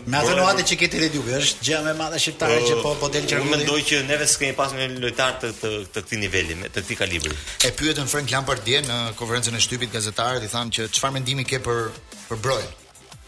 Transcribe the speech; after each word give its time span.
me 0.09 0.17
ato 0.21 0.33
noate 0.39 0.63
që 0.71 0.77
keti 0.81 1.01
redu, 1.03 1.21
është 1.39 1.67
gjë 1.67 1.81
më 1.85 1.93
e 1.93 1.97
madhe 1.99 2.19
shqiptare 2.23 2.57
që 2.65 2.79
po 2.81 2.95
po 3.01 3.09
del 3.13 3.27
që 3.29 3.39
unë 3.43 3.53
mendoj 3.53 3.77
që 3.91 3.99
neve 4.09 4.25
s'kemi 4.31 4.55
pas 4.57 4.73
një 4.77 4.87
lojtar 5.03 5.37
të 5.43 5.51
të 5.61 6.01
këtij 6.01 6.21
niveli, 6.23 6.57
të 6.65 6.81
këtij 6.85 6.99
kalibri. 7.03 7.37
E 7.69 7.73
pyetën 7.77 8.09
Frank 8.13 8.33
Lampard 8.33 8.65
dje 8.67 8.81
në 8.89 8.97
konferencën 9.21 9.57
e 9.59 9.63
shtypit 9.63 9.93
gazetarët 9.93 10.45
i 10.47 10.51
thanë 10.55 10.73
që 10.79 10.89
çfarë 10.97 11.19
mendimi 11.19 11.45
ke 11.47 11.61
për 11.69 11.87
për 12.27 12.41
Brojën 12.43 12.75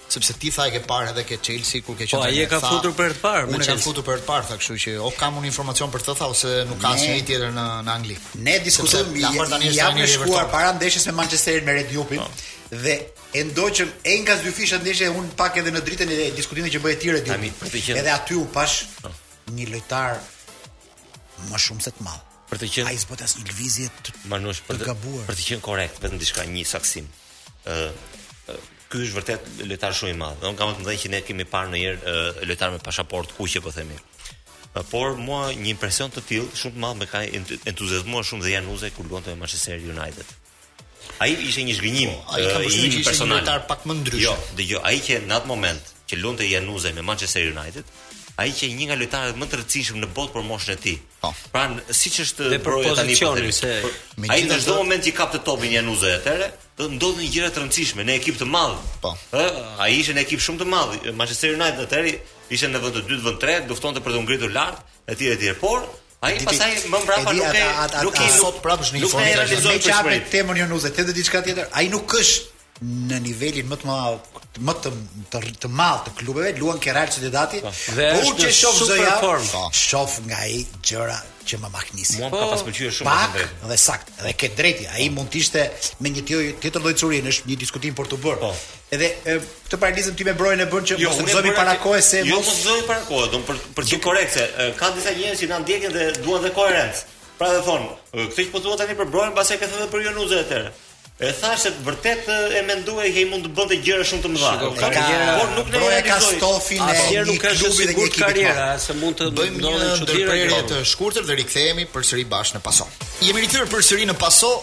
sepse 0.10 0.34
ti 0.38 0.50
tha 0.54 0.66
e 0.68 0.72
ke 0.74 0.82
parë 0.90 1.12
edhe 1.14 1.24
ke 1.30 1.38
Chelsea 1.38 1.82
kur 1.86 1.96
ke 2.00 2.08
po, 2.10 2.18
qenë. 2.18 2.18
Po 2.18 2.22
ai 2.26 2.42
e 2.42 2.48
ka 2.50 2.60
futur 2.64 2.94
për 2.98 3.14
të 3.18 3.22
parë, 3.22 3.46
unë 3.54 3.62
e 3.62 3.68
kam 3.70 3.82
futur 3.84 4.06
për 4.08 4.24
të 4.24 4.26
parë, 4.30 4.48
tha, 4.50 4.58
kështu 4.62 4.78
që 4.84 4.94
o 5.06 5.12
kam 5.20 5.38
unë 5.42 5.50
informacion 5.52 5.92
për 5.94 6.06
të 6.08 6.16
tha 6.22 6.30
ose 6.34 6.54
nuk 6.70 6.82
ka 6.84 6.94
asnjë 6.98 7.20
tjetër 7.30 7.54
në 7.58 7.68
në 7.90 7.94
Angli. 7.96 8.16
Ne 8.48 8.56
diskutojmë 8.66 9.22
ja 9.22 9.32
jam 9.38 9.54
tani 9.54 10.08
është 10.08 10.24
shkuar 10.24 10.50
para 10.54 10.74
ndeshjes 10.80 11.08
me 11.12 11.16
Manchesterin 11.22 11.70
me 11.70 11.78
Red 11.80 11.94
Jupin 11.98 12.24
po. 12.24 12.30
dhe 12.86 12.96
e 13.40 13.44
ndoqëm 13.52 13.94
engas 14.16 14.44
dy 14.46 14.54
fisha 14.60 14.82
ndeshje 14.82 15.12
un 15.22 15.30
pak 15.44 15.62
edhe 15.62 15.74
në 15.78 15.84
dritën 15.90 16.14
e 16.18 16.30
diskutimit 16.40 16.74
që 16.74 16.82
bëhet 16.88 17.06
tirë 17.06 17.38
e 17.38 18.02
Edhe 18.02 18.14
aty 18.18 18.40
u 18.42 18.48
pash 18.58 18.82
po. 19.02 19.12
një 19.58 19.68
lojtar 19.76 20.18
më 21.54 21.58
shumë 21.70 21.82
se 21.86 21.94
të 21.96 22.04
madh. 22.06 22.22
Për 22.50 22.58
të 22.64 22.68
qenë 22.74 22.90
ai 22.90 22.98
zbotas 22.98 23.36
një 23.38 23.46
lvizje 23.52 23.88
të 24.06 24.12
manush 24.30 24.62
për 24.66 24.80
të 24.82 24.88
gabuar. 24.90 25.26
Për 25.30 25.36
të 25.38 25.44
qenë 25.48 25.62
korrekt 25.66 26.00
vetëm 26.02 26.18
diçka 26.22 26.42
një 26.50 26.64
saksim. 26.66 27.06
Ë 27.70 27.76
ky 28.90 29.04
është 29.06 29.16
vërtet 29.20 29.50
lojtar 29.70 29.94
shumë 29.94 30.14
i 30.16 30.18
madh. 30.20 30.40
Don 30.42 30.58
kam 30.58 30.74
të 30.74 30.86
thënë 30.88 31.02
që 31.04 31.12
ne 31.14 31.22
kemi 31.28 31.46
parë 31.50 31.70
ndonjëherë 31.70 32.46
lojtar 32.50 32.74
me 32.74 32.82
pasaportë 32.84 33.38
kuqe, 33.38 33.62
po 33.62 33.74
themi. 33.76 33.98
Por 34.92 35.16
mua 35.18 35.48
një 35.54 35.72
impresion 35.76 36.12
të 36.14 36.26
tillë 36.30 36.58
shumë 36.58 36.76
të 36.78 36.84
madh 36.84 36.98
me 37.04 37.08
ka 37.10 37.22
entuziazmuar 37.70 38.26
shumë 38.30 38.48
dhe 38.48 38.54
Januze 38.58 38.92
kur 38.98 39.08
luante 39.10 39.34
me 39.34 39.40
Manchester 39.44 39.78
United. 39.86 40.36
Ai 41.22 41.34
ishte 41.36 41.64
një 41.68 41.76
zgjinim, 41.78 42.14
ai 42.34 42.44
ka 42.50 42.60
një 42.66 43.04
personal 43.06 43.38
lojtar 43.44 43.64
pak 43.70 43.86
më 43.90 43.98
ndryshe. 44.02 44.28
Jo, 44.30 44.36
dëgjoj, 44.60 44.84
ai 44.90 45.00
që 45.06 45.22
në 45.30 45.38
atë 45.40 45.52
moment 45.54 45.92
që 46.10 46.20
luante 46.24 46.48
Januze 46.50 46.94
me 46.98 47.06
Manchester 47.10 47.46
United, 47.52 47.86
ai 48.42 48.50
që 48.56 48.70
një 48.74 48.88
nga 48.90 48.96
lojtarët 48.98 49.38
më 49.42 49.50
të 49.52 49.58
rëndësishëm 49.60 49.98
në 50.00 50.10
botë 50.16 50.34
për 50.38 50.46
moshën 50.48 50.74
e 50.74 50.80
tij. 50.84 50.98
Oh. 51.28 51.36
Pra, 51.54 51.66
siç 51.94 52.22
është 52.24 52.48
broja 52.64 52.94
tani 52.96 53.18
po 53.20 53.34
themi 53.36 53.52
se 53.58 53.74
ai 54.32 54.40
në 54.48 54.62
çdo 54.64 54.78
moment 54.80 55.04
që 55.04 55.12
kapte 55.18 55.42
topin 55.44 55.74
Januze 55.76 56.14
atëre, 56.22 56.48
do 56.80 56.88
ndodhin 56.96 57.28
gjëra 57.34 57.50
të 57.52 57.60
rëndësishme 57.64 58.06
në 58.08 58.14
ekip 58.18 58.38
të 58.40 58.48
madh. 58.50 58.78
Po. 59.04 59.12
Ë, 59.36 59.42
ai 59.84 59.90
ishte 60.00 60.16
në 60.16 60.24
ekip 60.24 60.42
shumë 60.44 60.62
të 60.62 60.68
madh. 60.72 60.94
Manchester 61.20 61.56
United 61.58 61.82
atëri 61.86 62.14
ishte 62.56 62.70
në 62.72 62.80
vend 62.86 62.96
të 62.96 63.02
dytë, 63.10 63.24
vend 63.26 63.42
tretë, 63.44 63.68
luftonte 63.74 64.04
për 64.06 64.16
të 64.16 64.22
ngritur 64.26 64.54
lart, 64.56 64.80
etj 65.12 65.34
etj. 65.36 65.52
Por 65.60 65.84
Ai 66.20 66.34
pasaj 66.44 66.82
më 66.92 66.98
mbrapa 67.06 67.32
nuk 67.32 67.54
e 67.56 67.62
nuk 68.04 68.18
e 68.20 68.26
sot 68.34 68.58
prapë 68.60 68.90
në 68.92 68.98
informim. 69.00 69.04
Nuk 69.08 69.20
e 69.24 69.36
realizoi 69.40 69.76
çfarë 69.86 70.18
temën 70.32 70.58
Jonuze, 70.60 70.90
tetë 70.98 71.14
diçka 71.16 71.40
tjetër. 71.46 71.70
Ai 71.80 71.86
nuk 71.94 72.12
është 72.20 72.49
në 72.86 73.18
nivelin 73.26 73.68
më 73.68 73.76
të 73.84 73.88
madh 73.90 74.46
më 74.68 74.74
të 74.82 74.92
të, 75.34 75.40
të 75.66 75.70
madh 75.74 76.06
të 76.06 76.14
klubeve 76.22 76.52
luan 76.60 76.78
ke 76.82 76.94
Real 76.96 77.10
Sociedad. 77.12 77.52
Dhe 77.52 78.06
po 78.16 78.38
që 78.40 78.52
shoh 78.56 78.80
zëja, 78.88 79.18
po. 79.22 79.68
shoh 79.76 80.16
nga 80.30 80.40
ai 80.46 80.62
gjëra 80.88 81.18
që 81.50 81.60
më 81.64 81.70
mahnisin. 81.76 82.24
Mund 82.24 82.38
ka 82.40 82.48
pas 82.54 82.64
pëlqyer 82.70 82.94
shumë 83.02 83.10
pak 83.10 83.38
dhe 83.72 83.78
sakt, 83.84 84.14
dhe 84.24 84.34
ke 84.40 84.52
drejtë, 84.58 84.88
ai 84.96 85.08
po. 85.10 85.18
mund 85.18 85.32
të 85.34 85.42
ishte 85.44 85.66
me 86.04 86.12
një 86.16 86.26
tjetër 86.64 86.80
lloj 86.86 86.96
curie, 87.04 87.22
është 87.34 87.50
një 87.52 87.60
diskutim 87.68 87.98
për 88.00 88.10
të 88.14 88.22
bërë. 88.26 88.42
Po. 88.48 88.56
Edhe 88.96 89.12
e, 89.34 89.38
këtë 89.68 89.82
paralizëm 89.84 90.18
ti 90.18 90.28
me 90.30 90.34
brojën 90.40 90.64
e 90.66 90.70
bën 90.72 90.90
që 90.92 90.98
jo, 91.04 91.12
mos 91.12 91.20
të 91.20 91.36
zëmi 91.36 91.54
para 91.60 91.76
kohe 91.84 92.02
se 92.02 92.24
jo, 92.26 92.40
mos 92.40 92.48
të 92.50 92.64
zëmi 92.64 92.88
para 92.90 93.06
kohe, 93.06 93.28
do 93.30 93.44
për 93.46 93.62
për 93.78 93.92
të 93.92 94.00
korrekte, 94.08 94.48
ka 94.80 94.90
disa 94.96 95.14
njerëz 95.20 95.44
që 95.44 95.52
na 95.52 95.60
ndjekin 95.66 95.94
dhe 95.98 96.08
duan 96.26 96.42
dhe 96.48 96.56
koherencë. 96.58 97.06
Pra 97.40 97.54
dhe 97.54 97.60
thon, 97.64 97.86
këtë 98.18 98.48
që 98.48 98.52
po 98.56 98.60
thua 98.64 98.80
tani 98.82 98.96
për 99.00 99.12
brojën, 99.14 99.36
e 99.38 99.58
ke 99.62 99.68
thënë 99.70 99.92
për 99.94 100.08
Jonuzën 100.10 100.42
e 100.48 100.48
tërë. 100.50 100.74
E 101.20 101.30
thashë 101.36 101.72
vërtet 101.84 102.30
e 102.56 102.60
menduaj 102.64 103.10
që 103.12 103.24
i 103.26 103.26
mund 103.28 103.44
të 103.44 103.50
bënte 103.58 103.78
gjëra 103.84 104.06
shumë 104.08 104.22
të 104.24 104.30
mëdha. 104.38 104.52
Ka 104.78 104.88
karriera, 104.94 105.34
por 105.42 105.50
nuk 105.58 105.72
ne 105.74 105.98
ka 106.06 106.20
stofin 106.24 106.84
e 106.86 107.02
një 107.10 107.24
nuk 107.28 107.42
ka 107.44 107.52
klubi 107.60 107.88
dhe 107.90 107.96
një 107.98 108.12
karriera, 108.16 108.68
se 108.80 108.96
mund 109.02 109.18
të 109.20 109.28
bëjmë 109.36 109.60
një 109.60 109.90
ndërprerje 110.06 110.62
të 110.72 110.78
shkurtër 110.94 111.28
dhe 111.28 111.36
rikthehemi 111.42 111.86
përsëri 111.92 112.24
bashkë 112.32 112.62
në 112.62 112.64
Paso. 112.70 112.88
Jemi 113.28 113.44
rikthyer 113.44 113.68
përsëri 113.74 114.08
në 114.08 114.16
Paso 114.22 114.54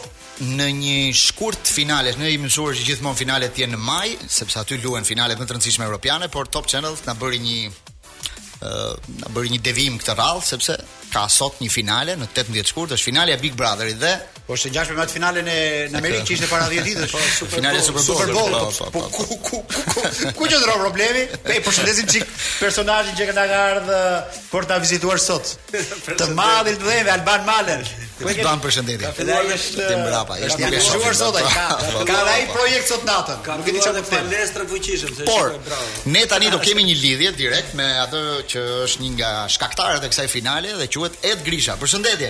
në 0.56 0.71
një 0.78 0.97
shkurt 1.27 1.69
finale. 1.77 2.16
Ne 2.22 2.33
i 2.33 2.41
mësuar 2.41 2.72
që 2.81 2.89
gjithmonë 2.89 3.21
finalet 3.21 3.61
janë 3.65 3.77
në 3.77 3.83
maj, 3.91 4.06
sepse 4.39 4.62
aty 4.65 4.81
luhen 4.81 5.05
finalet 5.09 5.37
më 5.41 5.45
të 5.45 5.59
rëndësishme 5.59 5.84
europiane, 5.84 6.31
por 6.33 6.49
Top 6.49 6.72
Channel 6.72 6.97
na 7.05 7.19
bëri 7.21 7.43
një 7.45 7.59
na 8.62 9.28
bëri 9.34 9.50
një 9.53 9.61
devim 9.67 9.99
këtë 10.00 10.15
radh 10.19 10.43
sepse 10.44 10.78
ka 11.12 11.27
sot 11.31 11.61
një 11.62 11.69
finale 11.71 12.15
në 12.19 12.27
18 12.33 12.67
shkurt, 12.67 12.93
është 12.97 13.06
finale 13.12 13.34
e 13.37 13.41
Big 13.41 13.55
Brotherit 13.56 14.00
dhe 14.00 14.15
po 14.47 14.55
është 14.56 14.71
gjashtë 14.75 14.94
më 14.97 15.03
atë 15.05 15.15
finale 15.17 15.43
në 15.47 15.56
në 15.93 15.99
Amerikë 16.00 16.25
që 16.27 16.34
ishte 16.37 16.49
para 16.50 16.66
10 16.71 16.87
ditësh, 16.87 17.12
po 17.12 17.22
super 17.37 17.55
finale 17.59 17.81
super 17.83 18.03
bowl. 18.06 18.27
Super 18.31 18.33
bowl. 18.33 18.69
Po, 18.77 18.91
po, 18.91 19.06
po, 19.06 19.06
po 19.06 19.25
ku 19.27 19.27
ku 19.27 19.61
ku 19.66 20.33
ku 20.41 20.49
ju 20.50 20.61
ndro 20.62 20.75
problemi? 20.81 21.25
Po 21.27 21.53
e 21.55 21.61
përshëndesim 21.66 22.11
çik 22.15 22.27
personazhin 22.61 23.19
që 23.19 23.28
kanë 23.31 23.47
ardhur 23.59 24.19
për 24.53 24.69
ta 24.71 24.81
vizituar 24.83 25.22
sot. 25.22 25.53
Të 25.71 26.28
madh 26.39 26.72
të 26.72 26.78
dhëve 26.84 27.15
Alban 27.19 27.47
Malen. 27.47 27.83
Ku 28.21 28.31
e 28.33 28.37
kanë 28.39 28.62
përshëndetje? 28.66 29.00
Ka 29.06 29.12
filluar 29.19 29.50
është 29.56 29.89
tim 29.91 30.05
brapa, 30.06 30.39
është 30.47 30.71
një 30.75 30.83
shuar 30.91 31.19
sot 31.19 31.37
ai 31.41 31.45
ka 31.50 31.66
ka 32.12 32.21
ai 32.34 32.39
projekt 32.55 32.89
sot 32.93 33.05
natën. 33.11 33.43
Nuk 33.62 33.66
e 33.71 33.75
di 33.77 33.83
çfarë 33.83 34.03
të 34.06 34.12
palestra 34.15 34.66
fuqishëm 34.71 35.19
se 35.21 35.27
është 35.28 35.62
bravo. 35.66 35.89
Ne 36.15 36.22
tani 36.31 36.50
do 36.55 36.61
kemi 36.66 36.87
një 36.93 36.99
lidhje 37.03 37.34
direkt 37.43 37.75
me 37.77 37.91
atë 38.06 38.22
që 38.53 38.62
është 38.87 39.03
një 39.05 39.11
nga 39.19 39.31
shkaktarët 39.57 40.05
e 40.07 40.11
kësaj 40.12 40.27
finale 40.33 40.73
dhe 40.81 40.87
quhet 40.95 41.19
Ed 41.31 41.43
Grisha. 41.47 41.77
Përshëndetje. 41.81 42.29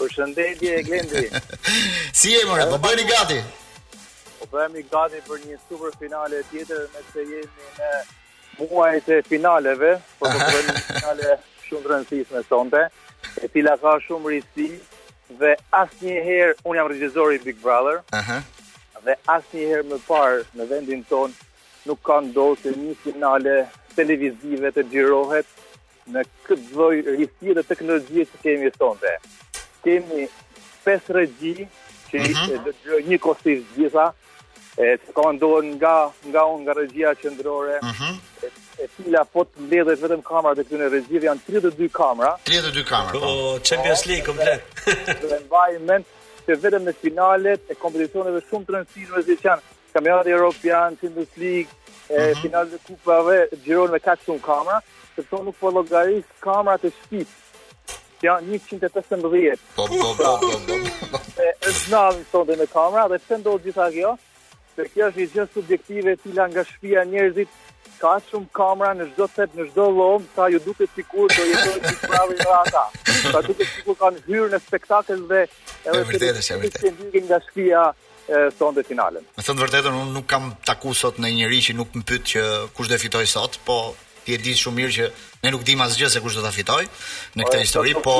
Përshëndetje 0.00 0.76
Glendi. 0.86 1.24
si 2.20 2.34
je 2.36 2.44
morë? 2.50 2.68
Po 2.74 2.78
bëni 2.84 3.06
gati. 3.10 3.40
Po 4.40 4.48
bëhemi 4.54 4.84
gati 4.92 5.20
për 5.28 5.42
një 5.48 5.58
super 5.66 5.96
finale 6.00 6.42
tjetër 6.52 6.86
me 6.94 7.02
të 7.12 7.24
jemi 7.26 7.68
në 7.80 7.92
muaj 8.60 8.94
të 9.08 9.20
finaleve, 9.28 9.94
po 10.20 10.28
do 10.28 10.38
të 10.38 10.48
bëjmë 10.52 10.74
një 10.76 10.86
finale 10.92 11.30
shumë 11.66 11.90
rëndësishme 11.92 12.42
sonte, 12.48 12.84
e 13.44 13.50
cila 13.54 13.76
ka 13.80 13.94
shumë 14.06 14.30
rrisi 14.32 14.68
dhe 15.40 15.54
asnjëherë 15.78 16.56
un 16.66 16.76
jam 16.76 16.88
i 16.92 17.44
Big 17.44 17.60
Brother. 17.64 18.02
Ëh. 18.12 18.18
Uh 18.20 18.28
-huh. 18.28 18.42
Dhe 19.04 19.14
asnjëherë 19.36 19.86
më 19.92 19.98
parë 20.08 20.44
në 20.56 20.64
vendin 20.68 21.04
ton 21.08 21.34
nuk 21.88 21.98
ka 22.04 22.20
ndosë 22.20 22.72
një 22.76 22.94
finale 23.04 23.68
televizive 23.96 24.70
të 24.74 24.84
gjirohet 24.90 25.58
në 26.10 26.24
këtë 26.46 26.68
dvoj 26.70 26.96
rrisi 27.08 27.54
dhe 27.56 27.64
teknologjie 27.70 28.24
që 28.32 28.42
kemi 28.44 28.72
sonde. 28.76 29.12
Kemi 29.84 30.26
5 30.86 31.12
regji 31.18 31.68
që 32.10 32.20
uh 32.20 32.30
mhm. 32.30 32.66
-huh. 32.66 33.06
një 33.12 33.18
kostisht 33.18 33.66
gjitha, 33.76 34.12
e 34.84 34.88
të 34.98 35.34
nga, 35.76 36.10
nga 36.32 36.42
unë 36.54 36.64
nga 36.64 36.72
regjia 36.80 37.14
qëndrore, 37.22 37.76
uh 37.82 37.88
mhm. 37.88 38.10
-huh. 38.10 38.48
e, 38.82 38.88
fila 38.88 38.90
tila 38.96 39.24
po 39.32 39.40
të 39.44 39.56
mledhe 39.68 39.92
të 39.96 40.02
vetëm 40.06 40.22
kamera 40.30 40.54
dhe 40.54 40.64
këtë 40.66 40.78
në 40.80 40.88
regjive 40.96 41.24
janë 41.26 41.40
32 41.48 41.88
kamera. 42.00 42.32
32 42.44 42.84
kamera. 42.92 43.12
Po. 43.12 43.26
O, 43.26 43.58
Champions 43.68 44.06
League, 44.06 44.24
komplet. 44.26 44.60
Dhe 45.06 45.38
në 45.38 45.48
vajnë 45.56 45.84
mend 45.90 46.04
që 46.46 46.50
vetëm 46.64 46.82
në 46.88 46.92
finalet 47.02 47.60
e 47.70 47.74
kompetitionet 47.84 48.44
shumë 48.50 48.64
të 48.66 48.72
rëndësishme, 48.74 49.18
që 49.28 49.46
janë 49.50 49.62
e 50.26 50.30
europian, 50.30 50.94
të 50.96 51.06
League, 51.06 51.26
ligë, 51.36 51.68
uh 51.68 52.16
-huh. 52.18 52.40
final 52.42 52.66
dhe 52.70 52.78
Kupave, 52.86 53.46
gjiron 53.64 53.90
me 53.90 53.98
kaqë 53.98 54.24
shumë 54.26 54.40
kamera, 54.44 54.80
se 55.14 55.22
nuk 55.44 55.56
po 55.60 55.70
logarit 55.70 56.24
kamerat 56.40 56.84
e 56.84 56.90
shpitë. 56.90 57.32
Ja, 58.22 58.40
një 58.40 58.58
Po, 59.76 59.86
po, 59.86 59.86
po, 59.86 60.38
po, 60.38 60.74
E 61.40 61.48
është 61.68 61.90
në 61.90 61.96
avë 61.96 62.56
në 62.60 62.66
kamera, 62.72 63.08
dhe 63.08 63.18
të 63.18 63.38
ndohë 63.42 63.62
gjitha 63.64 63.86
kjo, 63.94 64.10
se 64.76 64.82
kjo 64.92 65.06
është 65.08 65.20
një 65.20 65.26
gjithë 65.34 65.52
subjektive 65.54 66.12
e 66.12 66.16
cila 66.22 66.44
nga 66.48 66.64
shpia 66.64 67.00
njerëzit, 67.04 67.48
ka 68.00 68.12
shumë 68.30 68.46
kamera 68.52 68.92
në 68.94 69.04
çdo 69.12 69.26
set, 69.34 69.50
në 69.56 69.64
çdo 69.70 69.86
lomë, 69.98 70.24
sa 70.34 70.48
ju 70.52 70.58
duke 70.64 70.84
të 70.84 70.92
sikur 70.94 71.26
të 71.32 71.44
jetër 71.48 71.96
pravi 72.08 72.34
në 72.36 72.48
ata. 72.60 72.84
Sa 73.32 73.42
duke 73.42 73.64
sikur 73.74 73.94
kanë 73.96 74.18
hyrë 74.28 74.50
në 74.52 74.58
spektakel 74.66 75.24
dhe... 75.30 75.42
edhe 75.86 76.02
më 76.04 76.10
rëtetës, 76.12 76.50
e 76.50 76.54
më 76.56 76.62
rëtetës. 76.62 77.56
...e 77.56 77.62
më 77.62 77.92
sonë 78.54 78.76
dhe 78.78 78.84
finalen. 78.88 79.24
Me 79.38 79.44
thëndë 79.46 79.64
vërtetën, 79.64 79.96
unë 80.02 80.14
nuk 80.14 80.26
kam 80.30 80.50
taku 80.68 80.92
sot 80.94 81.18
në 81.22 81.32
njëri 81.38 81.60
që 81.66 81.74
nuk 81.78 81.94
më 81.96 82.02
pytë 82.06 82.30
që 82.32 82.44
kush 82.76 82.90
dhe 82.90 82.98
fitoj 83.02 83.24
sot, 83.26 83.58
po 83.66 83.80
ti 84.24 84.34
e 84.36 84.38
di 84.44 84.52
shumë 84.54 84.76
mirë 84.78 84.92
që 84.96 85.06
ne 85.46 85.50
nuk 85.54 85.62
dim 85.66 85.80
asgjë 85.80 86.10
se 86.12 86.20
kush 86.22 86.36
do 86.36 86.42
ta 86.44 86.50
fitoj 86.52 86.82
në 87.40 87.46
këtë 87.48 87.60
histori, 87.62 87.94
po 88.04 88.16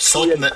sot 0.00 0.32
me 0.40 0.50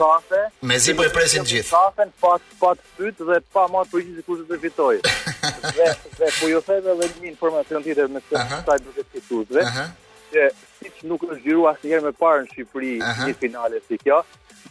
mezi 0.70 0.94
po 0.96 1.04
e 1.04 1.10
presin 1.14 1.44
të 1.44 1.52
gjithë. 1.58 1.74
Kafen 1.76 2.12
pa 2.22 2.34
pa 2.62 2.72
pyet 2.96 3.20
dhe 3.28 3.38
pa 3.54 3.66
marrë 3.74 3.92
përgjigje 3.92 4.24
kush 4.26 4.42
do 4.42 4.54
të 4.54 4.60
fitoj. 4.64 4.96
dhe 5.76 5.88
dhe 6.18 6.32
po 6.40 6.48
ju 6.52 6.62
them 6.66 6.90
edhe 6.96 7.14
një 7.20 7.30
informacion 7.34 7.84
tjetër 7.84 8.08
me 8.14 8.24
këtë 8.30 8.62
sajt 8.66 8.88
duke 8.88 9.04
fituesve, 9.12 9.66
që 10.32 10.48
siç 10.80 10.96
nuk 11.10 11.22
është 11.28 11.38
zgjuar 11.44 11.76
asnjëherë 11.76 12.06
më 12.08 12.12
parë 12.22 12.40
në 12.42 12.48
Shqipëri 12.52 12.92
një 13.26 13.34
finale 13.40 13.80
si 13.86 14.00
kjo, 14.04 14.18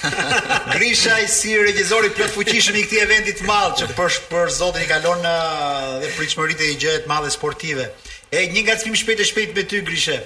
grisha 0.75 1.19
i 1.25 1.29
si 1.39 1.57
regjizori 1.63 2.13
plot 2.19 2.35
fuqishëm 2.37 2.79
i 2.79 2.85
këtij 2.87 3.03
eventi 3.09 3.35
të 3.41 3.49
madh 3.49 3.79
që 3.83 3.91
për 3.99 4.19
për 4.33 4.53
zotin 4.61 4.85
i 4.87 4.91
kalon 4.95 5.25
uh, 5.25 5.95
dhe 6.03 6.13
pritshmëritë 6.19 6.69
e 6.73 6.77
gjëje 6.83 7.03
të 7.07 7.11
madhe 7.11 7.33
sportive. 7.35 7.89
E 8.37 8.45
një 8.55 8.63
ngacmim 8.69 8.95
shpejt 9.03 9.25
e 9.25 9.31
shpejt 9.33 9.57
me 9.57 9.63
ty 9.65 9.83
Grishe. 9.89 10.19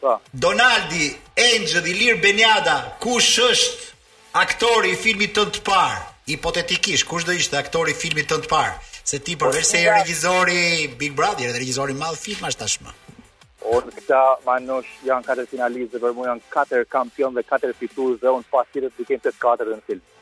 Po. 0.00 0.18
Donaldi, 0.32 1.10
Angel, 1.50 1.84
Ilir 1.90 2.18
Benjada, 2.22 2.76
kush 3.02 3.38
është 3.46 3.94
aktori 4.32 4.90
i 4.92 4.96
filmit 5.00 5.32
tënd 5.36 5.54
të 5.56 5.62
parë, 5.64 6.00
hipotetikisht, 6.28 7.06
kush 7.08 7.24
do 7.24 7.32
ishte 7.32 7.56
aktori 7.56 7.94
i 7.94 7.96
filmit 7.96 8.28
tënd 8.28 8.44
të 8.44 8.50
parë? 8.52 8.74
Se 9.08 9.18
ti 9.24 9.36
përveç 9.40 9.64
se 9.64 9.80
je 9.80 9.92
regjizori 9.94 10.88
Big 10.98 11.14
Brother, 11.16 11.46
je 11.46 11.52
regjizori 11.56 11.94
i 11.96 11.96
madh 11.96 12.18
filmash 12.20 12.58
tashmë. 12.60 12.92
Por 13.62 13.86
këta 13.88 14.20
manush 14.44 14.90
janë 15.08 15.24
katër 15.24 15.48
finalistë, 15.48 16.00
për 16.02 16.12
mua 16.16 16.28
janë 16.28 16.52
katër 16.52 16.84
kampion 16.92 17.34
dhe 17.36 17.42
katër 17.48 17.72
fitues 17.80 18.20
dhe 18.20 18.30
un 18.36 18.44
pasi 18.52 18.84
të 18.84 18.92
dikim 18.98 19.20
të 19.24 19.32
katër 19.40 19.72
në 19.74 19.80
film. 19.88 20.04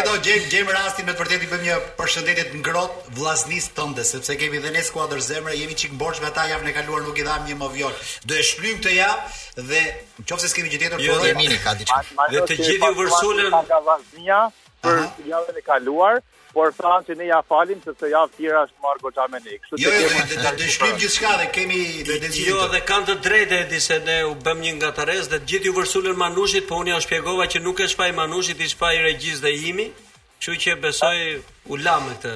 edo 0.01 0.19
gjemë 0.27 0.77
rastin 0.81 1.07
me 1.07 1.15
të 1.23 1.39
i 1.47 1.51
për 1.55 1.65
një 1.69 1.79
përshëndetit 2.03 2.59
në 2.59 2.65
grotë 2.67 3.15
vlasnisë 3.23 3.89
sepse 4.11 4.39
kemi 4.43 4.59
dhe 4.65 4.75
ne 4.75 4.83
skuadër 4.83 5.23
zemrë, 5.31 5.55
jemi 5.63 5.79
qikë 5.79 5.97
borç 6.03 6.21
me 6.27 6.35
ta 6.35 6.51
javë 6.51 6.67
në 6.67 6.77
kaluar 6.81 7.07
nuk 7.07 7.19
i 7.23 7.27
dhamë 7.31 7.51
një 7.53 7.61
më 7.63 7.73
vjorë. 7.79 8.07
Do 8.27 8.37
e 8.39 8.43
shpryjmë 8.45 8.83
të 8.87 8.93
javë, 8.99 9.36
dhe 9.69 9.83
nëse 10.21 10.53
s'kemi 10.53 10.71
gjë 10.73 10.81
tjetër 10.83 11.05
po 11.09 11.19
dhe 11.25 11.35
mini 11.39 11.59
ka 11.65 11.75
diçka. 11.81 12.01
Dhe 12.33 12.43
të 12.51 12.57
gjithë 12.63 12.91
ju 12.93 12.97
vërsulën 13.03 13.57
ka 13.69 13.81
vazhdimja 13.89 14.41
për 14.85 14.99
javën 15.31 15.61
e 15.61 15.63
kaluar, 15.67 16.21
por 16.57 16.73
thonë 16.77 17.07
se 17.09 17.15
ne 17.21 17.27
ja 17.31 17.41
falim 17.51 17.81
sepse 17.85 18.11
javë 18.13 18.37
tjera 18.37 18.63
është 18.67 18.85
marr 18.85 19.01
goxha 19.05 19.27
me 19.33 19.41
ne. 19.47 19.57
Kështu 19.65 19.81
që 19.83 19.93
kemi 20.15 20.25
të 20.33 20.55
dëshpërim 20.63 20.99
gjithçka 21.03 21.35
dhe 21.43 21.49
kemi 21.59 21.81
do 22.09 22.15
të 22.17 22.19
dëgjojmë. 22.25 22.49
Jo, 22.53 22.65
dhe 22.75 22.81
kanë 22.91 23.09
të 23.11 23.17
drejtë 23.29 23.61
edhi 23.67 23.81
se 23.89 23.99
ne 24.09 24.17
u 24.31 24.35
bëm 24.47 24.63
një 24.65 24.73
ngatares 24.81 25.29
dhe 25.33 25.39
të 25.43 25.51
gjithë 25.53 25.71
ju 25.71 25.77
vërsulën 25.83 26.19
Manushit, 26.23 26.69
po 26.71 26.81
unë 26.81 26.95
ja 26.95 27.01
shpjegova 27.05 27.49
që 27.53 27.65
nuk 27.67 27.85
e 27.87 27.91
shpaj 27.93 28.13
Manushit, 28.21 28.65
i 28.65 29.01
regjisë 29.09 29.45
dhe 29.49 29.55
imi. 29.73 29.89
Kështu 30.41 30.57
që 30.65 30.81
besoj 30.85 31.19
u 31.73 31.83
la 31.85 31.99
me 32.05 32.17
këtë. 32.17 32.35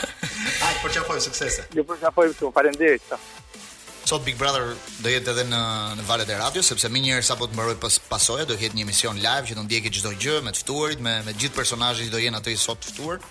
Ai 0.00 0.74
po 0.82 0.88
çfarë 0.88 1.06
po 1.08 1.20
suksese. 1.28 1.68
Ju 1.76 1.84
po 1.88 1.96
çfarë 2.00 2.16
po 2.16 2.26
shumë 2.40 2.56
falendit. 2.58 3.14
Sot 4.10 4.24
Big 4.26 4.36
Brother 4.40 4.72
do 5.04 5.10
jetë 5.12 5.30
edhe 5.32 5.44
në 5.52 5.62
në 6.00 6.06
valët 6.08 6.32
e 6.34 6.38
radios 6.40 6.66
sepse 6.72 6.88
më 6.90 7.00
njëherë 7.04 7.26
sapo 7.30 7.46
të 7.46 7.56
mbaroj 7.56 7.76
pas 7.80 7.96
pasojë 8.10 8.46
do 8.50 8.56
jetë 8.60 8.76
një 8.76 8.84
emision 8.86 9.20
live 9.22 9.48
që 9.48 9.56
do 9.58 9.64
ndjeki 9.68 9.92
çdo 9.96 10.12
gjë 10.22 10.40
me 10.44 10.52
të 10.56 10.64
ftuarit, 10.64 11.02
me 11.04 11.14
me 11.26 11.34
gjithë 11.38 11.56
personazhet 11.60 12.08
që 12.10 12.14
do 12.16 12.22
jenë 12.26 12.40
aty 12.40 12.56
sot 12.58 12.80
të 12.84 12.92
ftuar. 12.94 13.22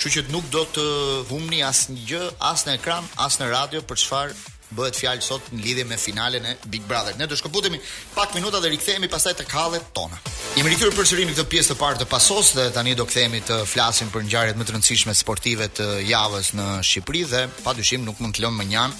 Kështu 0.00 0.12
që 0.16 0.24
nuk 0.32 0.46
do 0.52 0.62
të 0.76 0.84
humni 1.30 1.64
asnjë 1.64 2.06
gjë 2.10 2.22
as 2.52 2.62
në 2.66 2.76
ekran, 2.78 3.04
as 3.24 3.40
në 3.40 3.50
radio 3.52 3.80
për 3.90 3.98
çfarë 4.04 4.36
bëhet 4.74 4.98
fjalë 5.00 5.24
sot 5.24 5.48
në 5.54 5.62
lidhje 5.64 5.84
me 5.90 5.96
finalen 5.98 6.46
e 6.46 6.54
Big 6.70 6.84
Brother. 6.88 7.16
Ne 7.18 7.26
do 7.30 7.38
shkëputemi 7.38 7.78
pak 8.14 8.34
minuta 8.36 8.60
dhe 8.62 8.70
rikthehemi 8.72 9.08
pastaj 9.10 9.34
të 9.40 9.48
kallet 9.50 9.90
tona. 9.96 10.18
Jemi 10.56 10.72
rikthyer 10.72 10.94
për 10.94 11.26
këtë 11.34 11.46
pjesë 11.52 11.72
të 11.74 11.78
parë 11.80 12.00
të 12.02 12.08
pasos 12.10 12.52
dhe 12.58 12.68
tani 12.74 12.94
do 12.94 13.04
kthehemi 13.08 13.42
të 13.46 13.60
flasim 13.66 14.10
për 14.14 14.26
ngjarjet 14.28 14.58
më 14.60 14.66
të 14.68 14.74
rëndësishme 14.76 15.14
sportive 15.16 15.70
të 15.80 15.90
javës 16.08 16.54
në 16.54 16.68
Shqipëri 16.90 17.24
dhe 17.32 17.44
padyshim 17.64 18.06
nuk 18.06 18.22
mund 18.22 18.36
të 18.38 18.46
lëmë 18.46 18.60
mënjan 18.62 18.94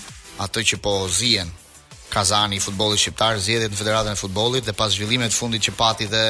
ato 0.46 0.60
që 0.64 0.80
po 0.82 0.96
zihen. 1.08 1.50
Kazani 2.10 2.56
i 2.58 2.62
futbollit 2.62 2.98
shqiptar, 2.98 3.36
zgjedhjet 3.38 3.70
në 3.70 3.76
Federatën 3.78 4.16
e 4.16 4.18
Futbollit 4.18 4.64
dhe 4.66 4.72
pas 4.74 4.90
zhvillimeve 4.96 5.30
të 5.30 5.36
fundit 5.38 5.62
që 5.62 5.74
pati 5.78 6.08
dhe 6.10 6.22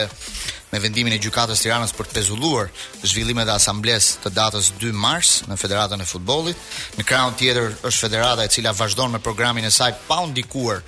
me 0.71 0.79
vendimin 0.79 1.15
e 1.17 1.21
gjykatës 1.23 1.63
Tiranës 1.65 1.93
për 1.97 2.09
të 2.11 2.17
pezulluar 2.21 2.69
zhvillimet 3.03 3.49
e 3.51 3.55
asambles 3.57 4.13
të 4.25 4.33
datës 4.37 4.73
2 4.83 4.93
mars 4.95 5.41
në 5.51 5.57
Federatën 5.59 6.03
e 6.03 6.07
Futbollit. 6.07 6.61
Në 6.99 7.07
krahun 7.09 7.37
tjetër 7.41 7.73
është 7.81 8.05
Federata 8.07 8.45
e 8.47 8.53
cila 8.55 8.73
vazhdon 8.79 9.11
me 9.17 9.21
programin 9.21 9.67
e 9.67 9.73
saj 9.75 9.97
pa 10.07 10.21
u 10.23 10.29
ndikuar 10.31 10.83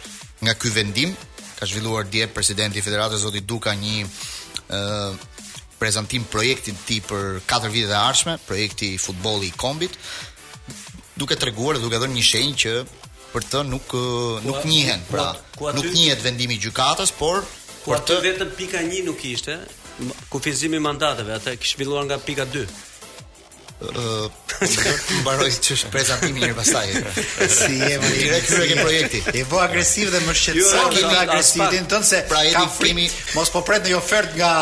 nga 0.45 0.55
ky 0.55 0.71
vendim. 0.75 1.15
Ka 1.59 1.67
zhvilluar 1.67 2.07
dje 2.11 2.27
presidenti 2.31 2.79
i 2.79 2.83
Federatës 2.83 3.23
Zoti 3.27 3.41
Duka 3.43 3.75
një 3.79 4.03
ë 4.03 4.09
uh, 4.79 5.29
prezantim 5.83 6.23
projektin 6.31 6.77
ti 6.87 7.01
për 7.03 7.41
4 7.51 7.71
vite 7.75 7.89
të 7.91 7.99
arshme, 7.99 8.37
projekti 8.47 8.93
i 8.95 8.99
futbolli 9.03 9.49
i 9.51 9.55
kombit, 9.59 9.97
duke 11.19 11.35
të 11.35 11.49
reguar 11.49 11.75
dhe 11.75 11.83
duke 11.83 11.99
dhe 11.99 12.07
një 12.07 12.23
shenjë 12.23 12.59
që 12.63 12.75
për 13.33 13.47
të 13.51 13.63
nuk, 13.67 13.97
nuk 14.47 14.63
njëhen, 14.69 15.03
pra, 15.11 15.33
nuk 15.75 15.89
njëhet 15.97 16.23
vendimi 16.23 16.59
gjykatës, 16.63 17.11
por 17.19 17.43
Por 17.85 17.99
të 18.07 18.17
vetëm 18.23 18.53
pika 18.57 18.81
1 18.85 19.05
nuk 19.09 19.23
ishte 19.27 19.57
kufizimi 20.31 20.79
i 20.79 20.83
mandateve, 20.83 21.35
atë 21.39 21.57
kishte 21.61 21.83
filluar 21.83 22.05
nga 22.07 22.17
pika 22.23 22.45
2. 22.49 22.63
Ëh, 23.83 24.27
mbaroi 25.21 25.51
të 25.53 25.75
shpresa 25.81 26.15
pikë 26.23 26.37
mirë 26.37 26.53
pastaj. 26.57 26.85
Si 27.51 27.81
e 27.87 27.97
vë 28.01 28.11
direkt 28.21 28.53
hyrë 28.53 28.67
ke 28.71 28.77
projekti. 28.79 29.21
E 29.35 29.43
vë 29.51 29.59
agresiv 29.67 30.13
dhe 30.15 30.21
më 30.23 30.31
jo, 30.31 30.39
shqetësoi 30.41 31.03
jo, 31.03 31.11
nga 31.11 31.21
agresivitetin 31.27 31.89
tonë 31.91 32.09
se 32.13 32.21
pra, 32.31 32.41
kam 32.57 32.71
primi 32.79 33.09
mos 33.35 33.51
po 33.53 33.65
pret 33.67 33.83
ndonjë 33.85 33.99
ofertë 33.99 34.39
nga 34.39 34.53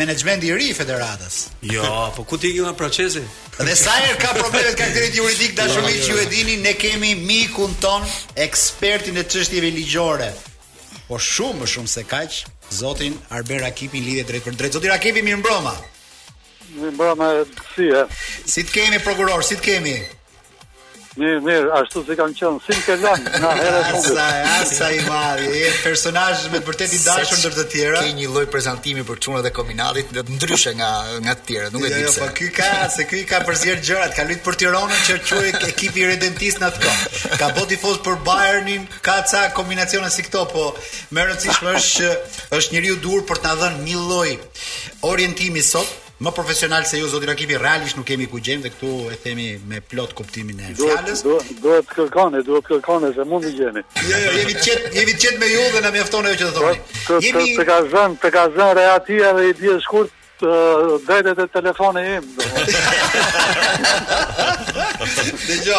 menaxhmenti 0.00 0.48
i 0.52 0.56
ri 0.60 0.70
i 0.72 0.76
federatës. 0.78 1.40
Jo, 1.74 1.90
po 2.16 2.24
ku 2.30 2.38
ti 2.40 2.54
ke 2.56 2.62
nga 2.64 2.74
procesi? 2.78 3.24
Dhe 3.58 3.74
sa 3.78 3.98
herë 4.04 4.20
ka 4.22 4.36
probleme 4.38 4.70
të 4.70 4.76
karakterit 4.80 5.18
juridik 5.18 5.58
dashuri 5.58 5.98
që 5.98 6.12
ju 6.14 6.20
e 6.24 6.28
dini, 6.32 6.56
ne 6.64 6.76
kemi 6.78 7.16
mikun 7.26 7.74
ton, 7.82 8.06
ekspertin 8.46 9.18
e 9.18 9.26
çështjeve 9.26 9.74
ligjore. 9.82 10.30
Po 11.08 11.18
shumë 11.22 11.64
më 11.64 11.72
shumë 11.74 11.92
se 11.96 12.04
kaq, 12.08 12.42
Zotin 12.70 13.16
Arber 13.32 13.64
Akipi 13.64 14.00
lidhet 14.02 14.28
drejt 14.28 14.44
për 14.44 14.56
drejt. 14.60 14.74
Zoti 14.76 14.90
Rakipi 14.92 15.22
mirëmbrëma. 15.24 15.72
Mirëmbrëma 16.76 17.28
si 17.72 17.88
e. 17.88 18.04
Si 18.54 18.64
të 18.68 18.74
kemi 18.76 19.00
prokuror, 19.06 19.44
si 19.48 19.56
të 19.56 19.68
kemi? 19.70 19.94
Mirë, 21.18 21.38
mirë, 21.42 21.70
ashtu 21.74 22.02
si 22.06 22.14
kanë 22.18 22.36
qenë, 22.38 22.58
si 22.64 22.74
ke 22.86 22.94
lanë, 23.00 23.30
na 23.42 23.48
herë 23.58 23.78
të 23.88 24.00
fundit. 24.04 24.18
Asa 24.54 24.88
i 24.94 25.00
madh, 25.08 25.40
je 25.54 25.70
personazh 25.82 26.44
me 26.52 26.60
vërtet 26.62 26.94
i 26.94 27.00
dashur 27.02 27.40
ndër 27.40 27.56
të 27.56 27.64
tjera. 27.72 28.02
Ke 28.04 28.12
një 28.20 28.28
lloj 28.34 28.44
prezantimi 28.52 29.02
për 29.08 29.22
çunat 29.24 29.42
dhe 29.48 29.52
kombinatit 29.56 30.12
në 30.14 30.24
të 30.28 30.36
ndryshe 30.36 30.76
nga 30.78 30.92
nga 31.24 31.34
të 31.40 31.46
tjerë, 31.50 31.72
nuk 31.74 31.88
e 31.88 31.92
di 31.94 32.00
jo, 32.04 32.06
jo, 32.06 32.14
pse. 32.14 32.22
Jo, 32.22 32.28
po 32.28 32.38
ky 32.38 32.50
ka, 32.60 32.70
se 32.94 33.08
ky 33.10 33.24
ka 33.32 33.40
përzier 33.48 33.82
gjërat, 33.88 34.14
ka 34.14 34.28
luajtur 34.30 34.46
për 34.46 34.58
Tiranën 34.62 35.04
që 35.08 35.18
quhet 35.26 35.70
ekipi 35.72 36.06
redentist 36.12 36.62
në 36.62 36.68
atë 36.70 36.86
kohë. 36.86 37.34
Ka 37.42 37.50
bëu 37.58 37.66
tifoz 37.74 37.98
për 38.06 38.20
Bayernin, 38.28 38.86
ka 39.08 39.18
ca 39.30 39.42
kombinacione 39.58 40.10
si 40.14 40.26
këto, 40.28 40.46
po 40.54 40.68
më 41.10 41.26
rëndësishme 41.32 41.74
është 41.80 42.04
që 42.04 42.16
është 42.60 42.76
njeriu 42.78 42.98
dur 43.02 43.26
për 43.30 43.42
të 43.42 43.50
na 43.54 43.58
dhënë 43.64 43.88
një 43.90 44.04
lloj 44.06 44.28
orientimi 45.10 45.62
sot, 45.66 46.04
më 46.20 46.30
profesional 46.34 46.84
se 46.84 46.98
ju 46.98 47.06
zoti 47.08 47.26
Rakipi 47.30 47.56
realisht 47.62 47.96
nuk 47.96 48.06
kemi 48.06 48.26
ku 48.30 48.40
gjejmë 48.42 48.62
dhe 48.64 48.70
këtu 48.74 48.92
e 49.14 49.16
themi 49.22 49.48
me 49.70 49.78
plot 49.80 50.12
kuptimin 50.18 50.58
e 50.66 50.72
fjalës. 50.74 51.20
Duhet 51.62 51.86
të 51.86 51.92
kërkoni, 51.94 52.40
duhet 52.46 52.64
të 52.66 52.72
kërkoni 52.72 53.10
se 53.14 53.26
mund 53.30 53.44
të 53.46 53.52
gjeni. 53.58 53.82
Jo, 54.10 54.16
jo, 54.24 54.30
jemi 54.40 54.54
qet, 54.58 54.88
jemi 54.96 55.14
qet 55.22 55.36
me 55.38 55.46
ju 55.52 55.62
dhe 55.74 55.80
na 55.84 55.90
mjafton 55.94 56.26
ajo 56.26 56.36
që 56.40 56.48
do 56.48 56.56
thoni. 56.56 56.80
Jemi 57.24 57.44
të 57.58 57.66
ka 57.68 57.76
zënë, 57.92 58.18
të 58.24 58.30
ka 58.34 58.44
zënë 58.56 58.86
aty 58.96 59.18
dhe 59.36 59.44
i 59.46 59.52
di 59.60 59.74
shkurt 59.84 60.16
drejtë 60.40 61.34
e 61.34 61.46
telefonit 61.54 62.16
im. 62.18 62.32
Dhe 65.48 65.56
jo, 65.64 65.76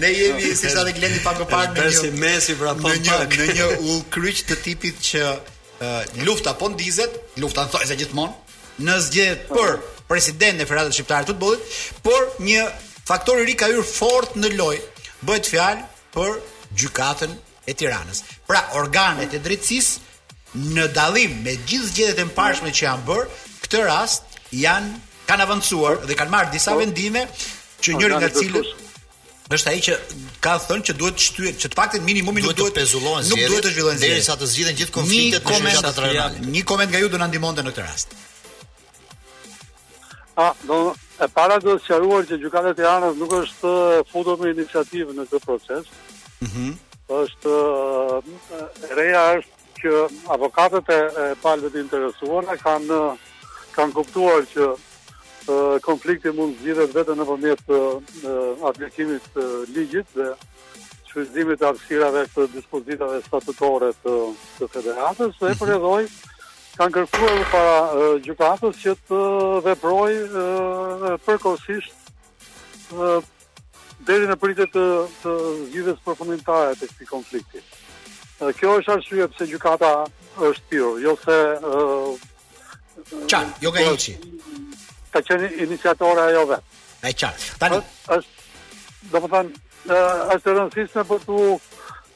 ne 0.00 0.08
jemi 0.10 0.54
si 0.58 0.70
sa 0.72 0.82
të 0.86 0.92
glendi 0.96 1.20
pak 1.22 1.36
më 1.42 1.46
parë 1.50 1.74
në 1.76 1.90
një 1.98 2.10
mesi 2.20 2.56
vrapon 2.58 2.96
pak. 3.06 3.36
Në 3.38 3.52
një 3.58 3.68
u 3.92 3.98
kryq 4.14 4.40
të 4.48 4.56
tipit 4.64 4.98
që 5.10 5.28
lufta 6.26 6.56
po 6.58 6.70
ndizet, 6.74 7.14
lufta 7.40 7.66
thonë 7.70 7.86
se 7.90 7.96
gjithmonë 8.00 8.43
në 8.82 8.96
zgjedhje 9.06 9.36
për 9.48 9.76
presidentin 10.08 10.60
e 10.62 10.66
Federatës 10.66 10.98
Shqiptare 10.98 11.26
të 11.28 11.34
Futbollit, 11.34 11.78
por 12.02 12.26
një 12.44 12.64
faktor 13.06 13.40
i 13.42 13.46
ri 13.48 13.54
ka 13.58 13.68
hyrë 13.70 13.84
fort 13.86 14.34
në 14.40 14.50
lojë. 14.58 14.82
Bëhet 15.24 15.48
fjalë 15.50 15.86
për 16.16 16.34
gjykatën 16.82 17.32
e 17.70 17.76
Tiranës. 17.80 18.22
Pra, 18.48 18.64
organet 18.80 19.32
e 19.36 19.40
drejtësisë 19.42 20.66
në 20.74 20.88
dallim 20.94 21.38
me 21.46 21.54
gjithë 21.64 21.88
zgjedhjet 21.92 22.22
e 22.24 22.28
mbarshme 22.30 22.70
që 22.76 22.86
janë 22.86 23.06
bërë, 23.08 23.26
këtë 23.64 23.84
rast 23.88 24.38
janë 24.54 25.00
kanë 25.28 25.46
avancuar 25.48 26.02
dhe 26.04 26.18
kanë 26.18 26.34
marrë 26.34 26.52
disa 26.54 26.74
po. 26.74 26.82
vendime 26.82 27.24
që 27.80 27.96
njëri 27.96 28.18
nga 28.20 28.28
cilët 28.30 28.82
është 29.54 29.70
ai 29.70 29.80
që 29.86 29.96
ka 30.44 30.52
thënë 30.66 30.86
që 30.88 30.92
duhet 31.00 31.18
shtyë, 31.20 31.50
që 31.60 31.68
të 31.72 31.76
paktën 31.76 32.04
minimumi 32.06 32.44
nuk 32.44 32.54
duhet 32.56 32.72
të 32.74 32.80
pezullohen 32.80 33.24
zgjedhjet. 33.26 33.42
Nuk 33.42 33.50
duhet 33.50 33.66
të 33.68 33.72
zhvillohen 33.72 33.98
zgjedhjet 33.98 34.14
derisa 34.18 34.36
të 34.40 34.48
zgjidhen 34.52 34.78
gjithë 34.78 34.94
konfliktet 34.94 35.44
e 35.44 35.92
trajnave. 35.98 36.46
Një 36.54 36.62
koment 36.70 36.90
nga 36.92 36.98
ju 37.02 37.08
do 37.12 37.18
na 37.20 37.26
ndihmonte 37.28 37.62
në 37.66 37.70
këtë 37.74 37.82
rast. 37.88 38.08
A, 40.36 40.52
do, 40.66 40.94
e 41.20 41.28
para 41.30 41.60
do 41.62 41.76
sqaruar 41.78 42.24
që 42.26 42.40
gjykata 42.42 42.72
e 42.72 42.74
Tiranës 42.74 43.18
nuk 43.20 43.36
është 43.38 43.72
futur 44.10 44.40
me 44.40 44.50
iniciativë 44.50 45.14
në 45.14 45.26
këtë 45.30 45.46
proces. 45.46 45.86
Mhm. 46.42 46.72
është 47.14 47.52
reja 48.96 49.22
është 49.36 49.56
që 49.78 49.90
avokatët 50.36 50.88
e, 50.88 50.96
e 50.96 51.24
palëve 51.42 51.70
të 51.74 51.80
interesuar 51.84 52.46
kanë 52.62 52.96
kanë 53.76 53.92
kuptuar 53.98 54.46
që 54.50 54.68
e, 54.72 54.78
konflikti 55.84 56.32
mund 56.32 56.56
të 56.56 56.62
zgjidhet 56.62 56.96
vetëm 56.96 57.20
nëpërmjet 57.20 57.64
të 57.68 57.82
aplikimit 58.70 59.28
të 59.36 59.44
ligjit 59.76 60.16
dhe 60.16 60.28
shfrytëzimit 61.10 61.60
të 61.60 61.68
hapësirave 61.70 62.24
të 62.36 62.48
dispozitave 62.56 63.20
statutore 63.28 63.92
të, 64.00 64.14
të 64.58 64.70
federatës, 64.78 65.36
mm 65.36 65.52
-hmm. 65.52 65.66
dhe 65.66 65.76
mhm 65.76 66.12
kanë 66.78 66.94
kërkuar 66.96 67.44
para 67.52 67.76
gjykatës 68.24 68.78
që 68.82 68.92
të 69.08 69.18
veprojë 69.64 70.44
përkohësisht 71.26 72.10
ë 72.94 73.14
deri 74.08 74.26
në 74.28 74.36
pritje 74.42 74.66
të 74.74 74.82
të 75.22 75.34
zgjidhjes 75.62 76.04
përfundimtare 76.04 76.74
të 76.80 76.88
këtij 76.90 77.08
konflikti. 77.10 77.62
Dhe 78.40 78.50
kjo 78.58 78.74
është 78.80 78.94
arsye 78.96 79.28
pse 79.32 79.46
gjykata 79.52 79.92
është 80.34 80.70
pirë, 80.70 80.90
jo 81.06 81.12
se 81.24 81.38
ë 81.70 83.20
çan, 83.30 83.46
jo 83.62 83.70
gjëçi. 83.76 84.16
Ka 85.14 85.22
qenë 85.28 85.52
iniciatore 85.66 86.26
ajo 86.32 86.42
vetë. 86.50 86.82
Ai 87.06 87.12
çan. 87.14 87.34
Tani 87.62 87.78
është 88.10 89.12
do 89.12 89.20
të 89.20 89.30
thonë 89.36 90.00
është 90.34 90.56
rëndësishme 90.58 91.06
për 91.12 91.22
të 91.28 91.46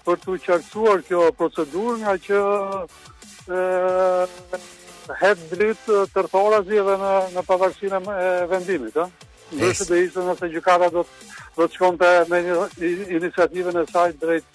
për 0.08 0.16
të 0.24 0.36
qartësuar 0.48 1.02
kjo 1.06 1.28
procedurë 1.38 1.96
nga 2.02 2.14
që 2.26 2.36
hetë 3.48 5.48
dritë 5.52 5.96
tërtorazi 6.12 6.76
edhe 6.82 6.96
në, 7.00 7.12
në 7.36 7.42
pavarësin 7.48 7.94
e 7.96 7.98
vendimit. 8.50 8.96
Eh? 8.96 9.08
Ndërshë 9.56 9.84
dhe 9.88 9.96
ishtë 10.06 10.20
nëse 10.28 10.46
gjukata 10.52 10.88
do 10.92 11.02
të 11.06 11.12
do 11.58 11.64
të 11.66 11.72
shkonte 11.74 12.08
me 12.30 12.38
një 12.46 12.56
iniciativën 13.18 13.76
e 13.80 13.86
saj 13.90 14.10
drejt 14.20 14.48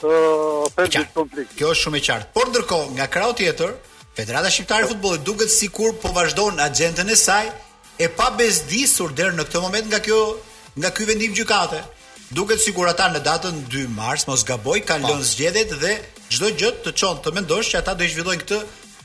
ë 0.00 0.02
uh, 0.08 0.66
konflikt. 1.12 1.52
Kjo 1.58 1.68
është 1.74 1.82
shumë 1.82 1.96
e 1.98 2.00
qartë. 2.06 2.28
Por 2.32 2.46
ndërkohë, 2.48 2.90
nga 2.96 3.06
krau 3.12 3.32
tjetër, 3.36 3.70
Federata 4.16 4.48
Shqiptare 4.48 4.82
e 4.86 4.88
Futbollit 4.88 5.26
duket 5.26 5.50
sikur 5.52 5.90
po 6.00 6.08
vazhdon 6.16 6.54
agjentën 6.64 7.08
e 7.12 7.16
saj 7.20 7.46
e 8.00 8.06
pa 8.16 8.30
bezdisur 8.38 9.10
deri 9.12 9.34
në 9.36 9.42
këtë 9.50 9.60
moment 9.66 9.86
nga 9.90 10.00
kjo 10.06 10.18
nga 10.80 10.88
ky 10.96 11.02
vendim 11.10 11.32
gjykate. 11.36 11.80
Duket 12.32 12.58
sikur 12.64 12.86
ata 12.88 13.06
në 13.12 13.20
datën 13.26 13.56
2 13.74 13.84
mars 13.92 14.22
mos 14.30 14.42
gaboj 14.48 14.80
kanë 14.88 15.06
lënë 15.10 15.28
zgjedhjet 15.34 15.70
dhe 15.82 15.92
çdo 16.32 16.48
gjë 16.58 16.70
të 16.86 16.92
çon 16.98 17.20
të 17.22 17.32
mendosh 17.36 17.70
që 17.72 17.80
ata 17.80 17.94
do 17.98 18.04
i 18.06 18.10
zhvillojnë 18.12 18.42
këtë 18.42 18.58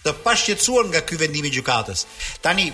të 0.05 0.13
pashqetësuar 0.25 0.87
nga 0.89 1.01
ky 1.05 1.17
vendim 1.21 1.45
i 1.45 1.51
gjykatës. 1.53 2.05
Tani 2.41 2.71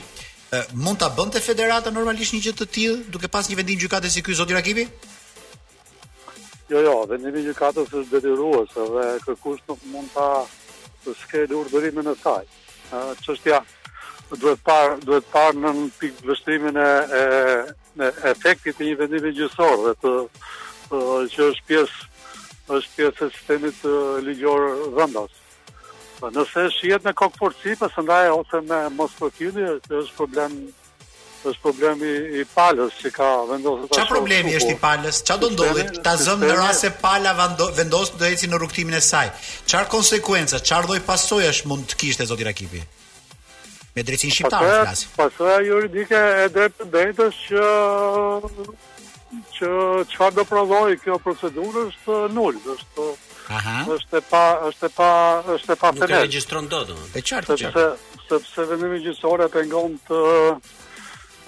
mund 0.79 0.99
ta 1.01 1.09
bënte 1.17 1.41
federata 1.43 1.91
normalisht 1.91 2.35
një 2.35 2.43
gjë 2.47 2.55
të 2.61 2.67
tillë 2.75 3.11
duke 3.15 3.29
pas 3.31 3.49
një 3.51 3.57
vendim 3.59 3.79
gjykatës 3.81 4.15
si 4.15 4.23
ky 4.23 4.35
zoti 4.39 4.55
Rakipi? 4.55 4.87
Jo, 6.69 6.81
jo, 6.83 6.93
vendimi 7.07 7.39
i 7.41 7.45
gjykatës 7.49 7.93
është 7.95 8.11
detyrues, 8.11 8.73
edhe 8.85 9.03
kërkues 9.23 9.61
nuk 9.69 9.83
mund 9.91 10.09
ta 10.15 10.29
të 11.05 11.13
skelë 11.21 11.55
urdhërimin 11.61 12.09
e 12.11 12.15
saj. 12.23 12.43
Ë 12.91 13.03
çështja 13.25 13.61
duhet 14.39 14.59
par 14.67 14.97
duhet 15.07 15.27
par 15.31 15.55
në 15.55 15.73
pikë 15.99 16.31
vështrimin 16.31 16.79
e 16.83 16.91
e 17.97 18.07
efektit 18.29 18.77
të 18.77 18.85
një 18.85 18.95
vendimi 18.99 19.31
gjyqësor 19.33 19.71
dhe 19.87 19.93
të 20.03 20.11
që 21.33 21.45
është 21.49 21.63
pjesë 21.67 22.06
është 22.67 22.95
pjesë 22.95 23.27
e 23.27 23.29
sistemit 23.33 23.83
ligjor 24.27 24.65
vendas. 24.97 25.31
Po 26.19 26.31
nëse 26.33 26.63
është 26.71 26.89
jetë 26.91 27.09
në 27.09 27.13
kokforsi, 27.19 27.75
po 27.79 27.89
sandaj 27.93 28.31
ose 28.33 28.63
me 28.67 28.79
mos 28.97 29.13
profili 29.19 29.67
është 29.77 30.15
problem 30.17 30.55
është 31.47 31.61
problemi 31.63 32.07
i 32.41 32.43
palës 32.49 32.95
që 32.99 33.09
ka 33.13 33.27
vendosur 33.47 33.85
tash. 33.87 33.99
Çfarë 33.99 34.09
problemi 34.17 34.55
është 34.57 34.73
i 34.73 34.77
palës? 34.81 35.19
Çfarë 35.23 35.41
do 35.45 35.49
ndodhi? 35.53 35.85
Ta 36.03 36.15
zëm 36.19 36.41
në 36.43 36.55
rast 36.57 36.83
se 36.83 36.89
pala 37.01 37.35
vendos 37.77 38.11
do 38.17 38.25
eci 38.27 38.49
në 38.49 38.59
rrugtimin 38.59 38.97
e 38.97 39.01
saj. 39.05 39.29
Çfarë 39.69 39.89
konsekuenca? 39.93 40.59
Çfarë 40.59 40.89
lloj 40.89 40.99
pasojash 41.07 41.63
mund 41.69 41.85
të 41.93 42.01
kishte 42.01 42.25
zoti 42.27 42.49
Rakipi? 42.49 42.81
Me 43.95 44.03
drejtin 44.03 44.29
shqiptar 44.33 44.65
flas. 44.65 45.05
Pasoja 45.17 45.61
juridike 45.65 46.19
e 46.43 46.49
drejtë 46.57 46.89
drejtës 46.93 47.39
që 47.47 47.63
që 49.51 49.69
çfarë 50.07 50.37
do 50.37 50.43
prodhoi 50.47 50.95
kjo 51.01 51.17
procedurë 51.19 51.85
është 51.91 52.19
nul, 52.35 52.59
është 52.75 53.07
Aha. 53.47 53.73
Është 53.95 54.19
e 54.19 54.23
pa 54.27 54.39
është 54.67 54.87
e 54.87 54.91
pa 54.91 55.07
është 55.53 55.71
e 55.71 55.77
pa 55.79 55.89
fenë. 55.95 56.01
Nuk 56.03 56.11
e 56.17 56.17
regjistron 56.19 56.65
dot, 56.67 56.89
domethënë. 56.89 57.13
E 57.15 57.21
qartë, 57.29 57.55
qartë. 57.61 57.81
Sepse 57.81 58.23
sepse 58.33 58.65
vendimi 58.73 58.97
gjyqësor 59.05 59.43
e 59.45 59.47
pengon 59.53 59.93
të 60.09 60.17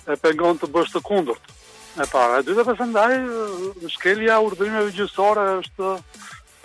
e 0.07 0.17
pengon 0.23 0.61
të 0.61 0.69
bësh 0.75 0.93
të 0.93 1.01
kundërt. 1.09 1.51
E 1.99 2.07
para, 2.07 2.39
e 2.39 2.45
dytë 2.47 2.63
pse 2.69 2.87
ndaj 2.93 3.17
shkelja 3.97 4.37
urdhërimeve 4.47 4.95
gjyqësore 4.95 5.43
është 5.59 5.91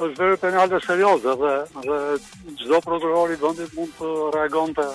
është 0.04 0.14
vërtet 0.22 0.44
penale 0.44 0.82
serioze 0.86 1.34
dhe 1.42 1.54
dhe 1.82 1.98
çdo 2.62 2.80
prokuror 2.86 3.34
i 3.34 3.40
vendit 3.42 3.74
mund 3.74 3.90
të 3.98 4.14
reagonte 4.38 4.86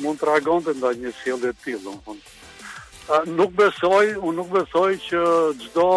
mund 0.00 0.20
të 0.22 0.28
reagonte 0.32 0.72
ndaj 0.80 0.94
një 1.04 1.12
sjellje 1.20 1.52
të 1.52 1.66
tillë, 1.68 1.84
domethënë 1.84 2.40
nuk 3.38 3.52
besoj, 3.56 4.16
unë 4.18 4.36
nuk 4.38 4.48
besoj 4.54 4.92
që 5.02 5.22
gjdo 5.60 5.88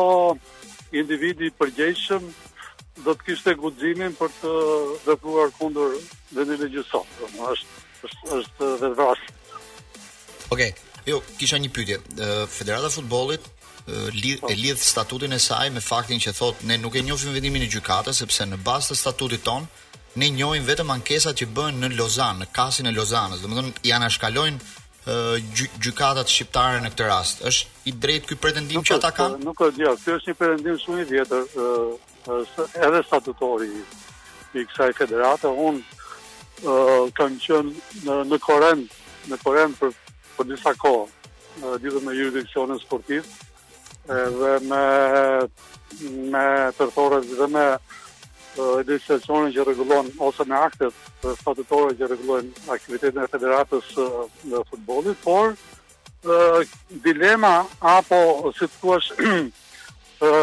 individi 0.95 1.51
përgjeshëm 1.59 2.27
do 3.05 3.13
të 3.13 3.23
kishte 3.27 3.55
guximin 3.59 4.13
për 4.15 4.31
të 4.41 4.51
vepruar 5.05 5.51
kundër 5.59 5.97
vendit 6.35 6.59
legjisor. 6.63 7.05
Është 7.21 7.67
është 8.03 8.35
është 8.39 8.69
vetvras. 8.83 9.19
Okej. 10.53 10.71
Okay. 10.71 10.71
Jo, 11.05 11.19
kisha 11.37 11.59
një 11.61 11.69
pyetje. 11.69 11.99
Federata 12.49 12.87
e 12.89 12.93
futbollit 12.95 13.51
e 13.85 14.55
lidh 14.57 14.79
statutin 14.81 15.35
e 15.35 15.39
saj 15.39 15.69
me 15.69 15.81
faktin 15.85 16.17
që 16.21 16.31
thotë 16.33 16.65
ne 16.65 16.79
nuk 16.81 16.95
e 16.97 17.03
njohim 17.05 17.35
vendimin 17.37 17.67
e 17.67 17.69
gjykatës 17.69 18.23
sepse 18.23 18.47
në 18.49 18.57
bazë 18.65 18.89
të 18.89 18.97
statutit 19.03 19.43
ton 19.45 19.67
ne 20.17 20.29
njohim 20.33 20.65
vetëm 20.65 20.89
ankesat 20.95 21.37
që 21.37 21.49
bëhen 21.53 21.77
në 21.83 21.91
Lozan, 21.99 22.39
në 22.41 22.47
kasin 22.55 22.87
e 22.89 22.95
Lozanës. 22.95 23.41
Domethënë 23.43 23.83
janë 23.85 24.07
ashkalojnë 24.09 24.63
gjykata 25.79 26.25
shqiptare 26.25 26.79
në 26.81 26.89
këtë 26.93 27.07
rast. 27.07 27.43
Është 27.45 27.69
i 27.85 27.91
drejtë 28.01 28.27
ky 28.31 28.35
pretendim 28.41 28.81
që 28.83 28.95
ata 28.97 29.11
kanë? 29.13 29.37
Nuk 29.45 29.61
është 29.61 29.77
di, 29.77 29.85
ky 30.05 30.11
është 30.15 30.29
një 30.31 30.35
pretendim 30.39 30.77
shumë 30.81 31.01
i 31.01 31.05
vjetër, 31.09 31.43
edhe 32.87 33.03
statutori 33.05 33.69
i 34.55 34.65
kësaj 34.65 34.89
federate, 34.97 35.47
un 35.67 35.77
kam 37.17 37.37
qenë 37.37 38.05
në 38.07 38.19
në 38.31 38.39
Koren, 38.41 38.85
në 39.29 39.37
Koren 39.43 39.73
për 39.77 39.91
për 40.35 40.47
disa 40.51 40.73
kohë, 40.75 41.11
gjithë 41.83 42.01
me 42.03 42.15
jurisdikcionin 42.17 42.79
sportiv, 42.81 43.27
edhe 44.09 44.55
me 44.69 44.83
me 46.31 46.47
tërthorat 46.75 47.23
dhe 47.39 47.45
me 47.47 47.67
administracionin 48.55 49.53
që 49.55 49.65
rregullon 49.65 50.07
ose 50.23 50.45
me 50.47 50.55
aktet 50.57 50.93
statutore 51.39 51.95
që 51.97 52.07
rregullojnë 52.07 52.71
aktivitetin 52.71 53.23
e 53.23 53.27
federatës 53.31 53.89
së 53.95 54.61
futbollit, 54.69 55.19
por 55.23 55.55
dilema 57.05 57.65
apo 57.81 58.51
si 58.55 58.65
të 58.65 58.79
thuash 58.79 59.11
ë 60.21 60.33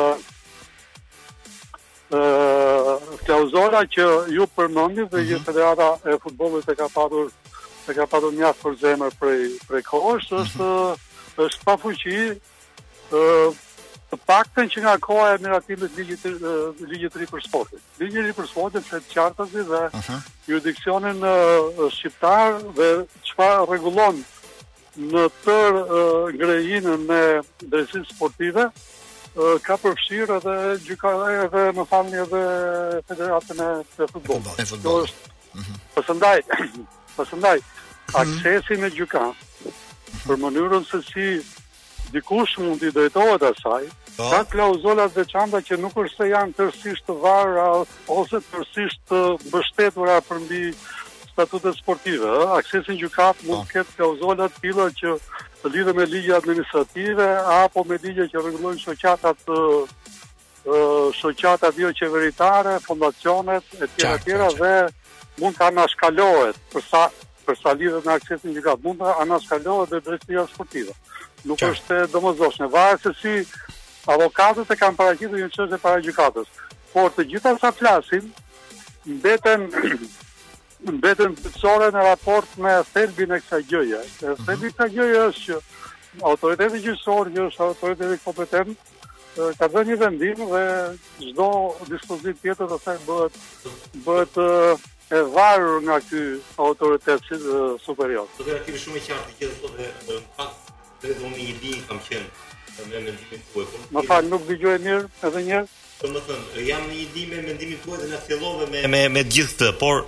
ë 3.73 3.85
që 3.95 4.09
ju 4.37 4.47
përmendni 4.57 5.09
dhe 5.09 5.25
që 5.25 5.39
mhm. 5.39 5.47
federata 5.47 5.89
e 6.13 6.19
futbollit 6.23 6.69
e 6.69 6.77
ka 6.77 6.89
patur 6.93 7.33
e 7.89 7.97
ka 7.97 8.07
patur 8.07 8.35
një 8.37 8.45
afërzemër 8.53 9.17
prej 9.19 9.43
prej 9.69 9.83
kohës, 9.89 10.29
mhm. 10.31 10.41
është 10.43 11.43
është 11.49 11.65
pafuqi 11.65 12.19
ë 13.11 13.53
të 14.13 14.19
paktën 14.29 14.69
që 14.69 14.83
nga 14.85 14.93
koha 15.01 15.29
e 15.35 15.39
miratimit 15.41 15.95
ligjit 15.97 16.25
ligjit 16.85 17.15
për 17.33 17.41
sportin. 17.47 17.81
Ligji 18.01 18.27
i 18.29 18.35
për 18.37 18.49
sportin 18.51 18.85
është 18.85 19.01
qartazi 19.15 19.63
dhe 19.69 19.81
uh 19.89 20.11
jurisdiksionin 20.49 21.23
shqiptar 21.97 22.59
dhe 22.77 22.89
çfarë 23.29 23.61
rregullon 23.71 24.17
në 25.15 25.23
tër 25.47 25.77
ngrejinën 25.79 26.41
grejinën 26.45 27.05
me 27.09 27.21
drejtësinë 27.71 28.09
sportive 28.13 28.65
ka 29.67 29.77
përfshirë 29.85 30.37
edhe 30.43 30.57
gjykatë 30.89 31.31
edhe 31.47 31.63
më 31.81 31.87
falni 31.93 32.19
edhe 32.27 32.43
federatën 33.09 33.65
e 33.69 34.09
futbollit. 34.11 34.67
futbol. 34.75 35.07
është. 35.07 35.33
Mm 35.55 35.63
-hmm. 35.65 35.79
Përshëndaj. 35.95 36.39
Përshëndaj. 37.17 37.59
Mhm. 37.59 38.15
Aksesi 38.21 38.75
në 38.83 38.91
gjykatë 38.99 39.33
mhm. 39.33 39.75
për 40.27 40.35
mënyrën 40.45 40.85
se 40.91 40.99
si 41.11 41.27
dikush 42.13 42.59
mund 42.59 42.81
të 42.83 42.91
drejtohet 42.99 43.43
asaj, 43.49 43.85
Ka 44.17 44.43
po. 44.43 44.45
klauzola 44.53 45.07
të 45.09 45.21
veçanta 45.23 45.61
që 45.65 45.79
nuk 45.81 45.95
është 46.05 46.17
se 46.19 46.27
janë 46.33 46.53
tërësisht 46.59 47.07
të 47.07 47.15
varë 47.23 47.65
ose 48.13 48.41
tërësisht 48.51 49.01
të 49.09 49.21
mbështetura 49.47 50.19
mbi 50.43 50.61
statutet 51.33 51.75
sportive. 51.79 52.29
Aksesin 52.59 52.99
gjykat 53.01 53.41
po. 53.41 53.47
mund 53.49 53.65
të 53.69 53.73
ketë 53.73 53.97
klauzola 53.97 54.49
të 54.53 54.61
tilla 54.67 54.89
që 55.01 55.15
të 55.63 55.73
lidhen 55.75 55.97
me 55.97 56.07
ligjet 56.11 56.37
administrative 56.43 57.29
apo 57.65 57.85
me 57.89 57.97
ligje 58.03 58.29
që 58.33 58.43
rregullojnë 58.45 58.85
shoqatat 58.85 59.37
të 59.47 59.59
shoqata 61.21 61.73
dio 61.77 61.89
qeveritare, 61.99 62.77
fondacionet 62.85 63.65
e 63.83 63.89
tjera 63.97 64.19
të 64.19 64.25
tjera 64.29 64.49
dhe 64.61 64.73
mund 65.41 65.57
të 65.59 65.65
anashkalohet 65.73 66.59
për 66.73 66.85
sa 66.91 67.07
për 67.47 67.57
sa 67.59 67.73
lidhet 67.75 68.05
me 68.07 68.13
aksesin 68.13 68.55
gjykat, 68.55 68.85
mund 68.85 69.01
të 69.03 69.15
anashkalohet 69.25 69.91
dhe 69.91 70.03
drejtësia 70.07 70.45
sportive. 70.53 70.93
Nuk 71.45 71.65
është 71.67 72.05
domosdoshme, 72.13 72.69
varet 72.71 73.01
se 73.03 73.11
si 73.21 73.33
avokatët 74.11 74.71
e 74.73 74.77
kanë 74.81 74.97
paraqitur 74.99 75.39
një 75.39 75.51
çështje 75.55 75.79
para 75.83 76.03
gjykatës. 76.03 76.49
Por 76.93 77.13
të 77.15 77.25
gjitha 77.31 77.53
sa 77.63 77.71
flasin 77.75 78.31
mbeten 79.07 79.69
mbeten 80.97 81.37
përsore 81.43 81.91
në 81.95 82.05
raport 82.09 82.57
me 82.59 82.75
thelbin 82.93 83.37
e 83.37 83.41
kësaj 83.43 83.61
gjëje. 83.71 84.01
E 84.03 84.37
thelbi 84.45 84.69
mhm. 84.69 84.71
i 84.71 84.73
kësaj 84.73 84.89
gjëje 84.97 85.21
është 85.27 85.45
që 85.45 85.61
autoriteti 86.29 86.81
gjyqësor, 86.87 87.31
që 87.35 87.67
autoriteti 87.67 88.19
kompetent, 88.25 88.89
ka 89.57 89.69
dhe 89.73 89.85
një 89.89 89.95
vendim 90.03 90.43
dhe 90.51 90.65
çdo 91.25 91.49
dispozit 91.89 92.41
tjetër 92.43 92.69
do 92.69 92.77
të 92.85 92.97
bëhet 93.07 93.39
bëhet 94.07 94.41
e 95.17 95.21
varur 95.33 95.79
nga 95.87 95.97
ky 96.11 96.21
autoritet 96.67 97.33
superior. 97.87 98.29
Dhe 98.37 98.45
dhe 98.51 98.59
jetë 98.59 98.77
shumë 98.85 98.99
e 99.01 99.07
qartë 99.07 99.39
gjithë 99.39 99.57
këto 99.57 99.73
dhe 99.79 99.91
në 100.11 100.19
fakt 100.37 100.73
vetëm 101.03 101.33
një 101.39 101.49
linjë 101.63 101.89
kam 101.89 102.01
qenë 102.11 102.29
Më 103.93 104.03
fal, 104.09 104.27
nuk 104.31 104.45
dëgjoj 104.49 104.79
mirë 104.85 105.03
edhe 105.29 105.43
një 105.47 105.55
herë. 105.57 105.71
Domethënë, 106.03 106.47
po, 106.53 106.63
jam 106.67 106.87
në 106.89 106.97
një 106.99 107.05
dimë 107.15 107.43
mendimi 107.47 107.77
tuaj 107.85 108.09
dhe 108.11 108.71
me 108.73 108.89
me 108.95 109.03
me 109.17 109.23
gjithë 109.23 109.55
këtë, 109.61 109.77
por 109.79 110.03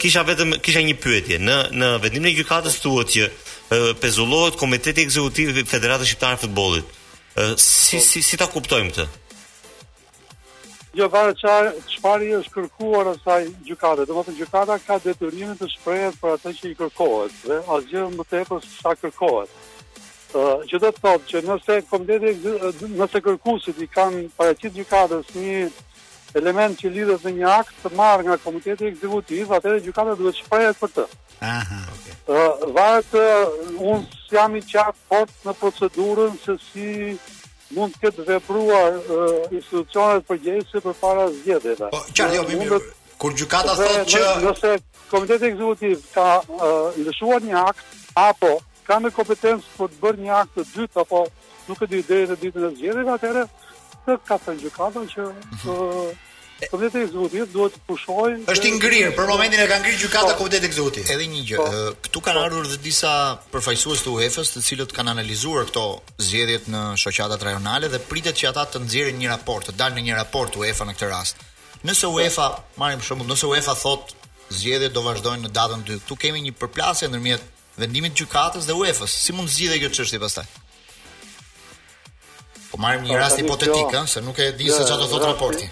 kisha 0.00 0.22
vetëm 0.28 0.52
kisha 0.62 0.84
një 0.86 0.94
pyetje. 1.04 1.40
Në 1.48 1.56
në 1.80 1.88
vendimin 2.04 2.30
e 2.30 2.36
gjykatës 2.38 2.76
thuhet 2.84 3.16
që 3.16 3.98
pezullohet 4.02 4.58
Komiteti 4.60 5.02
Ekzekutiv 5.08 5.58
i 5.58 5.66
Federatës 5.66 6.12
Shqiptare 6.12 6.38
të 6.38 6.44
Futbollit. 6.46 6.94
Si, 7.58 7.98
si 7.98 8.22
si 8.22 8.38
ta 8.38 8.46
kuptojmë 8.46 8.94
këtë? 8.94 9.06
Jo, 10.94 11.08
varë 11.10 11.32
qarë, 11.40 11.70
qëpari 11.90 12.28
është 12.38 12.52
kërkuar 12.54 13.08
asaj 13.16 13.48
gjukatët, 13.66 14.06
dhe 14.06 14.14
më 14.14 14.44
të 14.68 14.76
ka 14.86 14.98
detyrimin 15.06 15.56
të 15.58 15.66
shprejet 15.72 16.20
për 16.20 16.36
atë 16.36 16.50
që 16.60 16.66
i 16.70 16.74
kërkohet, 16.80 17.34
dhe 17.48 17.56
asgjë 17.76 18.04
më 18.18 18.26
tepër 18.34 18.62
sa 18.78 18.92
kërkohet 19.00 19.56
që 20.38 20.78
do 20.82 20.90
të 20.92 21.02
thotë 21.02 21.28
që 21.30 21.42
nëse 21.46 21.76
kompleti 21.88 22.32
nëse 22.98 23.20
kërkuesit 23.26 23.78
i 23.84 23.88
kanë 23.92 24.22
paraqitur 24.38 24.72
gjykatës 24.78 25.30
një 25.36 25.68
element 26.40 26.78
që 26.80 26.90
lidhet 26.90 27.24
me 27.26 27.32
një 27.36 27.50
akt 27.54 27.74
të 27.84 27.92
marrë 27.94 28.24
nga 28.28 28.36
komiteti 28.42 28.88
ekzekutiv, 28.90 29.52
atëherë 29.54 29.84
gjykata 29.84 30.16
duhet 30.18 30.34
të 30.34 30.42
shprehet 30.42 30.80
për 30.80 30.90
të. 30.96 31.04
Aha. 31.46 31.78
Okay. 31.94 32.16
Ë, 32.26 32.74
varet 32.74 33.12
se 33.12 34.34
jam 34.34 34.56
i 34.58 34.62
qartë 34.66 35.00
fort 35.10 35.36
në 35.46 35.54
procedurën 35.60 36.36
se 36.42 36.56
si 36.64 36.88
mund 37.74 37.94
të 37.94 38.02
ketë 38.06 38.26
vepruar 38.32 38.98
institucionet 39.54 40.26
përgjegjëse 40.28 40.82
përpara 40.88 41.28
zgjedhjes. 41.38 41.84
Po, 41.94 42.02
qartë 42.18 42.38
jo 42.40 42.46
më 42.50 42.60
mirë. 42.64 42.80
Kur 43.22 43.32
gjykata 43.38 43.76
thotë 43.78 44.02
që 44.10 44.20
nëse 44.42 44.70
komiteti 45.12 45.52
ekzekutiv 45.52 46.02
ka 46.10 46.42
lëshuar 47.06 47.44
një 47.46 47.60
akt 47.62 48.00
apo 48.26 48.56
ka 48.86 49.00
në 49.00 49.10
kompetencë 49.16 49.72
për 49.78 49.92
të 49.94 50.02
bërë 50.02 50.22
një 50.26 50.34
akt 50.42 50.58
të 50.58 50.64
dytë 50.74 51.02
apo 51.04 51.24
nuk 51.68 51.82
e 51.82 51.88
di 51.92 52.02
deri 52.04 52.28
në 52.32 52.36
ditën 52.44 52.68
e 52.68 52.72
zgjedhjes 52.76 53.10
atëherë 53.16 53.44
të 54.04 54.16
ka 54.28 54.40
të 54.44 54.58
gjykatën 54.64 55.10
që 55.16 55.32
Komiteti 56.70 57.00
i 57.02 57.08
Zotit 57.10 57.48
duhet 57.52 57.74
të 57.74 57.80
pushojë. 57.90 58.36
Është 58.48 58.68
i 58.68 58.70
ngrirë 58.76 59.08
për 59.16 59.26
momentin 59.28 59.60
e 59.60 59.64
ka 59.68 59.74
ngrirë 59.82 59.98
gjykata 60.04 60.36
Komiteti 60.38 60.38
po. 60.38 60.38
Komitetit 60.46 60.76
Zotit. 60.78 61.10
Edhe 61.12 61.26
një 61.28 61.40
gjë, 61.48 61.56
po. 61.58 61.80
këtu 62.06 62.22
kanë 62.24 62.38
po. 62.38 62.44
ardhur 62.46 62.68
dhe 62.70 62.78
disa 62.84 63.10
përfaqësues 63.52 64.04
të 64.06 64.12
UEFA-s, 64.14 64.52
të 64.54 64.62
cilët 64.68 64.94
kanë 64.96 65.12
analizuar 65.16 65.66
këto 65.68 65.82
zgjedhjet 66.28 66.70
në 66.72 66.82
shoqatat 67.02 67.42
rajonale 67.48 67.90
dhe 67.92 68.00
pritet 68.08 68.38
që 68.38 68.48
ata 68.52 68.64
të 68.70 68.84
nxjerrin 68.86 69.18
një 69.20 69.34
raport, 69.34 69.66
të 69.66 69.74
dalë 69.82 69.98
në 69.98 70.06
një 70.06 70.16
raport 70.22 70.56
UEFA 70.56 70.86
në 70.88 70.94
këtë 70.94 71.10
rast. 71.12 71.42
Nëse 71.84 72.12
UEFA, 72.16 72.46
marrim 72.80 73.02
për 73.02 73.08
shembull, 73.10 73.28
nëse 73.34 73.50
UEFA 73.50 73.74
thotë 73.82 74.30
zgjedhjet 74.60 74.94
do 74.94 75.02
vazhdojnë 75.04 75.44
në 75.48 75.52
datën 75.58 75.84
2, 75.90 76.00
këtu 76.06 76.16
kemi 76.22 76.46
një 76.46 76.54
përplasje 76.62 77.10
ndërmjet 77.10 77.50
vendimit 77.78 78.14
të 78.14 78.22
gjykatës 78.24 78.66
dhe 78.68 78.76
UEFA-s. 78.78 79.14
Si 79.24 79.34
mund 79.34 79.50
zgjidhet 79.52 79.82
kjo 79.82 79.90
çështje 79.98 80.20
pastaj? 80.22 80.44
Po 82.70 82.80
marrim 82.82 83.04
një 83.06 83.14
po, 83.16 83.20
rast 83.22 83.40
hipotetik, 83.40 83.94
ëh, 83.94 84.06
se 84.10 84.22
nuk 84.26 84.38
e 84.42 84.48
di 84.58 84.68
se 84.70 84.82
çfarë 84.88 85.00
do 85.04 85.08
thotë 85.14 85.28
raporti. 85.30 85.68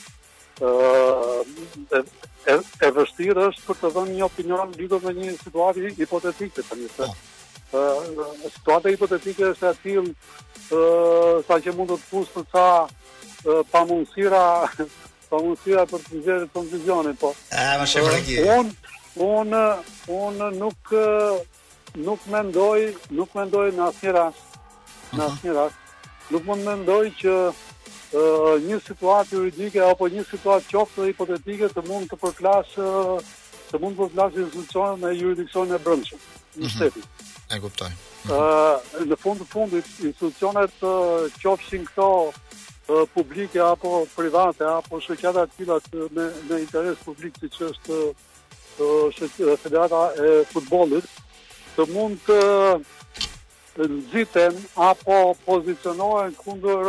ëh, 0.61 1.99
e 1.99 2.53
e 2.53 2.89
vështirë 2.97 3.45
është 3.51 3.67
për 3.67 3.77
të 3.81 3.91
dhënë 3.95 4.17
një 4.17 4.23
opinion 4.29 4.73
lidhur 4.79 5.03
me 5.03 5.15
një 5.19 5.35
situatë 5.43 5.91
hipotetike 5.99 6.63
tani 6.69 6.87
se 6.95 7.03
po. 7.03 7.15
ëh, 7.73 8.41
situata 8.55 8.91
hipotetike 8.95 9.43
është 9.51 9.69
aty 9.73 9.99
ëh, 9.99 11.37
saqë 11.51 11.75
mund 11.79 11.95
të 11.95 11.99
thosë 12.09 12.37
për 12.39 12.49
ça 12.55 12.67
pa 13.43 13.63
pa 13.71 13.81
mundësira 13.89 15.85
për 15.91 15.99
të 16.01 16.19
gjerë 16.23 16.47
konfuzione, 16.53 17.13
po. 17.17 17.33
E, 17.49 17.63
më 17.81 17.85
shëmë 17.89 18.11
rëgjë. 18.13 18.57
Unë, 19.23 19.25
unë, 19.25 19.61
unë 20.19 20.49
nuk 20.59 20.91
nuk 22.05 22.21
mendoj, 22.31 22.83
nuk 23.17 23.33
mendoj 23.37 23.65
në 23.73 23.87
asnjë 23.89 24.13
rast, 24.15 24.55
në 25.13 25.25
asnjë 25.27 25.55
rast. 25.57 25.79
Nuk 26.33 26.45
mund 26.47 26.63
mendoj 26.65 27.01
që 27.19 27.33
uh, 27.33 28.61
një 28.63 28.79
situatë 28.87 29.35
juridike 29.37 29.81
apo 29.89 30.07
një 30.13 30.23
situatë 30.31 30.69
qoftë 30.71 31.01
dhe 31.01 31.09
hipotetike 31.11 31.69
të 31.73 31.83
mund 31.89 32.09
të 32.13 32.17
përklash 32.23 32.77
të 32.77 33.81
mund 33.81 33.97
të 33.99 34.07
përklash 34.07 34.39
institucionet 34.45 35.03
me 35.03 35.11
juridikësion 35.19 35.75
e 35.77 35.81
brëndshëm 35.83 36.23
në 36.55 36.63
mhm. 36.63 36.73
shteti. 36.77 37.05
E 37.53 37.61
kuptoj. 37.61 37.91
Uh, 38.31 38.91
në 39.09 39.17
fund 39.21 39.43
të 39.43 39.49
fundit 39.53 39.91
institucionet 40.01 40.81
uh, 40.87 41.25
qofshin 41.43 41.85
këto 41.91 42.09
publike 43.13 43.59
apo 43.61 44.05
private 44.15 44.63
apo 44.65 44.99
shoqata 44.99 45.45
të 45.47 45.57
tilla 45.57 45.77
me 46.15 46.25
me 46.49 46.57
interes 46.61 46.97
publik 47.05 47.37
siç 47.39 47.55
është 47.63 49.57
federata 49.63 50.01
e 50.19 50.43
futbollit 50.51 51.07
të 51.77 51.85
mund 51.93 52.17
të 52.27 52.81
nxiten 53.87 54.59
apo 54.75 55.17
pozicionohen 55.45 56.35
kundër 56.41 56.83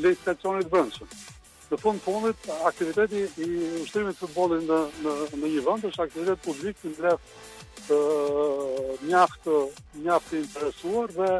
legislacionit 0.00 0.68
brendshëm. 0.72 1.06
Në 1.70 1.78
fund 1.82 2.00
fundit 2.04 2.48
aktiviteti 2.68 3.26
i 3.44 3.50
ushtrimit 3.84 4.16
të 4.16 4.26
futbollit 4.26 4.64
në 4.70 4.80
në 5.04 5.16
në 5.42 5.52
një 5.56 5.66
vend 5.68 5.84
është 5.90 6.06
aktivitet 6.06 6.42
publik 6.44 6.84
i 6.88 6.94
drejtë 6.96 7.62
të 7.84 8.00
mjaft 9.10 9.48
mjaft 10.00 10.36
interesuar 10.40 11.12
dhe 11.20 11.30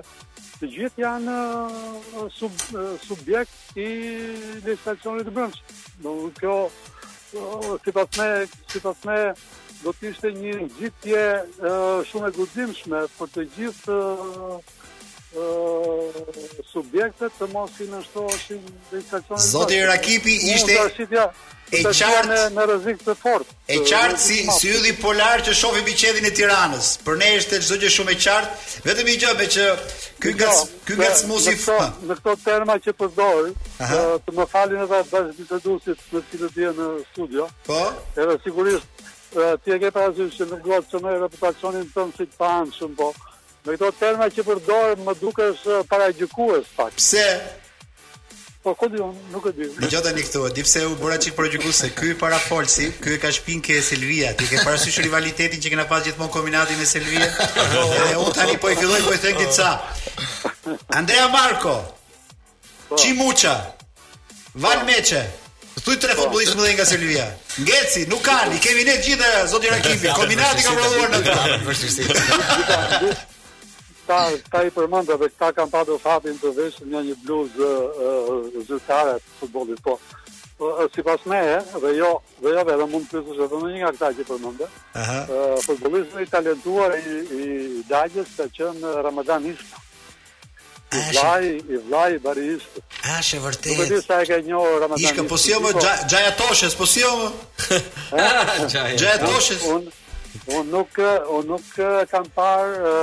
të 0.61 0.69
gjithë 0.75 1.03
janë 1.03 1.37
sub, 2.35 2.59
subjekt 3.07 3.79
i 3.81 3.89
legislacionit 4.65 5.27
të 5.29 5.35
brëndsh. 5.35 5.81
Në 6.05 6.15
kjo, 6.39 6.57
si 7.85 7.95
pasme, 7.97 8.29
si 8.71 8.83
pasme, 8.85 9.17
do 9.83 9.93
të 9.97 10.11
ishte 10.13 10.33
një 10.39 10.55
gjithje 10.79 11.25
shumë 12.11 12.31
e 12.31 12.37
gudimshme 12.39 13.05
për 13.19 13.35
të 13.35 13.47
gjithë 13.57 13.99
subjekte 16.73 17.29
të 17.39 17.49
mos 17.53 17.81
i 17.83 17.87
dhe 17.91 17.97
legislacionit. 18.93 19.49
Zoti 19.49 19.81
Rakipi 19.87 20.35
ishte 20.55 20.75
e 21.75 21.81
qartë 21.83 22.37
në, 22.55 22.65
rrezik 22.69 23.01
të 23.03 23.15
fortë. 23.19 23.57
E 23.73 23.79
qartë 23.89 24.21
si 24.21 24.37
si 24.61 24.69
ylli 24.77 24.93
polar 25.01 25.41
që 25.47 25.55
shohim 25.57 25.83
biçedin 25.89 26.27
e 26.29 26.31
Tiranës. 26.31 26.93
Për 27.07 27.17
ne 27.23 27.31
ishte 27.41 27.59
çdo 27.65 27.79
gjë 27.83 27.91
shumë 27.97 28.15
e 28.15 28.19
qartë. 28.21 28.61
Vetëm 28.87 29.09
i 29.11 29.17
gjë 29.25 29.33
me 29.41 29.47
që 29.57 29.65
ky 30.23 30.35
gat 30.39 30.75
ky 30.87 30.99
gat 31.03 31.19
smusi 31.25 31.57
në 31.59 32.19
këto 32.21 32.37
terma 32.45 32.79
që 32.85 32.95
përdor, 33.01 33.51
po 33.81 34.03
të 34.27 34.37
më 34.39 34.47
falin 34.55 34.85
edhe 34.87 35.03
bash 35.11 35.35
bisedusit 35.41 36.11
me 36.13 36.73
në 36.81 36.91
studio. 37.11 37.49
Po. 37.67 37.81
Edhe 38.23 38.39
sigurisht 38.47 38.91
ti 39.65 39.75
e 39.75 39.81
ke 39.83 39.91
parasysh 39.91 40.37
që 40.39 40.51
nuk 40.53 40.63
do 40.69 40.77
të 40.79 40.91
çmoj 40.95 41.19
reputacionin 41.27 41.89
tëm 41.97 42.15
si 42.17 42.29
të 42.31 42.37
pa 42.39 42.53
po. 43.01 43.11
Në 43.65 43.79
këto 43.79 43.89
terma 43.97 44.27
që 44.29 44.43
përdorë 44.45 44.97
më 45.07 45.13
duke 45.23 45.45
së 45.57 45.73
eh, 45.81 45.85
para 45.89 46.11
gjykuës 46.13 46.67
pak. 46.77 46.91
Pse? 47.01 47.23
Po, 48.65 48.73
ku 48.81 48.89
di 48.93 49.01
nuk 49.33 49.47
e 49.49 49.53
di. 49.57 49.69
Në 49.81 49.89
gjota 49.93 50.11
një 50.17 50.25
këtu, 50.27 50.43
di 50.59 50.65
pse 50.67 50.83
u 50.85 50.91
bëra 51.01 51.17
qikë 51.25 51.37
para 51.39 51.49
gjykuës, 51.53 51.79
se 51.85 51.89
kjo 51.97 52.11
i 52.13 52.17
para 52.21 52.39
folësi, 52.45 52.91
kjo 53.01 53.17
ka 53.25 53.31
shpin 53.33 53.63
ke 53.65 53.79
Selvia, 53.85 54.35
ti 54.37 54.49
ke 54.51 54.61
parasysh 54.65 55.01
rivalitetin 55.07 55.65
që 55.65 55.73
kena 55.77 55.87
pas 55.89 56.05
gjithmonë 56.05 56.33
kombinatin 56.37 56.79
me 56.81 56.89
Selvia, 56.93 57.29
dhe 57.73 58.13
u 58.21 58.29
tani 58.37 58.59
po 58.61 58.69
i 58.73 58.77
filloj, 58.81 59.01
po 59.09 59.17
i 59.17 59.21
thënë 59.25 59.41
këtë 59.41 59.57
ca. 59.57 60.55
Andrea 61.01 61.27
Marko, 61.35 61.75
po. 62.93 63.01
Qimuqa, 63.01 63.57
Van 64.65 64.85
Meqe, 64.91 65.25
Thuaj 65.85 65.97
tre 66.01 66.15
futbollistë 66.19 66.57
më 66.59 66.67
dhënë 66.67 66.77
nga 66.81 66.89
Selvia. 66.93 67.29
Ngeci, 67.65 68.07
nuk 68.13 68.25
kanë, 68.29 68.57
i 68.61 68.65
kemi 68.65 68.87
ne 68.91 69.01
gjithë 69.09 69.37
i 69.69 69.75
Rakipi. 69.77 70.15
Kombinati 70.21 70.65
ka 70.69 70.77
provuar 70.81 71.15
në 71.15 72.17
tra. 72.17 73.15
ta, 74.07 74.19
ta 74.53 74.65
i 74.65 74.71
përmënd 74.75 75.13
këta 75.17 75.49
kam 75.57 75.71
padur 75.73 76.01
fatin 76.03 76.37
të 76.41 76.51
veshë 76.59 76.89
një 76.93 77.03
një 77.09 77.17
bluz 77.25 77.57
zyrtare 78.69 79.17
të 79.19 79.39
futbolit, 79.41 79.81
po 79.85 79.99
si 80.95 81.03
pas 81.03 81.19
me 81.29 81.39
e, 81.57 81.57
dhe 81.83 81.91
jo, 81.99 82.11
dhe 82.41 82.53
jo 82.55 82.63
vetëm 82.69 82.93
mund 82.93 83.09
të 83.11 83.19
pysush 83.19 83.43
edhe 83.49 83.59
një 83.65 83.81
nga 83.81 83.89
këta 83.97 84.11
që 84.21 84.27
përmënd 84.29 84.63
Ëh 85.01 85.33
futbolisë 85.65 86.23
i 86.23 86.29
talentuar 86.37 86.95
i, 87.01 87.17
i 87.39 87.49
dagjës 87.89 88.31
të 88.37 88.47
qënë 88.61 88.93
Ramadan 89.07 89.49
Ishka. 89.51 89.83
I 90.95 91.01
vlaj, 91.11 91.45
i 91.75 91.79
vlaj, 91.89 92.13
bari 92.23 92.45
Ishka. 92.55 93.41
vërtet. 93.43 93.73
Nuk 93.75 93.83
e 93.83 93.91
di 93.91 93.99
sa 94.07 94.21
e 94.23 94.29
ka 94.31 94.39
një 94.47 94.63
Ramadan 94.85 95.03
Ishka. 95.03 95.15
Ishka, 95.19 95.27
po 95.33 95.41
si 95.43 95.51
jo 95.53 95.61
më, 95.65 95.75
po. 95.75 95.85
Gjaja 96.13 96.33
Toshes, 96.39 96.79
po 96.79 96.87
si 96.87 97.03
jo 97.03 97.11
më. 97.19 97.29
Gjaja 99.03 99.19
Toshes. 99.27 99.67
Unë 99.75 99.95
un 100.59 100.71
nuk, 100.71 100.99
un 101.35 101.51
nuk 101.55 101.75
kam 102.13 102.27
parë 102.37 102.95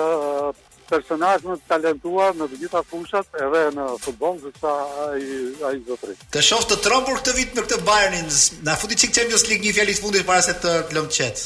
personazh 0.92 1.46
më 1.48 1.56
talentuar 1.70 2.34
në 2.36 2.48
të 2.52 2.58
gjitha 2.64 2.82
fushat, 2.90 3.30
edhe 3.46 3.62
në 3.78 3.86
futboll, 4.04 4.38
sepse 4.44 4.72
ai 5.08 5.24
ai 5.70 5.78
zotri. 5.88 6.14
Të 6.36 6.40
shoh 6.50 6.66
të 6.72 6.76
trembur 6.86 7.18
këtë 7.22 7.32
vit 7.38 7.52
me 7.56 7.62
këtë 7.66 7.80
Bayernin, 7.88 8.30
na 8.68 8.74
futi 8.82 8.96
çik 9.04 9.12
Champions 9.18 9.46
League 9.50 9.64
një 9.68 9.72
fjalë 9.78 9.94
të 9.98 10.02
fundit 10.06 10.26
para 10.32 10.42
se 10.50 10.54
të 10.64 10.72
lëm 10.98 11.08
të 11.10 11.16
qetë. 11.20 11.42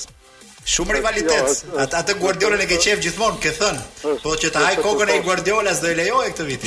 Shumë 0.66 0.90
jo, 0.90 0.94
rivalitet. 0.98 1.50
Atë 1.84 1.94
atë 2.00 2.12
Guardiola 2.18 2.56
e 2.64 2.68
ke 2.72 2.78
qef 2.82 3.00
gjithmonë, 3.04 3.38
ke 3.44 3.52
thënë. 3.54 3.82
Po 4.24 4.32
që 4.42 4.48
të 4.50 4.58
haj 4.64 4.76
kokën 4.82 5.10
e 5.14 5.20
Guardiolas 5.28 5.80
do 5.84 5.88
e 5.94 6.00
lejoje 6.00 6.30
këtë 6.34 6.46
vit. 6.50 6.64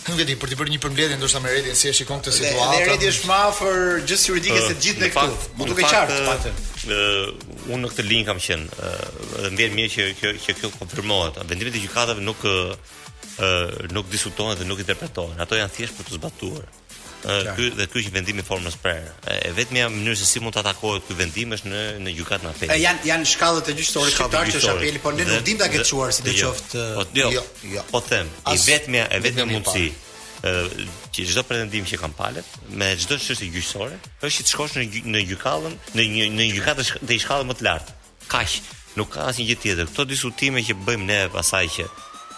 Nuk 0.07 0.21
e 0.23 0.25
di, 0.27 0.37
për 0.38 0.53
të 0.53 0.57
bërë 0.61 0.71
një 0.73 0.77
përmbledhje 0.85 1.16
ndoshta 1.19 1.40
me 1.42 1.51
Redin 1.51 1.75
si 1.79 1.88
e 1.90 1.92
shikon 1.97 2.21
këtë 2.21 2.35
situatë. 2.37 2.75
Ne 2.77 2.83
Redi 2.92 3.09
është 3.11 3.27
më 3.31 3.38
afër 3.51 3.79
gjithë 4.07 4.31
juridike 4.31 4.61
se 4.66 4.77
të 4.77 4.85
gjithë 4.85 5.03
ne 5.03 5.09
këtu. 5.16 5.49
Mu 5.59 5.66
duhet 5.66 5.97
qartë 5.97 6.19
patën. 6.29 6.61
Ëh, 6.87 7.66
unë 7.73 7.81
në 7.83 7.90
këtë 7.90 8.05
link 8.12 8.29
kam 8.31 8.42
qenë, 8.47 8.79
ëh, 8.79 9.27
më 9.51 9.57
vjen 9.59 9.75
mirë 9.81 9.92
që 9.97 10.07
kjo 10.21 10.33
që 10.47 10.57
kjo 10.61 10.71
konfirmohet. 10.79 11.42
Vendimet 11.51 11.75
e 11.75 11.83
gjykatave 11.87 12.23
nuk 12.29 12.47
ëh 12.47 12.77
nuk 13.97 14.07
diskutohen 14.12 14.55
dhe 14.61 14.64
nuk 14.71 14.81
interpretohen. 14.87 15.42
Ato 15.45 15.59
janë 15.59 15.75
thjesht 15.75 15.99
për 15.99 16.07
të 16.12 16.21
zbatuar 16.21 16.69
ky 17.57 17.71
dhe 17.77 17.87
ky 17.91 18.03
që 18.07 18.13
vendimi 18.15 18.43
në 18.43 18.47
formës 18.47 18.77
prerë. 18.83 19.13
E 19.49 19.53
vetmja 19.57 19.89
mënyrë 19.93 20.19
se 20.21 20.27
si 20.29 20.41
mund 20.43 20.55
të 20.57 20.63
atakohet 20.63 21.07
ky 21.09 21.17
vendim 21.19 21.55
është 21.57 21.71
në 21.71 21.83
në 22.05 22.15
gjykatë 22.19 22.45
në 22.47 22.51
apel. 22.53 22.75
Janë 22.83 23.07
janë 23.11 23.29
shkallët 23.33 23.71
e 23.73 23.77
gjyqësorit 23.79 24.19
që 24.19 24.29
tash 24.35 24.57
është 24.61 24.73
apeli, 24.75 25.03
por 25.05 25.17
ne 25.17 25.27
nuk 25.31 25.47
dimë 25.47 25.61
ta 25.63 26.11
si 26.13 26.23
do 26.27 26.35
jo. 26.37 26.51
qoftë. 26.53 26.85
Po, 26.99 27.05
jo. 27.15 27.29
jo, 27.39 27.45
jo. 27.73 27.85
Po 27.93 28.03
them, 28.09 28.31
i 28.53 28.57
vetmja 28.67 29.07
e 29.11 29.21
vetmja 29.25 29.45
mundsi 29.51 29.87
që 30.47 31.25
çdo 31.33 31.43
pretendim 31.49 31.87
që 31.89 31.97
kanë 31.99 32.15
palet 32.15 32.57
me 32.77 32.91
çdo 33.01 33.17
çështë 33.19 33.49
gjyqësore 33.55 33.97
është 34.27 34.45
të 34.45 34.53
shkosh 34.53 34.75
në 34.77 35.05
në 35.17 35.23
gjykatën, 35.33 35.79
në 35.97 36.05
një 36.15 36.33
në 36.35 36.43
një 36.45 36.51
gjykatë 36.59 36.87
të 37.09 37.17
ishallë 37.21 37.49
më 37.51 37.57
të 37.59 37.65
lartë. 37.67 37.97
Kaq, 38.31 38.59
nuk 39.01 39.11
ka 39.17 39.27
asnjë 39.31 39.47
gjë 39.51 39.59
tjetër. 39.65 39.89
Kto 39.93 40.05
diskutime 40.13 40.63
që 40.67 40.77
bëjmë 40.87 41.05
ne 41.09 41.19
pasaj 41.33 41.65
që 41.79 41.85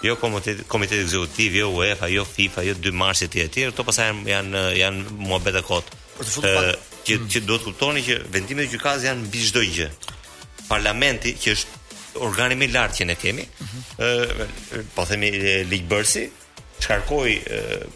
Jo 0.03 0.15
komitet, 0.17 0.61
komiteti 0.71 1.01
ekzekutiv, 1.03 1.55
jo 1.59 1.71
UEFA, 1.75 2.07
jo 2.09 2.25
FIFA, 2.25 2.63
jo 2.63 2.75
2 2.83 2.93
Marsi 2.95 3.29
ti 3.29 3.43
etj. 3.43 3.65
ato 3.73 3.85
pasaj 3.87 4.07
janë 4.07 4.29
janë 4.31 4.61
janë 4.79 5.17
muhabet 5.19 5.59
e 5.59 5.63
kot. 5.67 5.89
Për 6.19 6.29
të 6.29 6.35
futur 6.35 6.55
pak 6.55 6.93
që 7.09 7.17
që 7.33 7.43
duhet 7.49 7.67
kuptoni 7.67 8.05
që 8.07 8.19
vendimet 8.31 8.69
e 8.69 8.77
gjykatës 8.77 9.09
janë 9.09 9.25
mbi 9.27 9.43
çdo 9.49 9.65
gjë. 9.67 9.89
Parlamenti 10.69 11.35
që 11.43 11.55
është 11.57 12.23
organi 12.29 12.55
më 12.61 12.69
i 12.69 12.73
lartë 12.77 12.99
që 13.01 13.09
ne 13.11 13.17
kemi, 13.25 13.47
mhm. 13.63 13.83
ëh, 14.47 14.85
po 14.95 15.07
themi 15.09 15.33
ligjbërsi, 15.73 16.25
çarkoi 16.81 17.43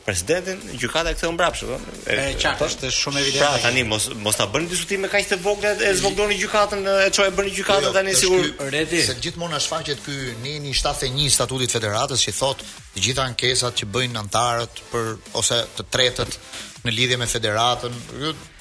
presidentin, 0.07 0.59
gjykata 0.79 1.11
e 1.11 1.14
ktheu 1.14 1.33
mbrapsht, 1.33 1.62
do. 1.68 1.77
E 2.07 2.35
është 2.66 2.90
shumë 3.03 3.21
evident. 3.21 3.45
Pra 3.45 3.62
tani 3.64 3.85
mos 3.87 4.05
mos 4.25 4.37
ta 4.40 4.47
bëni 4.55 4.68
diskutime 4.71 5.09
kaq 5.12 5.27
të 5.33 5.38
vogla 5.45 5.73
e 5.75 5.92
zvogëloni 6.01 6.37
gjykatën, 6.42 6.83
e 7.07 7.11
çoj 7.16 7.29
bëni 7.38 7.53
gjykatën 7.59 7.87
jo, 7.88 7.92
jo, 7.92 7.95
tani 7.97 8.14
sigur 8.18 8.45
Redi. 8.75 9.03
Se 9.07 9.14
gjithmonë 9.23 9.55
na 9.57 9.61
shfaqet 9.64 10.01
ky 10.05 10.16
neni 10.45 10.75
71 10.79 11.31
statutit 11.37 11.75
federatës 11.79 12.25
që 12.27 12.35
thotë 12.40 12.71
të 12.97 13.07
gjitha 13.07 13.27
ankesat 13.33 13.73
që 13.81 13.90
bëjnë 13.95 14.23
antarët 14.25 14.83
për 14.92 15.09
ose 15.40 15.62
të 15.79 15.88
tretët 15.97 16.38
në 16.87 16.92
lidhje 16.97 17.16
me 17.18 17.27
federatën, 17.31 17.95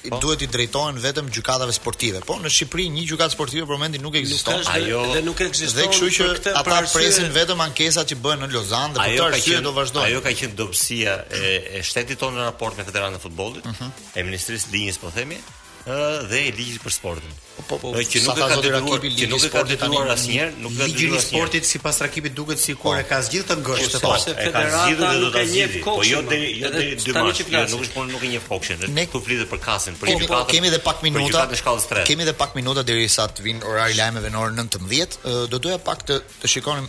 po? 0.04 0.18
duhet 0.22 0.44
i 0.46 0.48
drejtohen 0.50 0.98
vetëm 1.02 1.30
gjykatave 1.34 1.74
sportive. 1.74 2.20
Po 2.26 2.36
në 2.42 2.52
Shqipëri 2.54 2.86
një 2.94 3.04
gjykatë 3.10 3.34
sportive 3.34 3.66
për 3.66 3.76
momentin 3.78 4.04
nuk 4.04 4.16
ekziston. 4.20 4.62
Ajo 4.70 5.02
dhe 5.12 5.24
nuk 5.26 5.42
ekziston. 5.42 5.80
Dhe 5.80 5.88
kështu 5.90 6.10
që 6.18 6.28
ata 6.60 6.76
arsye... 6.76 6.94
presin 6.98 7.30
vetëm 7.34 7.62
ankesat 7.66 8.12
që 8.12 8.18
bëhen 8.24 8.44
në 8.46 8.50
Lozan 8.54 8.94
dhe 8.96 9.04
ajo 9.08 9.28
për 9.28 9.38
këtë 9.48 9.62
do 9.68 9.74
vazhdojnë. 9.78 10.12
Ajo 10.12 10.24
ka 10.28 10.34
qenë 10.42 10.58
dobësia 10.62 11.16
e, 11.26 11.42
e 11.80 11.82
shtetit 11.90 12.22
tonë 12.22 12.38
në 12.40 12.46
raport 12.52 12.78
me 12.78 12.86
Federatën 12.90 13.18
e 13.18 13.22
Futbollit, 13.26 13.64
uh 13.66 13.72
mhm. 13.74 13.92
-huh. 13.92 14.10
e 14.22 14.26
Ministrisë 14.30 14.70
Linjës, 14.74 15.02
po 15.02 15.10
themi, 15.14 15.40
ë 15.86 16.28
dhe 16.30 16.44
e 16.48 16.52
Ligjit 16.58 16.82
për 16.84 16.98
Sportin 17.00 17.41
po 17.68 17.76
po 17.78 17.90
që 17.92 18.20
nuk 18.24 18.36
ka 18.40 18.46
dhënë 18.50 18.70
rakipi 18.76 19.10
që 19.20 19.26
nuk 19.30 19.44
e 19.46 19.50
ka 19.52 19.62
detyruar 19.68 20.10
asnjëherë 20.14 20.54
nuk 20.64 20.72
ka 20.78 20.86
dhënë 20.92 21.20
sportit 21.24 21.66
sipas 21.68 21.98
rakipit 22.04 22.34
duket 22.38 22.60
sikur 22.62 22.96
e 22.98 23.04
ka 23.08 23.18
zgjidhur 23.26 23.46
të 23.50 23.56
ngosh 23.60 23.82
po, 23.82 23.92
të 23.92 24.00
pastë 24.04 24.34
e 24.40 24.46
ka 24.54 24.62
zgjidhur 24.72 25.04
dhe 25.04 25.20
do 25.24 25.30
ta 25.34 25.42
zgjidhë 25.52 25.82
po 25.84 25.96
jo 26.08 26.22
deri 26.30 26.48
jo 26.62 26.70
deri 26.74 26.96
dy 27.04 27.14
mars. 27.16 27.42
ja 27.42 27.62
jo, 27.62 27.68
nuk 27.74 27.84
është 27.84 27.96
po 27.98 28.06
nuk 28.08 28.24
e 28.26 28.30
njeh 28.32 28.44
fokshën 28.48 28.86
ne 28.96 29.04
ku 29.12 29.20
flitet 29.26 29.48
për 29.52 29.60
kasën 29.66 30.00
për 30.00 30.12
një 30.12 30.18
po, 30.24 30.28
katë 30.32 30.34
po, 30.34 30.50
kemi 30.50 30.72
edhe 30.72 30.80
pak 30.88 31.04
minuta 31.06 32.02
kemi 32.08 32.22
edhe 32.26 32.34
pak 32.42 32.50
minuta 32.58 32.82
derisa 32.88 33.28
të 33.28 33.40
vinë 33.48 33.64
orari 33.68 33.94
lajmeve 34.00 34.32
në 34.32 34.42
orën 34.42 34.64
19 34.64 35.46
do 35.52 35.58
doja 35.60 35.78
pak 35.90 36.06
të 36.08 36.20
të 36.42 36.46
shikonim 36.54 36.88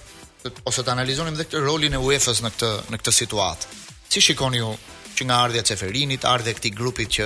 ose 0.69 0.81
të 0.83 0.91
analizonim 0.95 1.35
edhe 1.37 1.45
këtë 1.51 1.63
rolin 1.67 1.93
e 1.99 2.03
UEFA-s 2.07 2.39
në 2.45 2.49
këtë 2.55 2.71
në 2.93 2.97
këtë 3.03 3.11
situatë 3.21 3.79
si 4.13 4.19
shikoni 4.31 4.57
ju 4.63 4.75
që 5.13 5.23
nga 5.29 5.37
ardhja 5.45 5.61
Çeferinit, 5.63 6.23
ardhja 6.25 6.51
e 6.55 6.57
këtij 6.57 6.71
grupi 6.73 7.05
që 7.05 7.25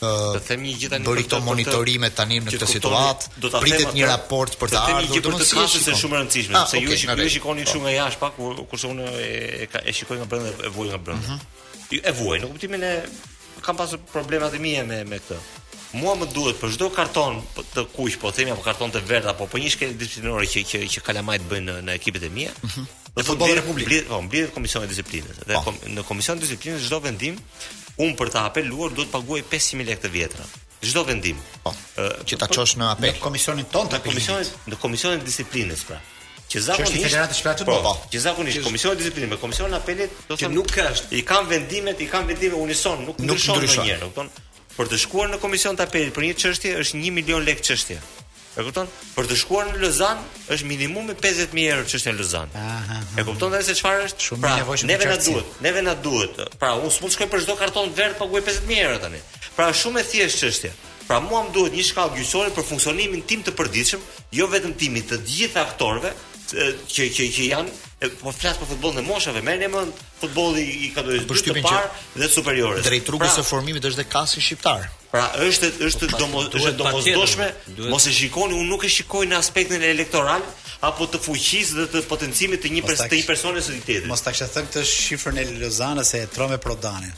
të 0.00 0.40
them 0.44 0.62
një 0.64 0.72
gjë 0.80 0.88
tani 0.92 1.06
për 1.08 1.20
këto 1.24 1.38
monitorime 1.46 2.10
tani 2.14 2.38
në 2.44 2.52
këtë 2.52 2.68
situat, 2.68 3.26
pritet 3.58 3.94
një 3.96 4.08
raport 4.10 4.56
për 4.60 4.74
të 4.74 4.80
ardhur. 4.80 5.22
Do 5.26 5.36
të 5.38 5.38
them 5.40 5.44
një 5.44 5.44
për 5.44 5.44
të 5.44 5.52
thënë 5.56 5.68
se 5.74 5.92
është 5.92 6.00
shumë 6.02 6.16
e 6.16 6.22
rëndësishme, 6.22 6.56
ah, 6.60 6.66
sepse 6.68 6.82
ju 6.84 7.12
ju 7.22 7.24
e 7.24 7.28
shikoni 7.36 7.64
kështu 7.64 7.82
nga 7.86 7.94
jashtë 7.94 8.24
pak 8.24 8.34
kur 8.38 8.82
shumë 8.82 9.12
e 9.12 9.94
shikoj 9.98 10.18
nga 10.20 10.28
brenda 10.32 10.52
e 10.68 10.72
vuaj 10.76 10.88
nga 10.90 11.00
brenda. 11.06 11.36
Mhm. 11.36 12.02
E 12.02 12.12
vuaj 12.20 12.38
në 12.42 12.50
kuptimin 12.52 12.84
e 12.84 12.92
kam 13.66 13.78
pasur 13.80 14.02
problemat 14.12 14.54
e 14.54 14.60
mia 14.68 14.84
me 14.84 15.02
me 15.04 15.20
këtë. 15.22 15.40
Mua 15.96 16.12
më 16.18 16.26
duhet 16.34 16.58
për 16.60 16.74
çdo 16.76 16.90
karton 16.92 17.40
të 17.72 17.86
kuq, 17.94 18.18
po 18.20 18.30
themi 18.34 18.52
apo 18.52 18.60
karton 18.62 18.92
të 18.92 19.00
verdh 19.08 19.30
apo 19.32 19.46
po 19.48 19.56
një 19.56 19.70
shkelë 19.72 19.96
disiplinore 19.96 20.44
që 20.52 20.64
që 20.72 20.82
që 20.92 21.04
kalamajt 21.08 21.46
bëjnë 21.48 21.72
në 21.78 21.84
në 21.88 21.94
ekipet 21.96 22.26
e 22.28 22.28
mia. 22.28 22.52
Mhm. 22.68 22.86
Në 23.16 23.24
futbollin 23.24 23.54
po, 23.56 23.56
e 23.56 23.60
Republikës, 23.62 24.02
po, 24.10 24.18
mbi 24.26 24.44
komisioni 24.52 24.86
disiplinës. 24.92 25.38
Dhe 25.48 25.56
po. 25.64 25.72
në 25.94 26.02
komisionin 26.04 26.42
disiplinës 26.42 26.84
çdo 26.86 26.98
vendim 27.06 27.38
un 28.04 28.14
për 28.18 28.30
ta 28.34 28.42
apeluar 28.50 28.92
duhet 28.92 29.08
të 29.08 29.12
paguaj 29.14 29.42
500 29.52 29.86
lekë 29.90 30.10
vetëm. 30.12 30.56
Çdo 30.86 31.02
vendim. 31.08 31.38
Po. 31.64 31.72
që 32.28 32.36
ta 32.38 32.46
çosh 32.52 32.76
në 32.78 32.90
apel 32.92 33.14
në 33.16 33.22
komisionin 33.24 33.68
tonë 33.72 33.94
të 33.96 34.00
komisionit, 34.04 34.50
në 34.70 34.78
komisionin 34.82 35.22
e 35.24 35.26
disiplinës 35.26 35.86
pra. 35.88 35.96
Që 36.46 36.60
zakonisht 36.62 36.94
që 36.94 37.06
Federata 37.08 37.34
shpërfaqet 37.34 37.66
po, 37.66 37.78
po, 37.82 37.94
po. 37.96 38.10
Që 38.12 38.20
zakonisht 38.22 38.60
komisioni 38.68 39.00
i 39.00 39.02
disiplinës 39.02 39.32
me 39.32 39.38
komisionin 39.40 39.74
e 39.74 39.80
apelit 39.80 40.12
do 40.28 40.36
të 40.36 40.44
thonë 40.44 40.54
nuk 40.58 40.70
ka 40.76 40.84
është. 40.92 41.10
I 41.18 41.24
kanë 41.26 41.50
vendimet, 41.54 42.04
i 42.04 42.10
kanë 42.12 42.28
vendime 42.30 42.60
unison, 42.60 43.02
nuk 43.08 43.18
ndryshon 43.24 43.58
ndonjëherë, 43.64 44.10
kupton? 44.12 44.30
Për 44.76 44.92
të 44.92 45.00
shkuar 45.06 45.32
në 45.32 45.40
komision 45.42 45.80
të 45.80 45.88
apelit 45.88 46.14
për 46.14 46.28
një 46.28 46.36
çështje 46.44 46.76
është 46.84 47.02
1 47.02 47.16
milion 47.18 47.48
lekë 47.48 47.66
çështje. 47.72 47.98
E 48.56 48.64
kupton? 48.64 48.86
Për 49.12 49.26
të 49.28 49.36
shkuar 49.36 49.66
në 49.68 49.80
Lozan 49.82 50.20
është 50.54 50.68
minimumi 50.70 51.14
50000 51.20 51.72
euro 51.74 51.84
që 51.90 51.98
është 51.98 52.12
në 52.14 52.20
Lozan. 52.22 52.54
E 53.20 53.24
kupton 53.28 53.52
dhe 53.52 53.60
se 53.66 53.74
çfarë 53.76 54.06
është? 54.08 54.24
Shumë 54.30 54.44
pra, 54.46 54.52
nevojshëm. 54.62 54.90
Neve 54.92 55.08
na 55.12 55.18
duhet, 55.26 55.58
neve 55.66 55.82
na 55.84 55.94
duhet. 56.06 56.38
Pra, 56.62 56.72
unë 56.80 56.94
s'mund 56.96 57.12
shkoj 57.16 57.28
për 57.34 57.44
çdo 57.44 57.56
karton 57.60 57.92
verë 57.98 58.16
paguaj 58.18 58.40
50000 58.46 58.84
euro 58.86 59.02
tani. 59.04 59.20
Pra, 59.58 59.68
shumë 59.76 60.00
e 60.00 60.06
thjeshtë 60.08 60.42
çështja. 60.46 60.70
Pra, 61.06 61.18
mua 61.20 61.42
më 61.46 61.52
duhet 61.58 61.76
një 61.76 61.84
shkallë 61.90 62.16
gjyqësore 62.22 62.54
për 62.56 62.68
funksionimin 62.70 63.26
tim 63.28 63.44
të 63.46 63.52
përditshëm, 63.60 64.08
jo 64.40 64.48
vetëm 64.56 64.72
timit 64.80 65.12
të 65.12 65.20
gjithë 65.28 65.62
aktorëve 65.66 66.14
që 66.56 67.10
që 67.18 67.28
që 67.36 67.50
janë 67.52 67.80
E, 68.00 68.08
po 68.20 68.28
flas 68.36 68.58
për 68.60 68.66
futbollin 68.74 69.00
e 69.00 69.04
moshave, 69.08 69.40
merrni 69.46 69.70
më 69.72 69.80
futbolli 70.20 70.62
i 70.84 70.90
kategorisë 70.92 71.46
të 71.46 71.62
parë 71.64 72.02
dhe 72.20 72.28
superiore. 72.28 72.82
Drejt 72.84 73.08
rrugës 73.08 73.30
pra, 73.30 73.36
së 73.38 73.44
formimit 73.48 73.86
është 73.88 74.02
dhe 74.02 74.06
kasi 74.12 74.42
shqiptar. 74.44 74.84
Pra, 75.14 75.22
është 75.46 75.70
është 75.88 76.10
pra, 76.12 76.20
domo 76.20 76.42
është 76.44 76.74
domosdoshme, 76.76 77.48
mos 77.88 78.04
e 78.04 78.12
shikoni, 78.18 78.52
unë 78.60 78.68
nuk 78.68 78.84
e 78.84 78.92
shikoj 78.98 79.24
në 79.30 79.40
aspektin 79.40 79.80
e 79.88 79.94
elektoral 79.96 80.44
apo 80.90 81.08
të 81.14 81.22
fuqisë 81.24 81.78
dhe 81.80 81.86
të 81.94 82.04
potencimit 82.12 82.60
të 82.66 82.74
një 82.76 82.84
pres, 82.84 83.06
të 83.08 83.22
një 83.22 83.26
personi 83.32 83.64
së 83.64 83.78
ditës. 83.80 84.10
Mos 84.12 84.26
ta 84.26 84.36
kishë 84.36 84.50
thënë 84.58 84.68
këtë 84.74 84.84
shifrën 84.92 85.40
e 85.40 85.48
Lozanës 85.64 86.12
se 86.12 86.20
e 86.20 86.28
tromë 86.36 86.60
Prodanin. 86.66 87.16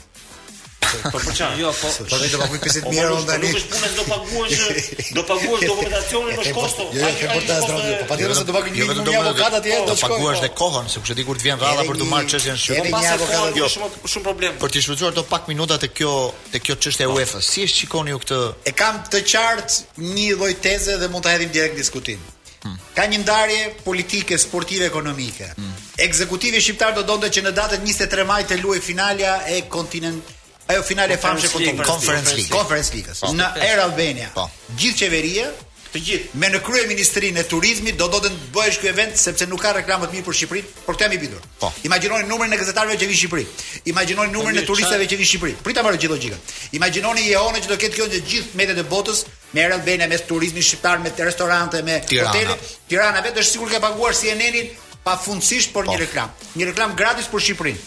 Po 0.89 1.09
po 1.19 1.31
çan. 1.33 1.59
Jo, 1.59 1.71
po. 1.81 1.87
Po 2.09 2.17
vetë 2.17 2.37
do 2.37 2.45
të 2.49 2.59
pishit 2.63 2.87
mirë 2.89 3.09
on 3.17 3.25
tani. 3.29 3.49
Nuk 3.53 3.67
punën 3.69 3.91
do 3.97 4.05
paguash, 4.09 4.87
do 5.17 5.23
paguash 5.29 5.65
dokumentacionin 5.69 6.39
në 6.39 6.45
Kosto. 6.57 6.87
Jo, 6.97 7.11
jo, 7.21 7.27
po 7.33 7.41
ta 7.47 7.57
zgjidh. 7.65 7.99
Po 8.03 8.07
patjetër 8.13 8.37
se 8.39 8.45
do 8.49 8.55
bëj 8.55 8.69
një 8.69 8.79
jo, 8.79 8.95
një 8.97 9.19
avokat 9.21 9.57
atje, 9.59 9.77
do 9.89 9.97
paguash 10.03 10.39
po. 10.39 10.43
dhe 10.45 10.49
kohën, 10.61 10.89
se 10.93 10.99
kush 11.03 11.21
kur 11.29 11.37
të 11.41 11.45
vjen 11.47 11.61
radha 11.65 11.85
për 11.89 12.01
të 12.01 12.07
marrë 12.13 12.31
çështjen 12.33 12.57
shumë. 12.63 12.79
Edhe 12.79 12.95
një 12.95 13.13
avokat 13.17 13.61
jo, 13.61 13.69
shumë 13.75 14.11
shumë 14.15 14.25
problem. 14.29 14.57
Për 14.63 14.73
të 14.75 14.83
shfrytzuar 14.87 15.15
do 15.19 15.23
pak 15.35 15.47
minuta 15.53 15.77
të 15.83 15.91
kjo 15.97 16.13
të 16.55 16.63
kjo 16.65 16.79
çështje 16.87 17.05
e 17.05 17.13
UEFA. 17.13 17.43
Si 17.49 17.63
e 17.63 17.69
shikoni 17.73 18.13
ju 18.15 18.21
këtë? 18.25 18.41
E 18.69 18.75
kam 18.81 18.99
të 19.09 19.23
qartë 19.35 20.03
një 20.17 20.33
lloj 20.39 20.53
teze 20.63 20.97
dhe 20.97 21.07
mund 21.13 21.23
ta 21.27 21.35
hedhim 21.37 21.53
direkt 21.53 21.77
diskutimin. 21.77 22.25
Hmm. 22.59 22.73
Ka 22.91 23.05
një 23.07 23.21
ndarje 23.21 23.59
politike, 23.85 24.35
sportive, 24.37 24.89
ekonomike. 24.89 25.45
Hmm. 25.55 25.75
Ekzekutivi 26.03 26.59
shqiptar 26.59 26.91
do 26.97 27.05
donte 27.07 27.29
që 27.31 27.45
në 27.45 27.53
datën 27.55 27.85
23 27.87 28.25
maj 28.27 28.41
të 28.49 28.57
luajë 28.59 28.83
finalja 28.83 29.37
e 29.53 29.61
kontinentit 29.71 30.35
ajo 30.69 30.83
finale 30.83 31.13
e 31.13 31.17
famshme 31.17 31.49
kontra 31.65 31.83
Conference, 31.85 32.35
Conference 32.35 32.35
League. 32.35 32.49
Conference 32.59 32.89
League. 32.93 33.09
Conference 33.11 33.43
po. 33.43 33.57
Në 33.57 33.69
Air 33.69 33.79
Albania. 33.83 34.29
Po. 34.35 34.45
Gjithë 34.77 35.01
qeveria 35.07 35.47
të 35.89 36.01
gjithë 36.05 36.37
me 36.37 36.49
në 36.53 36.59
krye 36.61 36.83
ministrinë 36.85 37.41
e 37.41 37.43
turizmit 37.49 37.95
do 37.97 38.05
do 38.13 38.19
të 38.21 38.29
bëhesh 38.53 38.77
ky 38.77 38.91
event 38.91 39.15
sepse 39.17 39.47
nuk 39.49 39.63
ka 39.65 39.71
reklamë 39.73 40.05
të 40.11 40.15
mirë 40.19 40.25
për 40.27 40.35
Shqipërinë, 40.39 40.67
por 40.85 40.99
kthehemi 40.99 41.17
bitur. 41.23 41.47
Po. 41.63 41.71
Imagjinoni 41.89 42.27
numrin 42.29 42.53
e 42.53 42.59
gazetarëve 42.61 42.97
që 43.01 43.07
vinë 43.09 43.15
në 43.17 43.21
Shqipëri. 43.21 43.45
Imagjinoni 43.93 44.31
numrin 44.35 44.59
e 44.61 44.63
po, 44.67 44.67
turistëve 44.75 45.07
që 45.09 45.17
vinë 45.17 45.25
në 45.27 45.29
Shqipëri. 45.31 45.55
Prit 45.65 45.81
marrë 45.87 46.01
gjithë 46.03 46.13
logjikën. 46.13 46.53
Imagjinoni 46.77 47.25
jeonë 47.31 47.63
që 47.65 47.71
do 47.73 47.79
ketë 47.85 47.97
kjo 47.97 48.07
të 48.13 48.21
gjithë 48.29 48.61
mediat 48.61 48.83
e 48.83 48.85
botës 48.93 49.23
me 49.57 49.63
Air 49.65 49.73
Albania, 49.79 50.05
me 50.13 50.21
turizmin 50.29 50.67
shqiptar, 50.69 51.01
me 51.01 51.09
restorante, 51.17 51.81
me 51.81 51.97
hotele. 52.05 52.59
Tirana 52.87 53.25
vetë 53.25 53.41
është 53.41 53.55
sigurt 53.57 53.73
që 53.73 53.81
e 53.81 53.83
paguar 53.87 54.13
CNN-in 54.13 54.69
pafundësisht 55.07 55.73
për 55.73 55.89
po. 55.89 55.95
një 55.95 55.99
reklam. 56.05 56.29
Një 56.53 56.69
reklam 56.69 56.93
gratis 57.01 57.31
për 57.33 57.41
Shqipërinë. 57.47 57.85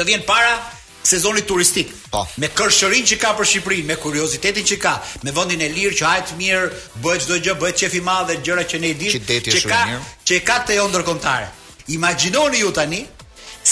Të 0.00 0.08
vjen 0.08 0.24
para, 0.28 0.56
sezonit 1.06 1.46
turistik. 1.50 1.88
Po. 2.10 2.24
Me 2.42 2.48
kërshërin 2.54 3.06
që 3.12 3.18
ka 3.22 3.32
për 3.38 3.48
Shqipërin, 3.50 3.86
me 3.90 3.96
kuriozitetin 4.02 4.66
që 4.72 4.78
ka, 4.82 4.94
me 5.24 5.34
vendin 5.36 5.62
e 5.66 5.70
lirë 5.76 5.94
që 6.00 6.08
hajtë 6.10 6.38
mirë, 6.40 6.82
bëhet 7.04 7.26
çdo 7.26 7.38
gjë, 7.46 7.56
bëhet 7.62 7.80
çef 7.82 7.96
i 8.00 8.02
madh 8.08 8.30
dhe 8.32 8.38
gjëra 8.48 8.66
që 8.74 8.82
ne 8.84 8.92
i 8.94 8.98
dimë. 9.00 9.24
Që, 9.30 9.40
që, 9.46 9.54
që 9.54 9.72
ka 9.72 9.82
që 10.30 10.40
ka 10.50 10.58
jo 10.62 10.66
te 10.70 10.78
ëndër 10.86 11.06
kontare. 11.08 11.48
Imagjinoni 11.98 12.62
ju 12.64 12.70
tani 12.80 13.02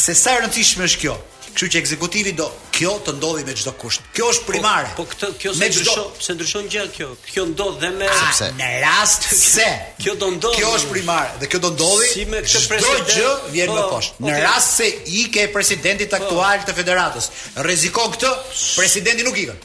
se 0.05 0.15
sa 0.17 0.37
e 0.39 0.45
rëndësishme 0.45 0.87
është 0.87 1.03
kjo 1.07 1.17
kështu 1.55 1.69
që 1.71 1.81
ekzekutivi 1.81 2.33
do 2.37 2.47
kjo 2.75 2.93
të 3.07 3.13
ndodhi 3.17 3.45
me 3.47 3.55
çdo 3.55 3.73
kusht. 3.79 4.03
Kjo 4.17 4.27
është 4.33 4.47
po, 4.49 4.53
primare. 4.53 4.89
Po, 4.97 5.05
po 5.05 5.13
këtë 5.13 5.29
kjo 5.39 5.53
se 5.55 5.69
ndryshon, 5.71 6.09
se 6.27 6.35
ndryshon 6.35 6.67
gjë 6.73 6.87
kjo. 6.97 7.09
Kjo 7.29 7.45
ndodh 7.53 7.77
dhe 7.85 7.91
me 7.99 8.09
sepse, 8.19 8.49
në 8.59 8.71
rast 8.83 9.29
se 9.39 9.67
kjo 10.03 10.17
do 10.21 10.33
ndodhi. 10.35 10.59
Kjo 10.61 10.73
është 10.81 10.91
primare 10.95 11.39
dhe 11.43 11.51
kjo 11.53 11.61
do 11.65 11.71
ndodhi. 11.77 12.09
Si 12.11 12.25
me 12.33 12.41
këtë 12.45 12.65
president. 12.73 13.13
Çdo 13.13 13.21
gjë 13.21 13.55
vjen 13.55 13.71
po, 13.71 13.79
më 13.79 13.87
poshtë. 13.93 14.19
Okay. 14.19 14.27
Në 14.27 14.41
rast 14.49 14.75
se 14.81 14.89
ikë 15.23 15.45
e 15.45 15.53
presidentit 15.55 16.11
po. 16.17 16.21
aktual 16.21 16.59
po, 16.59 16.69
të 16.73 16.77
federatës, 16.81 17.31
rrezikon 17.69 18.17
këtë, 18.19 18.35
presidenti 18.81 19.29
nuk 19.31 19.39
ikën. 19.47 19.63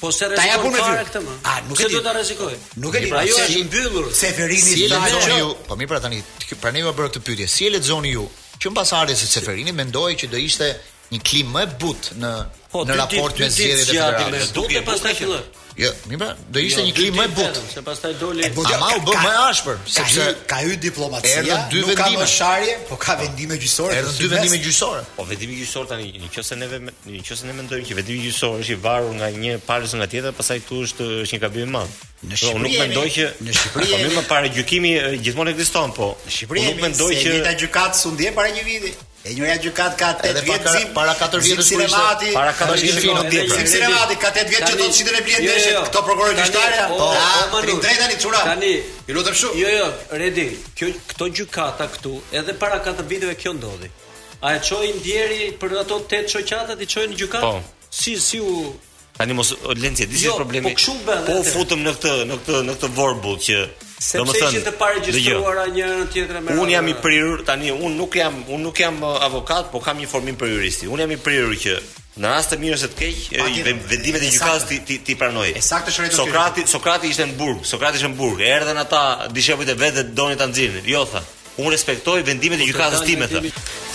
Po 0.00 0.10
se 0.16 0.30
rrezikon 0.34 0.78
fare 0.80 1.06
këtë 1.08 1.24
më. 1.28 1.38
A 1.46 1.56
nuk 1.70 1.80
e 1.80 1.86
di? 1.86 1.96
Do 1.96 2.04
ta 2.08 2.14
rrezikoj. 2.18 2.54
Nuk 2.82 2.94
e 2.98 3.04
di. 3.06 3.10
Ajo 3.14 3.38
pra, 3.38 3.42
është 3.46 3.66
mbyllur. 3.68 4.10
Seferini 4.18 4.72
si 4.74 4.90
lexoni 4.90 5.42
Po 5.70 5.78
mirë 5.78 5.92
pra 5.94 6.00
tani, 6.08 6.22
pra 6.58 6.72
ne 6.74 6.86
bëra 6.90 7.12
këtë 7.14 7.24
pyetje. 7.28 7.50
Si 7.54 7.68
e 7.70 7.74
lexoni 7.78 8.14
ju 8.18 8.24
që 8.64 8.72
mbas 8.74 8.94
se 9.12 9.28
Seferini 9.36 9.72
mendoi 9.76 10.14
që 10.22 10.28
do 10.32 10.36
ishte 10.40 10.70
një 11.14 11.20
klim 11.26 11.52
më 11.54 11.62
e 11.66 11.70
butë 11.80 12.18
në 12.22 12.28
po, 12.70 12.84
në 12.86 12.96
raport 13.00 13.40
me 13.42 13.48
zgjedhjet 13.50 13.80
e 13.80 13.88
federale. 13.90 14.44
Do 14.54 14.68
të 14.70 14.84
pastaj 14.86 15.16
fillo. 15.18 15.40
Jo, 15.80 15.88
më 16.10 16.16
pra, 16.18 16.32
do 16.52 16.60
ishte 16.60 16.82
jo, 16.82 16.86
një 16.88 16.92
klim 16.94 17.14
më 17.18 17.24
e 17.24 17.30
butë. 17.36 17.60
Se 17.72 17.82
pastaj 17.86 18.14
doli. 18.20 18.44
Ja 18.44 18.78
më 18.82 18.90
u 18.98 19.02
bë 19.08 19.14
më 19.22 19.32
ashpër, 19.48 19.78
sepse 19.90 20.26
ka 20.50 20.58
hy 20.66 20.74
diplomacia. 20.82 21.40
Erdhën 21.40 21.64
dy 21.72 21.82
vendime 21.88 22.26
sharje, 22.30 22.74
po 22.88 22.98
ka 23.00 23.14
vendime 23.20 23.56
gjyqësore. 23.62 23.96
Erdhën 24.00 24.18
dy 24.20 24.30
vendime 24.34 24.58
gjyqësore. 24.64 25.02
Po 25.16 25.26
vendimi 25.30 25.58
gjyqësor 25.60 25.88
tani, 25.92 26.10
nëse 26.24 26.58
neve 26.60 26.82
nëse 26.84 27.48
ne 27.48 27.56
mendojmë 27.60 27.90
që 27.90 27.98
vendimi 28.00 28.28
gjyqësor 28.28 28.58
është 28.60 28.74
i 28.76 28.80
varur 28.86 29.14
nga 29.18 29.32
një 29.44 29.56
palës 29.66 29.96
nga 29.98 30.10
tjetra, 30.14 30.34
pastaj 30.42 30.60
këtu 30.64 30.82
është 30.90 31.08
është 31.24 31.38
një 31.38 31.42
gabim 31.46 31.70
i 31.70 31.78
madh. 31.78 32.00
Në 32.22 32.42
po, 32.50 32.66
Shqipëri 32.70 32.70
nuk 32.70 32.80
mendoj 32.84 33.06
që 33.16 33.28
në 33.46 33.56
Shqipëri 33.58 34.02
po, 34.02 34.16
më 34.18 34.26
parë 34.30 34.50
gjykimi 34.58 34.94
gjithmonë 35.26 35.54
ekziston, 35.56 35.94
po 35.96 36.10
në 36.26 36.34
Shqipëri 36.36 36.66
nuk 36.66 36.82
mendoj 36.84 37.12
që 37.22 37.38
një 37.40 37.54
gjykatë 37.64 38.04
sundje 38.04 38.34
para 38.36 38.52
një 38.58 38.66
viti. 38.68 38.92
E 39.22 39.34
njëra 39.36 39.56
gjykat 39.60 39.96
ka 40.00 40.14
8 40.22 40.44
vjet 40.44 40.62
zim. 40.72 40.88
Para 40.96 41.12
4 41.20 41.42
vjetë 41.44 41.64
kurse. 41.68 41.96
Para 42.32 42.54
4 42.56 42.76
vjetë 42.82 43.00
fino. 43.04 43.24
Zim 43.30 43.66
sinemati 43.68 44.16
ka 44.16 44.30
8 44.32 44.48
vjetë 44.48 44.70
që 44.70 44.78
do 44.80 44.86
të 44.88 44.96
qitën 44.96 45.18
e 45.18 45.22
blien 45.26 45.44
jo, 45.44 45.52
deshën 45.52 45.74
jo, 45.74 45.82
këto 45.88 46.00
jo. 46.00 46.04
prokurorë 46.08 46.36
gjyqtare. 46.38 46.78
Po, 46.92 47.08
tani 47.14 47.72
ah, 47.72 47.82
drejtani 47.84 48.16
çura. 48.22 48.40
Tani. 48.48 48.70
I 49.08 49.12
lutem 49.16 49.36
shumë. 49.40 49.60
Jo, 49.60 49.72
jo, 49.76 49.88
Redi, 50.22 50.46
kjo 50.78 50.88
këto 51.10 51.28
gjykata 51.36 51.88
këtu 51.98 52.14
edhe 52.40 52.54
para 52.62 52.80
4 52.88 53.04
viteve 53.12 53.36
kjo 53.42 53.52
ndodhi. 53.58 53.92
A 54.40 54.54
e 54.56 54.62
qojnë 54.70 54.96
ndjeri 55.02 55.50
për 55.60 55.76
ato 55.82 56.00
8 56.00 56.32
shoqatat 56.36 56.80
i 56.80 56.88
qojnë 56.88 57.12
në 57.12 57.20
gjykat? 57.20 57.44
Po. 57.44 57.90
Si 57.90 58.16
si 58.18 58.40
u 58.40 58.70
Tani 59.20 59.34
mos 59.36 59.50
Lenci, 59.76 60.06
disi 60.08 60.30
jo, 60.30 60.36
problemi. 60.40 60.72
Po, 60.72 60.96
po 61.28 61.40
futëm 61.44 61.82
në 61.84 61.92
këtë, 61.98 62.14
në 62.30 62.40
këtë, 62.40 62.64
në 62.70 62.80
këtë 62.88 63.36
që 63.50 63.60
Sepse 64.00 64.24
do 64.24 64.32
më 64.32 64.40
thënë, 64.40 64.52
ishin 64.52 64.62
të 64.64 64.72
paregjistruara 64.80 65.64
një 65.76 65.88
në 66.00 66.06
tjetër 66.14 66.38
me. 66.46 66.54
Un 66.62 66.70
jam 66.72 66.86
i 66.88 66.94
prirur 67.04 67.42
tani, 67.44 67.68
un 67.70 67.98
nuk 67.98 68.14
jam, 68.16 68.38
un 68.48 68.62
nuk 68.64 68.78
jam 68.80 68.96
uh, 69.04 69.18
avokat, 69.26 69.68
po 69.74 69.82
kam 69.84 69.98
një 70.00 70.08
formim 70.08 70.38
për 70.40 70.54
juristi. 70.54 70.88
Un 70.88 71.02
jam 71.04 71.12
i 71.12 71.18
prirur 71.20 71.52
që 71.60 71.74
në 72.16 72.30
rast 72.32 72.54
të 72.54 72.58
mirë 72.62 72.78
se 72.80 72.88
të 72.92 72.96
keq, 72.96 73.18
vendimet 73.68 74.24
e 74.24 74.30
gjykatës 74.32 74.64
ti 74.70 74.78
ti, 74.88 74.96
ti 75.04 75.16
pranoj. 75.20 75.50
Saktë 75.60 75.92
është 75.92 76.16
Sokrati, 76.16 76.64
Sokrati 76.72 77.12
ishte 77.12 77.28
në 77.28 77.36
Burg, 77.36 77.60
Sokrati 77.68 78.00
ishte 78.00 78.08
në 78.08 78.16
Burg. 78.22 78.40
Erdhën 78.48 78.80
ata 78.86 79.02
dishepujt 79.36 79.74
e 79.74 79.76
vetë 79.84 80.06
donin 80.16 80.40
ta 80.40 80.48
nxirin. 80.48 80.88
Jo 80.88 81.04
tha 81.12 81.20
un 81.64 81.70
respektoj 81.74 82.22
vendimet 82.26 82.60
e 82.62 82.66
gjykatës 82.68 83.02
time 83.04 83.26
thë. 83.28 83.40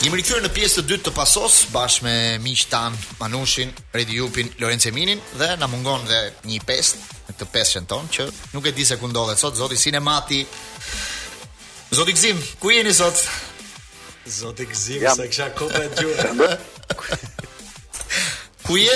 Jam 0.06 0.14
rikthyer 0.16 0.42
në 0.44 0.52
pjesë 0.54 0.78
të 0.78 0.88
dytë 0.92 1.06
të 1.08 1.14
pasos 1.16 1.56
bashkë 1.74 2.06
me 2.06 2.16
miqtan 2.44 2.94
tan 2.96 3.18
Manushin, 3.20 3.72
Redi 3.94 4.20
Jupin, 4.20 4.50
Lorenzo 4.62 4.92
Minin, 4.94 5.22
dhe 5.40 5.50
na 5.60 5.68
mungon 5.72 6.04
dhe 6.10 6.20
një 6.46 6.60
pesë 6.68 7.00
në 7.26 7.34
këtë 7.36 7.48
pesën 7.56 7.88
tonë, 7.90 8.12
që 8.18 8.28
nuk 8.54 8.68
e 8.70 8.74
di 8.78 8.86
se 8.86 9.00
ku 9.02 9.10
ndodhet 9.10 9.42
sot 9.42 9.58
zoti 9.58 9.78
Sinemati. 9.82 10.42
Zoti 11.96 12.14
Gzim, 12.18 12.42
ku 12.62 12.72
jeni 12.74 12.94
sot? 12.94 13.24
Zoti 14.40 14.68
Gzim, 14.72 15.02
Jam. 15.08 15.18
se 15.18 15.28
kisha 15.32 15.50
kopë 15.58 15.86
gjurë. 15.96 16.52
ku 18.68 18.78
je? 18.82 18.96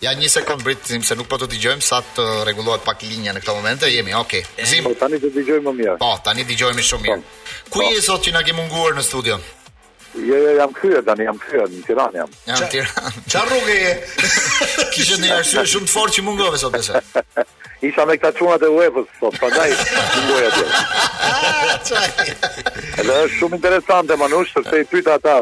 Ja 0.00 0.12
një 0.12 0.28
sekond 0.28 0.62
britim 0.64 1.02
se 1.04 1.16
nuk 1.16 1.28
po 1.28 1.36
të 1.40 1.48
dëgjojm 1.52 1.80
sa 1.84 1.98
të 2.16 2.24
rregullohet 2.48 2.84
pak 2.84 3.02
linja 3.04 3.32
në 3.36 3.42
këtë 3.44 3.54
moment. 3.58 3.82
Jemi, 3.88 4.14
okay. 4.16 4.42
Zim. 4.66 4.84
Po 4.86 4.94
tani 5.00 5.20
të 5.20 5.30
dëgjojmë 5.36 5.66
më 5.68 5.74
mirë. 5.80 5.96
Po, 6.00 6.14
tani 6.24 6.44
dëgjojmë 6.48 6.84
shumë 6.88 7.04
mirë. 7.04 7.20
Po. 7.20 7.74
Ku 7.74 7.84
je 7.90 8.00
sot 8.04 8.24
që 8.24 8.32
na 8.36 8.40
ke 8.44 8.56
munguar 8.56 8.96
në 8.96 9.04
studion? 9.04 9.42
Jo, 10.14 10.36
jo, 10.38 10.50
jam 10.60 10.70
kryer 10.76 11.02
tani, 11.04 11.24
jam 11.26 11.38
kryer 11.42 11.64
në 11.72 11.80
Tiranë 11.88 12.20
jam. 12.20 12.34
në 12.46 12.68
Tiranë. 12.74 13.12
Çfarë 13.32 13.50
rrugë 13.50 13.78
je? 13.78 13.94
Kishë 14.94 15.18
një 15.24 15.32
arsye 15.38 15.64
shumë 15.72 15.88
të 15.88 15.94
fortë 15.96 16.16
që 16.20 16.24
mungove 16.28 16.60
sot 16.62 16.76
besa. 16.76 17.00
Isha 17.86 18.04
me 18.08 18.14
këta 18.20 18.30
çunat 18.38 18.62
e 18.62 18.68
UEFA-s 18.70 19.18
sot, 19.18 19.34
prandaj 19.40 19.74
mungoj 20.20 20.46
atje. 21.72 22.06
Është 23.02 23.34
shumë 23.40 23.58
interesante 23.58 24.16
Manush, 24.20 24.54
sepse 24.54 24.78
i 24.84 24.86
pyeta 24.92 25.18
ata, 25.18 25.34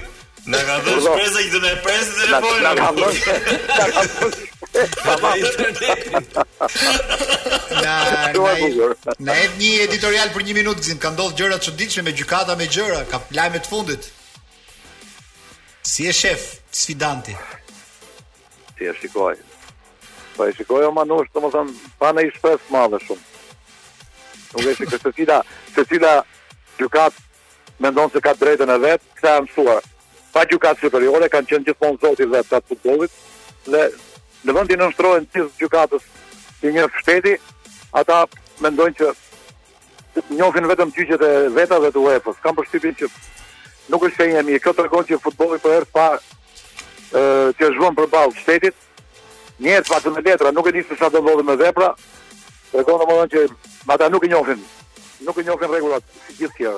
Na 0.49 0.57
ka 0.65 0.75
dhënë 0.85 1.01
shpresa 1.03 1.41
që 1.43 1.49
do 1.53 1.59
na 1.61 1.69
e 1.69 1.79
presë 1.83 2.13
telefonin. 2.19 2.63
Na 2.63 2.71
ka 2.79 2.87
dhënë. 2.97 4.39
Na 5.05 5.11
na 8.33 8.39
na 9.29 9.35
një 9.59 9.71
editorial 9.85 10.31
për 10.33 10.43
1 10.47 10.53
minutë 10.59 10.85
zim. 10.87 10.97
Ka 11.03 11.11
ndodhur 11.13 11.35
gjëra 11.37 11.59
çuditshme 11.61 12.03
me 12.07 12.15
gjykata 12.17 12.55
me 12.57 12.67
gjëra, 12.73 13.03
ka 13.11 13.21
lajme 13.37 13.61
të 13.65 13.69
fundit. 13.73 14.09
Si 15.85 16.05
e 16.07 16.11
shef, 16.13 16.59
sfidanti? 16.71 17.35
Si 18.77 18.83
e 18.85 18.93
shikoj. 19.01 19.35
Pa 19.35 20.07
po 20.37 20.47
e 20.47 20.51
shikoj 20.53 20.85
o 20.85 20.91
manush, 20.91 21.29
të 21.31 21.39
më 21.43 21.51
thëmë, 21.53 21.75
pa 21.99 22.11
në 22.15 22.25
i 22.27 22.31
shpes 22.35 22.67
ma 22.73 22.83
dhe 22.91 22.99
shumë. 23.05 23.23
Nuk 24.49 24.65
e 24.65 24.75
shikë, 24.75 24.99
se 25.03 25.11
cila, 25.15 25.37
se 25.75 25.85
cila 25.87 26.11
gjukat 26.79 27.13
me 27.79 27.91
ndonë 27.93 28.11
se 28.15 28.21
ka 28.25 28.33
drejtën 28.35 28.73
e 28.75 28.77
vetë, 28.83 29.07
këta 29.19 29.37
e 29.39 29.45
mësua. 29.47 29.77
Pa 30.35 30.43
gjukat 30.51 30.83
superiore, 30.83 31.29
kanë 31.31 31.51
qenë 31.53 31.67
gjithmonë 31.69 32.01
zotit 32.03 32.31
dhe 32.33 32.43
të 32.49 32.59
futbolit 32.67 33.15
të 33.65 33.71
dhe 33.77 33.85
në 34.47 34.53
vëndi 34.55 34.75
në 34.79 34.85
nështrojnë 34.89 35.27
të 35.35 35.41
gjukatës 35.61 36.11
i 36.67 36.71
një 36.75 36.85
shteti, 37.01 37.33
ata 38.01 38.21
me 38.63 38.71
ndonë 38.75 38.95
që 38.99 39.13
njofin 40.35 40.67
vetëm 40.69 40.91
qyqet 40.95 41.23
e 41.25 41.31
veta 41.55 41.79
dhe 41.83 41.91
të 41.95 42.03
uefës. 42.05 42.39
Kam 42.43 42.55
përshqipin 42.59 42.95
që 43.01 43.09
nuk 43.89 44.03
është 44.07 44.19
që 44.21 44.29
jemi, 44.37 44.59
këtë 44.61 44.85
rëkon 44.85 45.07
që 45.09 45.19
futbolli 45.23 45.57
për 45.57 45.63
po 45.63 45.73
erdh 45.77 45.91
pa 45.93 46.07
që 47.09 47.69
është 47.71 47.81
vëmë 47.81 47.97
për 47.97 48.07
balë 48.13 48.35
shtetit, 48.37 48.85
njërë 49.63 49.85
të 49.87 49.91
fatë 49.93 50.21
letra, 50.21 50.51
nuk 50.53 50.69
e 50.71 50.83
se 50.89 50.97
sa 50.99 51.09
të 51.09 51.23
ndodhë 51.25 51.45
me 51.49 51.55
vepra, 51.63 51.93
Tregon 52.71 52.99
në 53.01 53.05
më 53.09 53.13
dhënë 53.17 53.31
që 53.33 53.43
ata 53.89 53.95
ta 54.03 54.07
nuk 54.13 54.25
e 54.25 54.27
njofin, 54.29 54.59
nuk 55.25 55.37
e 55.41 55.45
njofin 55.47 55.71
rregullat 55.71 56.03
si 56.27 56.35
gjithë 56.37 56.57
kjo 56.59 56.73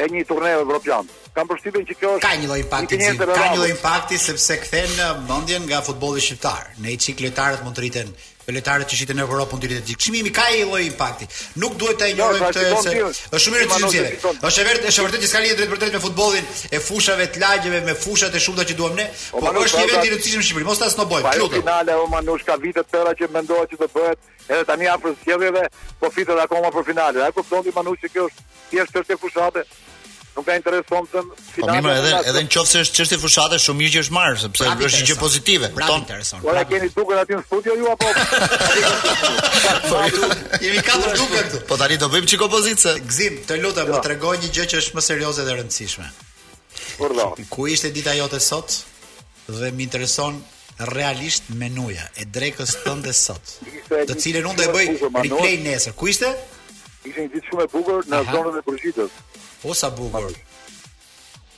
e 0.00 0.06
një 0.08 0.22
turneu 0.24 0.62
evropian. 0.64 1.08
Kam 1.36 1.48
përshtypjen 1.48 1.84
që 1.88 1.96
kjo 2.00 2.14
është 2.16 2.24
ka 2.24 2.32
një 2.40 2.48
lloj 2.48 2.58
impakti, 2.62 2.98
një 3.00 3.12
ka 3.20 3.42
një 3.50 3.58
lloj 3.60 3.68
impakti 3.74 4.18
sepse 4.20 4.56
kthen 4.64 4.94
uh, 5.04 5.12
mendjen 5.28 5.68
nga 5.68 5.82
futbolli 5.84 6.24
shqiptar. 6.24 6.70
Ne 6.84 6.94
i 6.94 6.98
çik 7.00 7.20
lojtarët 7.24 7.60
mund 7.64 7.76
të 7.76 7.84
rriten 7.84 8.12
Beletarët 8.44 8.90
që 8.90 8.96
shiten 8.98 9.20
në 9.20 9.24
Europë 9.26 9.56
ndirit 9.60 9.82
të 9.84 9.86
gjithë. 9.90 10.02
Çmimi 10.06 10.32
ka 10.34 10.44
një 10.50 10.64
lloj 10.66 10.80
impakti. 10.88 11.28
Nuk 11.62 11.76
duhet 11.78 11.98
ta 12.00 12.08
injorojmë 12.10 12.42
këtë 12.42 12.64
se 12.64 12.94
është 13.08 13.40
shumë 13.44 13.58
e 13.58 13.60
rëndësishme. 13.62 14.32
Është 14.48 14.64
vërtet, 14.68 14.88
është 14.90 15.04
vërtet 15.06 15.24
që 15.24 15.28
ska 15.32 15.42
lidhje 15.44 15.58
drejt 15.60 15.70
për 15.74 15.80
drejt 15.82 15.94
me 15.96 16.00
futbollin 16.06 16.48
e 16.66 16.80
fushave 16.88 17.28
të 17.36 17.42
lagjeve 17.44 17.82
me 17.86 17.94
fushat 18.04 18.34
e 18.34 18.42
shumta 18.46 18.66
që 18.70 18.76
duam 18.80 18.98
ne, 18.98 19.06
por 19.30 19.62
është 19.62 19.84
një 19.84 19.92
vend 19.92 20.08
i 20.08 20.12
rëndësishëm 20.14 20.42
në 20.42 20.48
Shqipëri. 20.48 20.66
Mos 20.66 20.82
ta 20.82 20.90
snobojmë. 20.90 21.36
Në 21.38 21.48
final 21.54 21.94
e 21.94 22.00
Omanush 22.02 22.46
ka 22.48 22.58
vite 22.66 22.82
të 22.82 22.96
tëra 22.96 23.14
që 23.20 23.30
mendohet 23.36 23.70
që 23.70 23.80
do 23.84 23.90
bëhet 23.94 24.28
edhe 24.52 24.66
tani 24.72 24.90
afër 24.96 25.14
sjelljeve, 25.22 25.64
po 26.02 26.10
fitet 26.10 26.40
akoma 26.42 26.74
për 26.74 26.90
finalen. 26.90 27.22
A 27.22 27.30
e 27.30 27.38
kuptoni 27.38 27.70
Manush 27.78 28.02
që 28.02 28.10
kjo 28.16 28.26
është 28.26 28.50
thjesht 28.72 28.96
çështë 28.98 29.16
fushate, 29.22 29.62
nuk 30.36 30.46
ka 30.46 30.54
interes 30.56 30.86
thonë 30.88 31.08
të 31.12 31.22
finale. 31.38 31.64
Po 31.64 31.72
mirë, 31.72 31.94
edhe 31.98 32.12
edhe 32.32 32.42
nëse 32.46 32.82
është 32.82 32.98
çështje 32.98 33.18
fushatë, 33.22 33.58
shumë 33.64 33.78
mirë 33.82 33.92
që 33.96 34.02
është 34.06 34.14
marrë, 34.16 34.38
sepse 34.42 34.68
është 34.88 35.00
një 35.00 35.08
gjë 35.10 35.16
pozitive. 35.22 35.70
Bravo, 35.76 35.92
ton... 35.92 36.04
intereson. 36.06 36.44
Ora 36.52 36.62
keni 36.70 36.88
dukën 36.96 37.20
aty 37.22 37.36
në 37.38 37.44
studio 37.46 37.76
ju 37.80 37.90
apo? 37.92 38.12
Po, 39.90 40.00
Je 40.64 40.70
mi 40.72 40.82
katër 40.86 41.18
dukën 41.18 41.36
këtu. 41.38 41.60
Po 41.68 41.78
tani 41.80 41.98
do 42.00 42.08
bëjmë 42.14 42.30
çiko 42.32 42.48
pozicë. 42.52 42.94
Gzim, 43.08 43.40
të 43.48 43.60
lutem, 43.64 43.92
më 43.92 44.00
tregoj 44.06 44.36
një 44.44 44.52
gjë 44.56 44.68
që 44.72 44.80
është 44.82 44.98
më 44.98 45.04
serioze 45.10 45.44
dhe 45.48 45.58
rëndësishme. 45.60 46.08
Kurdo. 46.98 47.28
Ku 47.52 47.66
ishte 47.72 47.90
dita 47.92 48.16
jote 48.16 48.40
sot? 48.40 48.78
Dhe 49.50 49.68
më 49.74 49.86
intereson 49.88 50.40
realisht 50.92 51.50
menuja 51.60 52.08
e 52.16 52.24
drekës 52.24 52.72
tënde 52.82 53.12
sot, 53.14 53.58
të 54.08 54.14
cilën 54.18 54.46
unë 54.50 54.58
do 54.58 54.64
e 54.64 54.72
bëj 54.72 55.12
replay 55.20 55.58
nesër. 55.62 55.92
Ku 55.98 56.08
ishte? 56.10 56.30
Ishte 57.06 57.20
një 57.26 57.30
ditë 57.36 57.50
shumë 57.50 57.66
e 57.66 57.68
bukur 57.70 58.08
në 58.10 58.20
zonën 58.30 58.58
e 58.58 58.62
Kurqitës. 58.66 59.18
O 59.64 59.74
sa 59.74 59.90
bukur. 59.94 60.30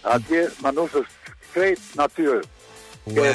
Atje 0.05 0.49
Manush 0.61 0.99
është 1.01 1.33
krejt 1.55 1.83
natyrë. 1.97 2.43
Ua. 3.17 3.31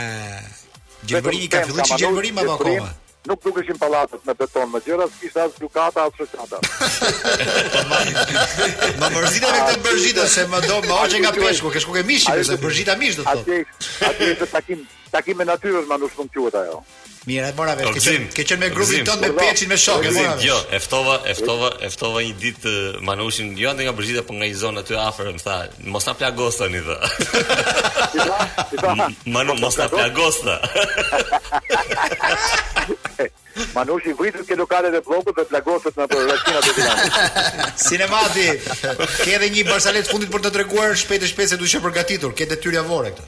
Gjemërimi 1.09 1.47
ka 1.49 1.63
filluar 1.65 1.87
që 1.89 1.97
gjemërim 2.03 2.41
apo 2.43 2.53
akoma? 2.57 2.91
Nuk 3.27 3.41
dukeshin 3.43 3.77
pallatet 3.81 4.21
me 4.25 4.33
beton, 4.39 4.69
me 4.71 4.79
gjëra, 4.85 5.05
kishte 5.19 5.41
as 5.41 5.57
dukata 5.59 6.05
as 6.05 6.19
shoqata. 6.19 6.61
Ma 9.01 9.09
mërzita 9.11 9.49
me 9.53 9.59
këtë 9.59 9.83
bërzita 9.87 10.27
se 10.35 10.45
më 10.53 10.61
do 10.67 10.77
më 10.87 10.95
hoqë 10.97 11.21
nga 11.25 11.33
peshku, 11.35 11.73
ke 11.73 11.83
shku 11.83 11.97
ke 11.97 12.03
mishi, 12.07 12.31
se 12.47 12.57
bërzita 12.63 12.95
mish 13.01 13.19
do 13.19 13.27
të 13.27 13.35
thotë. 13.35 13.59
Atje, 13.59 14.09
atje 14.09 14.49
takim, 14.55 14.85
takim 15.11 15.37
me 15.41 15.49
natyrën, 15.49 15.85
Manush 15.91 16.15
nuk 16.17 16.55
ajo. 16.63 16.83
Mirë, 17.27 17.49
e 17.51 17.53
mora 17.57 17.73
vetë. 17.75 17.91
Ke, 17.97 18.11
ke 18.39 18.45
qenë 18.47 18.61
me 18.61 18.67
grupin 18.71 19.03
tonë 19.03 19.21
me 19.25 19.29
peçin 19.35 19.67
me 19.71 19.75
shokë. 19.79 20.09
Jo, 20.39 20.55
e 20.73 20.77
ftova, 20.79 21.17
e 21.27 21.33
ftova, 21.35 21.73
e 21.83 21.87
ftova 21.91 22.21
një 22.23 22.35
ditë 22.39 22.73
Manushin, 23.03 23.51
jo 23.59 23.69
ende 23.73 23.83
nga 23.83 23.91
Brigjita, 23.97 24.23
po 24.23 24.33
nga 24.37 24.45
një 24.47 24.57
zonë 24.61 24.79
aty 24.85 24.93
afër, 25.03 25.25
më 25.35 25.41
tha, 25.43 25.55
mos 25.91 26.05
na 26.07 26.13
plagosani 26.21 26.81
dha. 26.85 26.97
Manu, 29.35 29.53
mos 29.59 29.75
na 29.81 29.85
plagosta. 29.91 30.55
Manushi 33.75 34.13
vritës 34.15 34.47
ke 34.47 34.55
lokalet 34.55 34.95
e 34.95 35.01
bllokut 35.03 35.35
dhe 35.35 35.43
plagoset 35.51 35.91
në 35.99 36.05
për 36.13 36.21
të 36.31 36.35
tiranë. 36.69 37.01
Sinemati, 37.83 38.47
ke 39.19 39.35
edhe 39.35 39.51
një 39.57 39.67
barsalet 39.67 40.07
fundit 40.07 40.31
për 40.31 40.47
të 40.47 40.49
treguar 40.55 40.95
shpejt 41.03 41.27
e 41.27 41.27
shpejt 41.33 41.49
se 41.51 41.59
du 41.59 41.67
përgatitur, 41.83 42.31
ke 42.31 42.47
detyrë 42.47 42.79
tyri 42.79 43.11
këtu. 43.11 43.23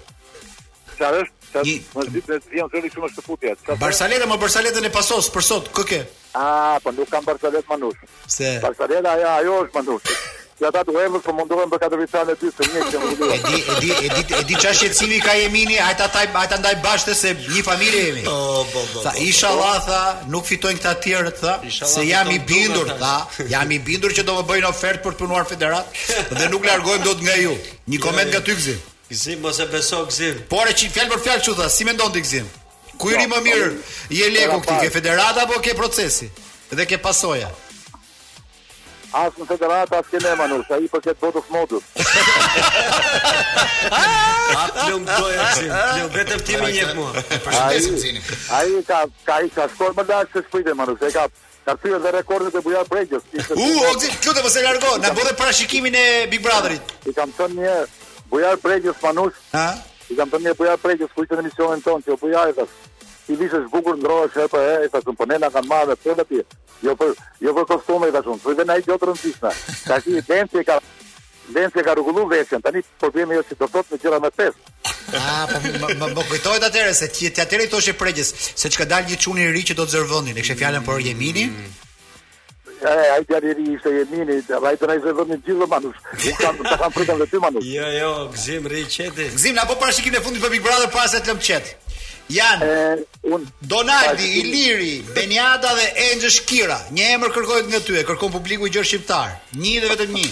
Sa 0.96 1.12
është? 1.18 1.41
Një, 1.52 1.78
më 1.94 2.90
shumë 2.94 3.80
Barsaleta 3.82 4.28
më 4.30 4.38
Barsaletën 4.42 4.88
e 4.88 4.92
pasos 4.94 5.28
për 5.34 5.44
sot, 5.46 5.68
kë 5.76 5.84
ke? 5.90 6.02
Ah, 6.40 6.78
po 6.84 6.94
nuk 6.96 7.10
kam 7.12 7.26
Barsaletë 7.28 7.68
manush. 7.74 8.00
Se 8.28 8.54
Barsaleta 8.64 9.18
ajo 9.20 9.30
ajo 9.40 9.58
është 9.66 9.76
manush. 9.82 10.14
Ja 10.62 10.70
ta 10.72 10.84
duhem 10.86 11.16
të 11.18 11.22
po 11.26 11.34
mundohem 11.34 11.70
për 11.72 11.80
katër 11.82 12.00
vitan 12.04 12.30
e 12.30 12.34
dytë, 12.38 12.66
një 12.70 12.90
që 12.92 13.00
më 13.02 13.30
E 13.36 13.38
di 13.44 13.56
e 13.58 13.78
di 13.82 13.92
e 13.92 14.10
di 14.10 14.36
e 14.38 14.42
di 14.48 14.58
çfarë 14.62 15.18
ka 15.26 15.34
Jemini, 15.40 15.80
ai 15.82 15.96
ta 15.98 16.06
taj 16.14 16.30
ai 16.42 16.46
ta 16.52 16.58
ndaj 16.62 16.76
bashkë 16.86 17.16
se 17.22 17.32
një 17.48 17.64
familje 17.68 18.04
jemi. 18.08 18.24
Po 18.30 18.62
po 18.72 18.84
po. 18.94 19.16
inshallah 19.28 19.82
tha, 19.88 20.02
nuk 20.34 20.46
fitojnë 20.46 20.78
këta 20.80 20.94
të 20.94 21.04
tjerë 21.04 21.34
tha, 21.42 21.54
se 21.96 22.06
jam 22.12 22.30
i 22.32 22.40
bindur 22.40 22.88
tha, 23.02 23.16
jam 23.52 23.72
i 23.72 23.80
bindur 23.80 24.14
që 24.14 24.24
do 24.24 24.38
të 24.40 24.48
bëjnë 24.54 24.70
ofertë 24.72 25.04
për 25.04 25.14
të 25.18 25.22
punuar 25.24 25.46
federat 25.50 26.00
dhe 26.32 26.52
nuk 26.54 26.66
largohem 26.70 27.04
dot 27.04 27.20
nga 27.26 27.36
ju. 27.44 27.58
Një 27.90 28.00
koment 28.00 28.30
nga 28.32 28.40
Tyksi. 28.46 28.78
Gzim 29.12 29.36
mos 29.42 29.60
e 29.60 29.66
beso 29.66 30.06
Gzim. 30.08 30.36
Po 30.48 30.64
e 30.64 30.72
çin 30.80 30.92
fjalë 30.94 31.12
për 31.12 31.20
fjalë 31.26 31.44
çu 31.44 31.54
tha, 31.58 31.66
si 31.70 31.84
mendon 31.84 32.14
ti 32.16 32.22
Gzim? 32.24 32.46
Ku 32.98 33.10
i 33.12 33.18
ri 33.18 33.26
më 33.28 33.42
mirë, 33.44 33.68
i 34.16 34.22
Eleku 34.24 34.62
pra, 34.62 34.62
këtij, 34.62 34.78
pra. 34.78 34.84
ke 34.86 34.94
federata 34.96 35.44
apo 35.44 35.58
ke 35.66 35.74
procesi? 35.76 36.30
Dhe 36.72 36.86
ke 36.88 36.96
pasoja. 37.04 37.50
As 39.22 39.36
në 39.36 39.48
federata 39.50 40.00
as 40.00 40.08
kemë 40.08 40.32
Manuel, 40.40 40.64
sa 40.70 40.78
i 40.80 40.88
përket 40.94 41.20
votës 41.20 41.50
modës. 41.52 41.92
Atë 43.92 44.86
nuk 44.94 45.04
do 45.04 45.14
të 45.14 45.32
jesh, 45.36 45.64
jo 46.00 46.08
vetëm 46.16 46.46
ti 46.48 46.62
më 46.62 46.70
njeh 46.72 46.94
mua. 46.96 47.12
Ai 47.68 48.64
ai 48.64 48.84
ka 48.88 49.02
ka 49.28 49.42
i 49.44 49.52
ka 49.58 49.68
skor 49.76 49.92
më 50.00 50.06
dash 50.14 50.32
se 50.38 50.46
spite 50.48 50.78
Manuel, 50.80 51.02
se 51.04 51.12
ka 51.20 51.28
Ka 51.62 51.76
të 51.78 51.92
dhe 52.04 52.12
rekordit 52.16 52.56
e 52.58 52.62
bujar 52.66 52.88
bregjës 52.90 53.22
U, 53.38 53.42
o, 53.86 53.90
këtë 54.02 54.34
të 54.34 54.42
pëse 54.46 54.62
largohë, 54.66 54.96
në 55.04 55.12
bodhe 55.14 55.34
parashikimin 55.38 55.94
e 55.94 56.06
Big 56.32 56.42
Brotherit 56.42 56.88
I 57.06 57.14
kam 57.14 57.30
të 57.38 57.46
një, 57.54 57.76
Bujar 58.32 58.58
Pregjës 58.64 58.96
Manush. 59.04 59.36
Ha? 59.56 59.68
I 60.10 60.16
kam 60.18 60.32
thënë 60.32 60.56
Bujar 60.60 60.78
Pregjës 60.82 61.12
kujtën 61.16 61.42
emisionin 61.44 61.84
ton, 61.84 62.02
që 62.06 62.16
Bujar 62.22 62.50
i 62.54 62.58
thash. 62.58 62.78
Ti 63.28 63.36
vishë 63.38 63.66
zgukur 63.68 64.00
ndrohesh 64.00 64.40
apo 64.48 64.62
e 64.62 64.88
e 64.88 64.90
thash, 64.94 65.06
po 65.18 65.28
ne 65.30 65.38
na 65.44 65.52
kanë 65.54 65.70
marrë 65.72 66.00
për 66.04 66.24
ti. 66.32 66.42
Jo 66.88 66.96
për 67.00 67.12
jo 67.48 67.54
për 67.58 67.68
kostume 67.74 68.10
i 68.10 68.16
thash, 68.16 68.32
po 68.42 68.56
vendai 68.56 68.68
na 68.72 68.80
i 68.80 68.88
jot 68.88 69.04
rëndësishme. 69.08 69.52
Tash 69.88 70.08
i 70.12 70.24
dëmti 70.32 70.64
ka 70.70 70.80
dëmti 71.52 71.84
ka 71.88 71.98
rrugullu 72.00 72.26
veshën. 72.32 72.64
Tani 72.64 72.82
problemi 73.04 73.38
është 73.42 73.58
se 73.58 73.60
do 73.60 73.68
thot 73.76 73.92
me 73.92 74.00
gjëra 74.02 74.22
po, 74.22 74.30
më 74.30 74.34
pesë. 74.40 74.60
ah, 75.18 75.46
po 75.52 75.94
më 76.00 76.12
më 76.16 76.26
kujtohet 76.32 76.64
atëherë 76.64 76.94
se 76.96 77.08
ti 77.12 77.30
ti 77.36 77.42
atëherë 77.44 77.68
i 77.68 77.72
thoshe 77.74 77.94
pregjës 78.00 78.32
se 78.56 78.70
çka 78.72 78.86
dal 78.88 79.04
një 79.10 79.18
çuni 79.20 79.42
i 79.44 79.52
ri 79.52 79.64
që 79.68 79.74
do 79.76 79.84
të 79.86 79.94
zërvendin. 79.98 80.34
vendin. 80.36 80.52
E 80.56 80.60
fjalën 80.62 80.84
për 80.88 80.98
Jeminin. 81.10 81.50
Mm 81.52 81.56
-hmm. 81.58 81.81
E, 82.82 82.88
ai 82.88 83.24
deri 83.28 83.52
i 83.62 83.66
se 83.84 83.90
ishte 83.90 83.90
Jemini, 83.94 84.32
ai 84.66 84.78
tani 84.78 84.98
se 84.98 84.98
ishte 84.98 85.12
vetëm 85.20 85.42
gjithë 85.46 85.68
manush. 85.74 86.00
U 86.18 86.32
kam 86.42 86.58
të 86.66 86.78
kam 86.82 86.96
pritën 86.96 87.20
vetë 87.22 87.42
manush. 87.44 87.68
Jo, 87.76 87.88
jo, 88.00 88.12
gzim 88.34 88.66
ri 88.72 88.82
qeti. 88.94 89.28
Gzim 89.38 89.60
apo 89.62 89.76
parashikimin 89.82 90.18
e 90.20 90.24
fundit 90.26 90.42
për 90.42 90.56
Big 90.56 90.64
Brother 90.66 90.90
para 90.96 91.08
se 91.14 91.22
të 91.22 91.36
lëm 91.36 91.44
çet. 91.46 91.76
Jan. 92.32 92.62
E, 92.64 93.06
un 93.34 93.46
Donaldi, 93.70 94.26
Iliri, 94.40 95.04
Beniada 95.14 95.74
dhe 95.78 95.86
Enxh 96.08 96.30
Shkira. 96.40 96.78
Një 96.96 97.10
emër 97.18 97.34
kërkohet 97.36 97.70
nga 97.70 97.82
ty, 97.86 98.02
kërkon 98.08 98.34
publiku 98.38 98.66
i 98.70 98.74
gjerë 98.74 98.88
shqiptar. 98.90 99.36
Një 99.60 99.84
dhe 99.84 99.92
vetëm 99.92 100.16
një. 100.18 100.30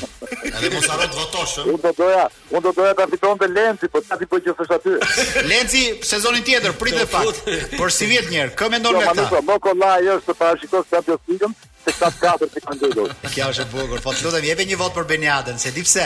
Edhe 0.50 0.72
mos 0.74 0.90
harro 0.90 1.06
të 1.12 1.20
votosh. 1.20 1.58
Un 1.70 1.82
do 1.84 1.94
doja, 2.02 2.26
un 2.56 2.64
do 2.66 2.72
doja 2.74 2.96
ta 2.98 3.06
fitonte 3.12 3.46
Lenci, 3.54 3.92
po 3.94 4.02
ti 4.02 4.26
po 4.26 4.42
që 4.46 4.56
s'është 4.58 4.80
aty. 4.80 4.96
Lenci 5.52 5.84
sezonin 6.02 6.44
tjetër 6.48 6.74
prit 6.80 6.98
pritet 6.98 7.14
pak. 7.14 7.76
Por 7.78 7.92
si 7.94 8.10
vjet 8.10 8.32
një 8.32 8.46
herë, 8.46 8.54
kë 8.58 8.72
mendon 8.78 8.96
jo, 8.96 9.04
me 9.04 9.12
ta? 9.20 9.28
Jo, 9.36 9.44
më 9.52 9.60
kollaj 9.68 10.10
është 10.16 10.30
të 10.32 10.40
parashikosh 10.40 10.90
Champions 10.96 11.68
se 11.92 11.98
sa 11.98 12.12
katër 12.22 12.52
që 12.56 12.62
kanë 12.66 12.90
dhënë. 12.96 13.18
Kjo 13.34 13.48
është 13.54 13.64
e 13.64 13.68
bukur. 13.74 14.02
Po 14.06 14.14
lutem 14.16 14.48
jepë 14.50 14.66
një 14.70 14.78
vot 14.82 14.94
për 14.96 15.08
Benjadën, 15.12 15.60
se 15.62 15.72
di 15.76 15.84
pse? 15.86 16.06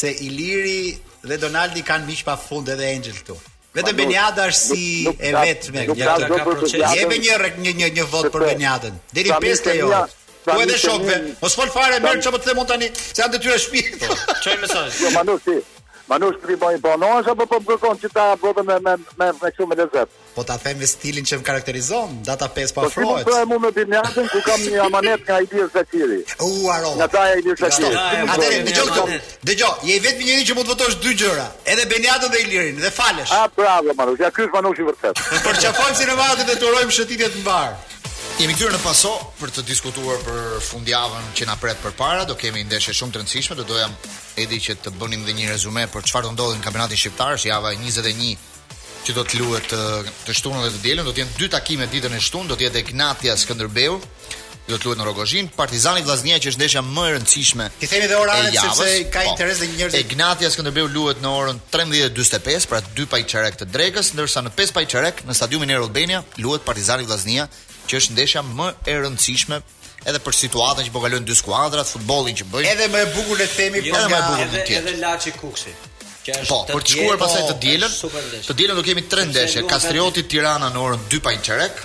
Se 0.00 0.12
Iliri 0.26 0.94
dhe 1.22 1.38
Donaldi 1.42 1.82
kanë 1.86 2.08
miq 2.08 2.24
pafund 2.28 2.70
edhe 2.74 2.88
Angel 2.94 3.16
këtu. 3.20 3.38
Vetëm 3.72 3.96
Benjada 3.98 4.48
është 4.52 4.62
si 4.68 4.86
e 5.08 5.34
vetme, 5.38 5.86
një 5.90 6.08
ka 6.28 6.42
proces. 6.46 6.80
Jepë 6.98 7.20
një 7.20 7.54
një 7.62 7.74
një 7.80 7.90
një 7.98 8.08
vot 8.12 8.28
për 8.34 8.48
Benjadën. 8.50 8.98
Deri 9.16 9.32
pesë 9.44 9.74
e 9.74 9.76
jo. 9.80 9.92
Po 10.46 10.56
edhe 10.60 10.74
shokve. 10.78 11.18
Mos 11.40 11.54
fol 11.58 11.70
fare, 11.72 12.00
merr 12.02 12.22
çfarë 12.24 12.42
të 12.42 12.50
them 12.50 12.66
tani, 12.68 12.90
se 12.96 13.22
janë 13.22 13.36
detyra 13.36 13.60
shtëpi. 13.62 14.00
Po, 14.02 14.38
Çoj 14.42 14.58
mesazh. 14.64 14.98
Jo, 15.04 15.12
manu, 15.20 15.38
si. 15.46 15.60
Ma 16.10 16.16
nuk 16.18 16.34
shkri 16.36 16.56
bëjnë 16.58 16.80
banonës, 16.82 17.28
apo 17.30 17.44
po 17.46 17.58
më 17.62 17.66
kërkon 17.70 18.00
që 18.02 18.08
ta 18.14 18.24
bëdhe 18.42 18.62
me, 18.66 18.76
me, 18.86 18.94
me, 19.20 19.28
me 19.38 19.44
këshu 19.44 19.66
me 19.70 19.76
lezet. 19.78 20.10
Po 20.34 20.42
ta 20.48 20.56
them 20.58 20.80
me 20.82 20.88
stilin 20.90 21.26
që 21.28 21.38
më 21.40 21.46
karakterizon, 21.46 22.16
data 22.26 22.48
5 22.50 22.74
pa 22.74 22.82
po 22.86 22.90
afrojt. 22.90 23.22
Po 23.22 23.22
si 23.22 23.22
më 23.22 23.28
përë 23.28 23.42
e 23.44 23.48
mu 23.52 23.58
me 23.62 23.70
bimjatën, 23.76 24.30
ku 24.32 24.40
kam 24.48 24.64
një 24.66 24.80
amanet 24.88 25.22
nga 25.28 25.38
i 25.38 25.46
dirë 25.52 25.68
zekiri. 25.76 26.18
U, 26.42 26.50
aro. 26.74 26.94
Nga 26.98 27.08
ta 27.14 27.22
e 27.30 27.38
i 27.38 27.44
dirë 27.46 27.58
zekiri. 27.62 28.02
Atere, 28.34 28.58
dhe 28.66 28.76
gjo, 28.80 29.06
dhe 29.50 29.56
gjo, 29.62 29.70
je 29.90 30.00
vetë 30.08 30.18
më 30.18 30.28
njëri 30.30 30.48
që 30.50 30.58
mund 30.58 30.68
të 30.68 30.72
votosh 30.76 30.98
dy 31.06 31.14
gjëra, 31.22 31.46
edhe 31.74 31.86
benjatën 31.94 32.34
dhe 32.34 32.42
i 32.42 32.48
lirin, 32.50 32.82
dhe 32.82 32.94
falesh. 32.98 33.34
A, 33.38 33.46
bravo, 33.56 33.94
Manush, 34.02 34.22
ja 34.26 34.32
kërës 34.34 34.52
Manush 34.58 34.82
i 34.82 34.90
vërtet. 34.90 35.22
Por 35.46 35.54
që 35.62 35.74
fanë 35.78 35.98
si 36.00 36.10
në 36.10 36.58
të 36.58 36.62
rojmë 36.76 36.96
shëtitjet 36.98 37.38
në 37.40 37.46
barë. 37.46 38.01
Jemi 38.40 38.54
këtyre 38.56 38.72
në 38.72 38.78
paso 38.80 39.10
për 39.36 39.50
të 39.58 39.62
diskutuar 39.68 40.20
për 40.24 40.38
fundjavën 40.64 41.26
që 41.36 41.44
na 41.50 41.54
pret 41.60 41.76
përpara, 41.82 42.24
do 42.26 42.32
kemi 42.38 42.62
ndeshje 42.64 42.94
shumë 42.96 43.12
të 43.14 43.20
rëndësishme, 43.20 43.56
do 43.58 43.64
doja 43.68 43.88
edi 44.40 44.56
që 44.66 44.78
të 44.80 44.92
bënim 44.98 45.26
dhe 45.26 45.34
një 45.36 45.50
rezume 45.50 45.84
për 45.92 46.06
çfarë 46.08 46.28
do 46.28 46.32
ndodhë 46.38 46.56
në 46.60 46.64
kampionatin 46.64 46.96
shqiptar, 47.00 47.36
si 47.38 47.50
java 47.50 47.74
21 47.76 48.32
që 49.06 49.16
do 49.18 49.24
të 49.28 49.40
luhet 49.42 49.66
të, 49.74 49.82
të 50.24 50.36
shtunën 50.38 50.64
dhe 50.64 50.70
të 50.72 50.80
dielën, 50.86 51.04
do 51.04 51.12
të 51.12 51.22
jenë 51.26 51.36
dy 51.42 51.48
takime 51.52 51.88
ditën 51.92 52.16
e 52.16 52.20
shtunë, 52.24 52.48
do 52.48 52.56
të 52.56 52.66
jetë 52.70 52.82
Ignatia 52.86 53.34
Skënderbeu, 53.36 53.98
do 54.70 54.78
të 54.78 54.88
luhet 54.88 55.02
në 55.02 55.06
Rogozhin, 55.10 55.50
Partizani 55.58 56.02
Vllaznia 56.06 56.38
që 56.40 56.52
është 56.54 56.60
ndeshja 56.64 56.82
më 56.86 57.04
e 57.08 57.10
rëndësishme. 57.18 57.66
Ti 57.82 57.90
themi 57.90 58.06
dhe 58.08 58.16
orën 58.16 58.48
sepse 58.54 58.86
ka 59.12 59.26
po. 59.26 59.32
interes 59.34 59.60
dhe 59.60 59.68
njerëz. 59.76 59.96
Ignatia 60.06 60.50
Skënderbeu 60.54 60.88
luhet 60.94 61.20
në 61.20 61.34
orën 61.42 61.60
13:45, 61.74 62.66
pra 62.70 62.80
2 62.96 63.06
pajçerek 63.12 63.60
të 63.60 63.68
drekës, 63.74 64.14
ndërsa 64.16 64.42
në 64.46 64.50
5 64.62 64.72
pajçerek 64.78 65.22
në 65.26 65.32
stadiumin 65.36 65.70
Air 65.74 65.82
Albania 65.88 66.22
luhet 66.38 66.62
Partizani 66.64 67.04
Vllaznia 67.10 67.48
që 67.92 68.00
është 68.00 68.16
ndeshja 68.16 68.42
më 68.48 68.66
e 68.88 68.94
rëndësishme 69.04 69.58
edhe 70.10 70.20
për 70.24 70.36
situatën 70.38 70.88
që 70.88 70.92
po 70.94 71.00
kalojnë 71.04 71.28
dy 71.28 71.36
skuadrat, 71.38 71.88
futbollin 71.94 72.38
që 72.38 72.46
bëjnë. 72.52 72.70
Edhe 72.72 72.86
më 72.92 73.02
e 73.04 73.08
bukur 73.16 73.40
le 73.40 73.46
të 73.46 73.58
themi 73.60 73.82
po 73.86 74.00
nga 74.08 74.22
edhe 74.46 74.62
edhe 74.80 74.94
Laçi 75.02 75.34
Kuksi. 75.36 75.74
Po, 76.48 76.60
për 76.70 76.82
të 76.86 76.94
shkuar 76.94 77.16
pasaj 77.18 77.42
të 77.50 77.54
po, 77.54 77.60
dielën, 77.64 77.94
të 78.48 78.54
dielën 78.60 78.78
do 78.78 78.84
kemi 78.86 79.04
tre 79.12 79.24
ndeshje, 79.28 79.64
Kastrioti 79.70 80.22
Tirana 80.32 80.68
në 80.74 80.82
orën 80.86 81.04
2 81.12 81.22
pa 81.26 81.32
Çerek, 81.48 81.80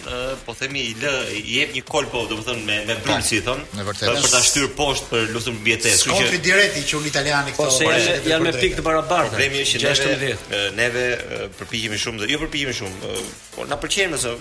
po 0.46 0.54
themi 0.56 0.82
i 0.92 0.92
lë 1.02 1.14
i 1.36 1.40
jep 1.56 1.72
një 1.76 1.82
kol 1.90 2.06
po, 2.12 2.22
domethënë 2.30 2.62
me 2.68 2.76
me 2.88 2.96
brum 3.04 3.18
po, 3.18 3.26
si 3.28 3.40
thon. 3.44 3.64
Për 3.74 4.28
ta 4.32 4.44
shtyr 4.46 4.68
poshtë 4.78 5.10
për 5.10 5.24
lutëm 5.36 5.58
mbietes, 5.64 5.96
kështu 6.04 6.12
që. 6.12 6.20
Kontri 6.20 6.42
direkti 6.46 6.84
që 6.92 7.00
unë 7.00 7.10
italiani 7.12 7.56
këto. 7.58 7.66
Po 7.66 7.74
se 7.80 7.90
janë, 7.90 8.22
janë 8.30 8.46
me 8.46 8.54
pikë 8.62 8.78
të 8.80 8.86
barabartë. 8.86 9.34
Problemi 9.34 9.64
është 9.66 9.82
që 9.82 10.14
neve, 10.14 10.32
neve 10.78 11.04
përpiqemi 11.58 12.00
shumë, 12.06 12.22
dhe, 12.22 12.32
jo 12.36 12.42
përpiqemi 12.46 12.78
shumë, 12.80 13.12
po, 13.58 13.68
na 13.74 13.80
pëlqen 13.82 14.16
se 14.22 14.36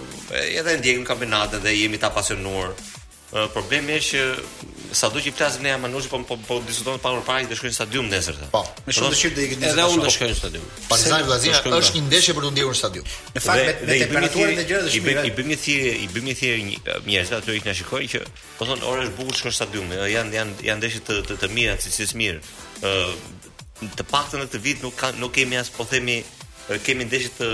edhe 0.61 0.77
ndjekim 0.85 1.09
kampionatin 1.09 1.65
dhe 1.65 1.75
jemi 1.81 1.99
të 1.99 2.07
apasionuar 2.13 2.77
problemi 3.31 3.97
është 4.01 4.17
që 4.17 4.97
sado 4.97 5.21
që 5.21 5.33
flasim 5.37 5.63
ne 5.63 5.73
Amanushi 5.77 6.09
po 6.09 6.19
po, 6.25 6.37
po 6.49 6.57
diskutojmë 6.65 7.01
pa 7.03 7.11
urpaj 7.13 7.45
të 7.51 7.59
shkojnë 7.59 7.73
në 7.75 7.77
stadium 7.77 8.07
nesër. 8.09 8.39
Po, 8.55 8.63
me 8.87 8.95
shumë 8.97 9.11
dëshirë 9.13 9.35
do 9.37 9.43
ikin. 9.45 9.67
Edhe 9.69 9.85
unë 9.93 10.07
do 10.07 10.13
shkoj 10.15 10.29
në 10.31 10.39
stadium. 10.39 10.65
Po, 10.65 10.81
Partizani 10.95 11.27
Vllazina 11.27 11.61
është 11.79 11.97
një 11.99 12.05
ndeshje 12.07 12.37
për 12.39 12.47
të 12.49 12.53
ndjekur 12.55 12.73
në 12.73 12.79
stadium. 12.81 13.11
Në 13.37 13.43
fakt 13.45 13.61
me, 13.61 13.75
me 13.91 13.99
temperaturën 14.05 14.63
e 14.63 14.65
gjerë 14.71 14.91
është 14.91 15.03
mirë. 15.09 15.27
I 15.29 15.35
bëmi 15.39 15.59
thirrje, 15.67 15.93
i 15.93 16.09
bëmi 16.17 16.37
thirrje 16.41 16.65
një 16.71 16.97
mjerëz 17.11 17.35
aty 17.41 17.61
që 17.61 17.69
na 17.69 17.77
shikojnë 17.83 18.11
që 18.15 18.23
po 18.57 18.71
thonë 18.71 18.89
orë 18.89 19.07
është 19.07 19.21
bukur 19.21 19.43
shkon 19.43 19.53
në 19.53 19.61
stadium. 19.61 19.95
Jan 20.15 20.35
janë 20.39 20.69
janë 20.71 20.81
ndeshje 20.81 21.05
të 21.05 21.21
të, 21.29 21.39
të 21.45 21.53
mira, 21.59 21.77
të 21.85 21.95
cilës 21.99 22.17
mirë. 22.23 22.43
Ë 22.81 23.93
të 23.99 24.09
paktën 24.11 24.41
në 24.43 24.49
këtë 24.49 24.65
vit 24.65 24.83
nuk 24.89 24.97
kanë 24.99 25.21
nuk 25.23 25.37
kemi 25.37 25.61
as 25.61 25.69
po 25.75 25.85
themi 25.87 26.23
kemi 26.85 27.05
ndeshje 27.09 27.31
të 27.39 27.49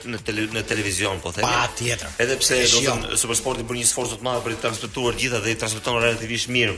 në 0.09 0.23
në 0.57 0.65
televizion 0.71 1.21
po 1.21 1.35
thënë. 1.37 1.53
tjetër. 1.77 2.17
Edhe 2.25 2.39
pse 2.41 2.57
do 2.63 2.79
të 2.81 2.83
thonë 2.89 3.21
Supersporti 3.23 3.67
bën 3.69 3.81
një 3.83 3.91
sforcë 3.93 4.19
të 4.19 4.25
madh 4.29 4.41
për 4.47 4.57
të 4.57 4.61
transmetuar 4.65 5.21
gjitha 5.21 5.43
dhe 5.45 5.53
i 5.53 5.59
transmeton 5.63 6.01
relativisht 6.01 6.49
mirë 6.55 6.75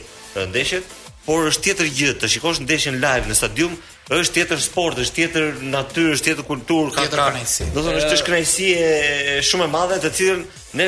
ndeshjet, 0.52 0.84
por 1.26 1.48
është 1.50 1.64
tjetër 1.66 1.88
gjë 1.98 2.14
të 2.22 2.28
shikosh 2.36 2.60
ndeshjen 2.62 3.00
live 3.02 3.26
në 3.26 3.34
stadium, 3.34 3.72
është 4.14 4.34
tjetër 4.36 4.60
sport, 4.62 4.98
është 5.02 5.16
tjetër 5.16 5.48
natyrë, 5.72 6.12
është 6.14 6.26
tjetër 6.28 6.46
kulturë, 6.46 6.90
ka 6.94 7.02
tjetër 7.02 7.22
kënaqësi. 7.24 7.64
Do 7.74 7.82
të 7.82 7.86
thonë 7.86 8.02
është 8.02 8.26
kënaqësi 8.28 8.66
e 8.74 9.32
shumë 9.48 9.64
e 9.66 9.72
madhe 9.72 9.96
të 10.04 10.10
cilën 10.18 10.44
ne 10.78 10.86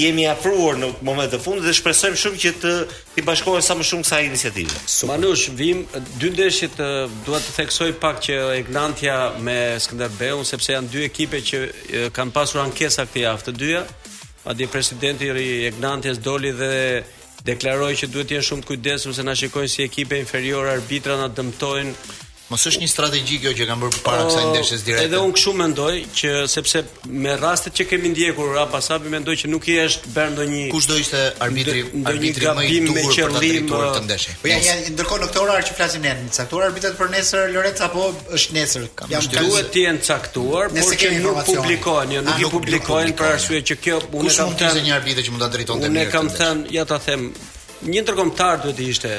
jemi 0.00 0.24
afruar 0.30 0.78
në 0.80 0.88
momentin 1.04 1.34
të 1.34 1.42
fundit 1.44 1.66
dhe 1.68 1.74
shpresojmë 1.76 2.20
shumë 2.22 2.40
që 2.44 2.52
të 2.62 2.72
ti 3.18 3.24
bashkohen 3.28 3.66
sa 3.66 3.76
më 3.82 3.86
shumë 3.90 4.06
kësaj 4.06 4.22
iniciative. 4.28 4.84
Manush, 5.12 5.42
vim 5.60 5.82
dy 6.22 6.30
ndeshje 6.32 6.70
të 6.78 6.86
dua 7.28 7.40
të 7.44 7.52
theksoj 7.58 7.90
pak 8.00 8.22
që 8.24 8.38
Eglantia 8.62 9.18
me 9.44 9.58
Skënderbeu 9.84 10.40
sepse 10.48 10.72
janë 10.72 10.88
dy 10.94 11.04
ekipe 11.10 11.42
që 11.50 11.62
kanë 12.16 12.32
pasur 12.38 12.64
ankesa 12.64 13.04
këtë 13.10 13.26
javë 13.26 13.48
të 13.50 13.54
dyja. 13.60 13.84
Madje 14.46 14.70
presidenti 14.72 15.28
i 15.28 15.52
Eglantjes 15.68 16.18
doli 16.24 16.50
dhe 16.56 16.72
deklaroi 17.48 17.96
që 18.00 18.08
duhet 18.12 18.28
të 18.30 18.36
jenë 18.38 18.46
shumë 18.48 18.64
të 18.64 18.68
kujdesshëm 18.70 19.16
se 19.18 19.24
na 19.28 19.34
shikojnë 19.40 19.72
si 19.74 19.82
ekipe 19.86 20.20
inferiore 20.24 20.72
arbitra 20.78 21.18
na 21.22 21.28
dëmtojnë. 21.38 22.22
Mos 22.52 22.60
është 22.68 22.80
një 22.82 22.86
strategji 22.92 23.36
kjo 23.40 23.50
që 23.56 23.66
kanë 23.70 23.80
bërë 23.86 23.92
përpara 23.94 24.24
kësaj 24.28 24.42
ndeshjes 24.50 24.82
direkte. 24.84 25.06
Edhe 25.08 25.18
unë 25.24 25.34
kështu 25.38 25.52
mendoj 25.56 25.92
që 26.18 26.30
sepse 26.54 26.80
me 27.24 27.36
rastet 27.40 27.76
që 27.78 27.86
kemi 27.88 28.10
ndjekur 28.12 28.50
Rabasabi 28.58 29.08
mendoj 29.14 29.36
që 29.42 29.48
nuk 29.48 29.68
i 29.72 29.78
është 29.80 30.10
bërë 30.12 30.32
ndonjë 30.34 30.64
kush 30.74 30.88
do 30.90 30.98
ishte 31.00 31.22
arbitri 31.46 31.86
arbitri 32.10 32.50
më 32.58 32.66
i 32.74 32.80
duhur 32.84 33.16
për 33.16 33.64
këtë 33.64 34.02
ndeshje. 34.10 34.34
Po 34.42 34.50
ja 34.52 34.74
ndërkohë 34.92 35.22
në 35.24 35.28
këtë 35.30 35.40
orar 35.40 35.64
që 35.70 35.76
flasim 35.78 36.04
ne, 36.04 36.12
caktuar 36.36 36.66
arbitrat 36.68 36.98
për 36.98 37.14
nesër 37.14 37.48
Loret 37.56 37.80
apo 37.86 38.10
është 38.40 38.56
nesër? 38.58 38.84
Jam 39.14 39.28
duhet 39.38 39.70
të 39.76 39.84
jenë 39.86 40.02
caktuar, 40.10 40.74
por 40.76 40.98
që 41.00 41.14
nuk 41.24 41.40
publikohen, 41.48 42.12
jo 42.18 42.26
nuk 42.26 42.34
ah, 42.36 42.42
i 42.44 42.50
publikohen 42.52 43.16
për 43.18 43.30
arsye 43.38 43.62
që 43.72 43.78
kjo 43.86 44.02
unë 44.20 44.36
kam 44.36 44.52
thënë 44.60 44.84
një 44.84 44.92
arbitër 44.98 45.26
që 45.30 45.34
mund 45.38 45.46
ta 45.46 45.48
drejtonte 45.56 45.88
mirë. 45.88 45.96
Unë 45.96 46.12
kam 46.12 46.28
thënë 46.36 46.76
ja 46.76 46.84
ta 46.92 47.00
them 47.08 47.30
Një 47.84 48.00
ndërkombëtar 48.00 48.60
duhet 48.62 48.78
të 48.78 48.84
ishte 48.94 49.10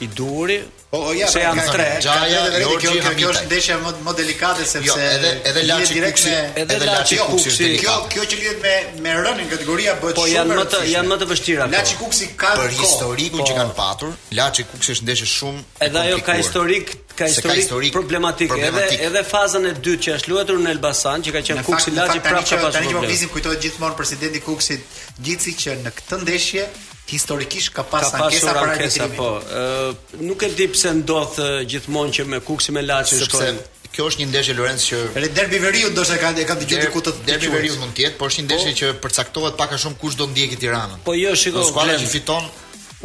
i 0.00 0.08
duri. 0.14 0.64
o 0.90 0.96
po, 0.96 0.96
oh, 0.98 1.04
po, 1.06 1.10
ja, 1.18 1.26
se 1.28 1.40
janë 1.42 1.62
ka, 1.66 1.72
tre. 1.74 1.84
Gjaja, 2.02 2.38
kjo, 2.60 2.70
kjo, 2.82 2.90
kjo, 2.92 3.10
kjo 3.18 3.28
është 3.34 3.46
ndeshja 3.48 3.74
më 3.82 3.90
më 4.06 4.12
delikate 4.20 4.64
sepse 4.66 4.86
jo, 4.86 4.94
edhe 5.14 5.32
edhe 5.50 5.62
Laçi 5.68 5.96
Kuksi, 6.02 6.34
edhe, 6.62 6.78
Laçi 6.88 7.18
Kuksi. 7.26 7.68
Kjo 7.82 7.94
kjo 8.14 8.24
që 8.30 8.38
lidhet 8.40 8.64
me 8.64 8.74
me 9.06 9.12
rënën 9.26 9.50
kategoria 9.52 9.94
bëhet 10.00 10.18
shumë. 10.18 10.18
Po 10.18 10.26
janë 10.30 10.56
më 10.60 10.64
të 10.72 10.80
janë 10.92 11.12
më 11.14 11.18
të 11.22 11.28
vështira. 11.32 11.66
Laçi 11.74 11.98
Kuksi 12.00 12.28
ka 12.40 12.50
për 12.60 12.74
historikun 12.78 13.42
që 13.42 13.50
po. 13.50 13.58
kanë 13.60 13.76
patur, 13.80 14.14
Laçi 14.38 14.66
Kuksi 14.70 14.96
është 14.96 15.06
ndeshje 15.08 15.28
shumë. 15.34 15.62
Edhe 15.88 16.00
ajo 16.04 16.16
ka 16.30 16.36
historik 16.40 16.94
ka 17.18 17.28
historik, 17.58 17.92
problematik. 17.94 18.54
edhe 18.70 18.88
edhe 19.10 19.22
fazën 19.32 19.68
e 19.72 19.76
dytë 19.78 20.08
që 20.08 20.16
është 20.20 20.30
luetur 20.32 20.58
në 20.64 20.74
Elbasan, 20.78 21.22
që 21.26 21.30
ka 21.38 21.42
qenë 21.50 21.66
Kuksi 21.70 21.94
Laçi 22.00 22.22
prapë 22.26 22.58
pas. 22.64 22.80
Tani 22.80 22.90
që 22.90 23.04
po 23.26 23.32
kujtohet 23.36 23.60
gjithmonë 23.66 23.98
presidenti 23.98 24.42
Kuksit, 24.46 24.98
gjithsi 25.26 25.54
që 25.64 25.78
në 25.84 25.94
këtë 26.02 26.22
ndeshje 26.24 26.66
historikisht 27.08 27.72
ka 27.76 27.82
pasur 27.84 28.18
ankesa, 28.22 28.50
ankesa, 28.54 29.06
ankesa 29.06 29.08
po 29.16 29.28
ë 29.44 30.24
nuk 30.24 30.42
e 30.42 30.48
di 30.56 30.66
pse 30.72 30.92
ndodh 31.02 31.38
gjithmonë 31.68 32.14
që 32.18 32.26
me 32.32 32.40
Kuksi 32.46 32.72
me 32.72 32.82
Laçin 32.84 33.20
shkojnë 33.20 33.60
sepse 33.60 33.92
kjo 33.94 34.08
është 34.10 34.22
një 34.24 34.28
ndeshje 34.32 34.54
Lorenz 34.58 34.86
që 34.88 35.02
në 35.20 35.30
derbi 35.36 35.60
veriu 35.62 35.90
ndoshta 35.92 36.16
ka 36.22 36.32
e 36.40 36.46
ka 36.48 36.56
dëgjuar 36.62 36.82
diku 36.86 37.02
të 37.04 37.12
derbi 37.28 37.50
veriu 37.52 37.76
mund 37.82 37.94
të 37.94 38.06
jetë 38.08 38.18
por 38.20 38.32
është 38.32 38.42
një 38.42 38.46
ndeshje 38.48 38.72
po. 38.74 38.76
që 38.80 38.90
përcaktohet 39.04 39.58
pak 39.60 39.76
a 39.76 39.80
shumë 39.84 40.00
kush 40.00 40.16
do 40.18 40.26
ndiejë 40.32 40.58
Tiranën 40.64 41.04
po 41.04 41.14
jo 41.20 41.34
shiko 41.36 41.66
skuadra 41.68 42.00
që 42.00 42.08
fiton 42.16 42.48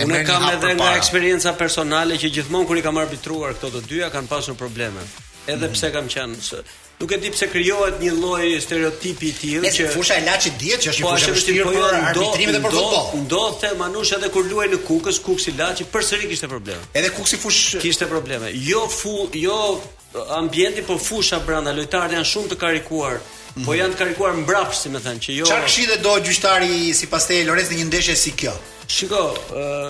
Unë 0.04 0.24
kam 0.24 0.46
edhe 0.48 0.74
nga 0.80 0.94
eksperienca 0.96 1.52
personale 1.60 2.16
që 2.22 2.32
gjithmonë 2.38 2.68
kur 2.68 2.78
i 2.80 2.84
kam 2.86 2.98
arbitruar 3.02 3.58
këto 3.60 3.74
të 3.74 3.82
dyja 3.90 4.08
kanë 4.14 4.32
pasur 4.32 4.56
probleme. 4.56 5.02
Edhe 5.52 5.68
pse 5.74 5.90
kam 5.92 6.08
qenë 6.08 6.40
Nuk 7.00 7.12
e 7.12 7.18
di 7.18 7.30
pse 7.32 7.48
krijohet 7.48 8.02
një 8.04 8.12
lloj 8.12 8.48
stereotipi 8.60 9.30
i 9.30 9.34
tillë 9.40 9.70
që 9.72 9.86
fusha 9.94 10.18
e 10.20 10.24
laçit 10.26 10.56
dihet 10.60 10.82
që 10.84 10.90
është 10.92 11.00
një 11.00 11.06
po, 11.08 11.12
fushë 11.16 11.30
e 11.32 11.36
vështirë 11.38 11.68
po, 11.70 11.74
jo, 11.78 11.84
për 11.86 11.94
arbitrimin 12.10 12.56
dhe 12.58 12.60
për 12.66 12.74
futboll. 12.76 13.06
Ndodhte 13.22 13.70
Manush 13.80 14.12
edhe 14.18 14.30
kur 14.34 14.50
luajnë 14.50 14.74
në 14.76 14.80
Kukës, 14.90 15.20
Kuksi 15.24 15.54
laçi 15.60 15.88
përsëri 15.94 16.28
kishte 16.34 16.50
probleme. 16.52 16.84
Edhe 17.00 17.14
Kuksi 17.16 17.40
fush 17.40 17.78
kishte 17.86 18.10
probleme. 18.12 18.52
Jo 18.72 18.84
fu, 18.92 19.14
jo 19.46 19.56
uh, 19.78 19.80
ambienti 20.42 20.84
por 20.92 21.00
fusha 21.06 21.40
brenda 21.48 21.72
lojtarët 21.80 22.18
janë 22.20 22.28
shumë 22.34 22.52
të 22.52 22.60
karikuar. 22.66 23.18
Mm 23.22 23.30
-hmm. 23.30 23.70
Po 23.70 23.70
mhm. 23.72 23.80
janë 23.80 23.96
të 23.96 24.02
karikuar 24.04 24.36
mbrapsht, 24.44 24.82
si 24.82 24.90
më 24.96 25.00
thënë, 25.08 25.24
që 25.26 25.32
jo. 25.40 25.46
Çfarë 25.48 25.72
kishte 25.72 25.98
do 26.08 26.20
gjyqtari 26.28 26.94
sipas 27.02 27.28
te 27.32 27.42
Lorenz 27.50 27.72
në 27.72 27.80
një 27.82 27.88
ndeshje 27.90 28.16
si 28.24 28.32
kjo? 28.40 28.54
Shiko, 28.96 29.24
ë 29.50 29.90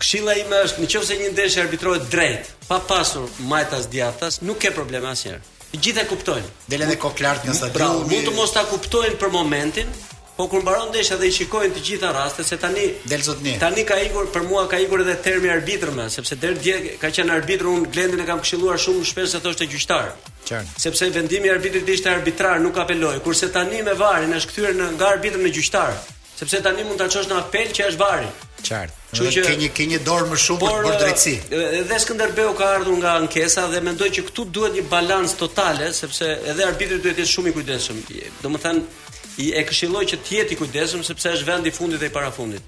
Këshilla 0.00 0.32
ime 0.44 0.56
është, 0.64 0.78
nëse 0.84 1.14
një 1.22 1.28
ndeshje 1.32 1.60
arbitrohet 1.66 2.02
drejt, 2.14 2.44
pa 2.68 2.76
pasur 2.90 3.24
majtas 3.52 3.84
djathtas, 3.92 4.34
nuk 4.48 4.58
ka 4.60 4.70
probleme 4.80 5.08
asnjëherë. 5.08 5.44
Të 5.74 5.80
gjithë 5.82 6.02
e 6.04 6.10
kuptojnë. 6.10 6.50
Del 6.72 6.84
edhe 6.86 6.96
Koklart 7.02 7.46
nga 7.46 7.54
stadiumi. 7.56 8.06
Mund 8.12 8.28
të 8.28 8.34
mos 8.36 8.52
ta 8.54 8.66
kuptojnë 8.70 9.16
për 9.22 9.32
momentin, 9.36 9.96
Po 10.36 10.44
kur 10.52 10.60
mbaron 10.60 10.90
ndeshja 10.92 11.16
dhe 11.16 11.28
i 11.30 11.32
shikojnë 11.32 11.72
të 11.78 11.82
gjitha 11.86 12.10
rastet 12.12 12.44
se 12.44 12.58
tani 12.60 12.82
del 13.08 13.22
zot 13.24 13.38
një. 13.40 13.54
Tani 13.62 13.86
ka 13.88 13.96
ikur 14.04 14.26
për 14.34 14.42
mua 14.44 14.66
ka 14.68 14.76
ikur 14.84 15.00
edhe 15.00 15.14
termi 15.24 15.48
arbitër 15.48 15.94
më, 15.96 16.10
sepse 16.12 16.36
deri 16.42 16.58
dje 16.66 16.74
ka 17.00 17.08
qenë 17.08 17.32
arbitër 17.38 17.70
un 17.70 17.86
Glendin 17.94 18.20
e 18.20 18.26
kam 18.28 18.42
këshilluar 18.44 18.76
shumë 18.76 19.06
shpesh 19.10 19.32
se 19.32 19.40
thoshte 19.40 19.64
gjyqtar. 19.72 20.10
Qartë. 20.50 20.76
Sepse 20.84 21.08
vendimi 21.16 21.48
i 21.48 21.54
arbitrit 21.54 21.88
ishte 21.88 22.12
arbitrar, 22.12 22.60
nuk 22.60 22.76
apeloi, 22.84 23.16
kurse 23.24 23.48
tani 23.56 23.80
me 23.88 23.94
varin 24.02 24.36
është 24.36 24.52
kthyer 24.52 24.76
nga 24.98 25.08
arbitri 25.14 25.40
në 25.40 25.54
gjyqtar. 25.56 25.96
Sepse 26.36 26.60
tani 26.68 26.84
mund 26.84 27.00
ta 27.00 27.08
çosh 27.16 27.32
në 27.32 27.38
apel 27.40 27.72
që 27.78 27.88
është 27.88 28.02
varri. 28.04 28.28
Çart. 28.62 28.92
një 29.18 29.68
keni 29.74 29.94
një 29.96 30.02
dorë 30.06 30.28
më 30.32 30.38
shumë 30.40 30.60
për 30.62 30.88
drejtësi. 31.00 31.34
Edhe 31.82 31.98
Skënderbeu 32.02 32.54
ka 32.58 32.68
ardhur 32.78 32.96
nga 33.00 33.14
ankesa 33.20 33.66
dhe 33.72 33.80
mendoj 33.88 34.08
që 34.18 34.24
këtu 34.30 34.46
duhet 34.56 34.76
një 34.78 34.84
balanc 34.92 35.34
totale 35.38 35.92
sepse 35.96 36.26
edhe 36.52 36.66
arbitri 36.66 36.98
duhet 37.04 37.16
të 37.18 37.24
jetë 37.24 37.32
shumë 37.34 37.52
i 37.52 37.54
kujdesshëm. 37.58 38.00
Domethënë 38.42 39.12
i 39.46 39.50
e 39.60 39.64
këshilloj 39.70 40.04
që 40.12 40.20
të 40.26 40.36
jetë 40.38 40.56
i 40.56 40.60
kujdesshëm 40.62 41.04
sepse 41.10 41.34
është 41.36 41.48
vendi 41.50 41.72
i 41.72 41.76
fundit 41.80 42.00
dhe 42.02 42.10
i 42.10 42.14
parafundit. 42.16 42.64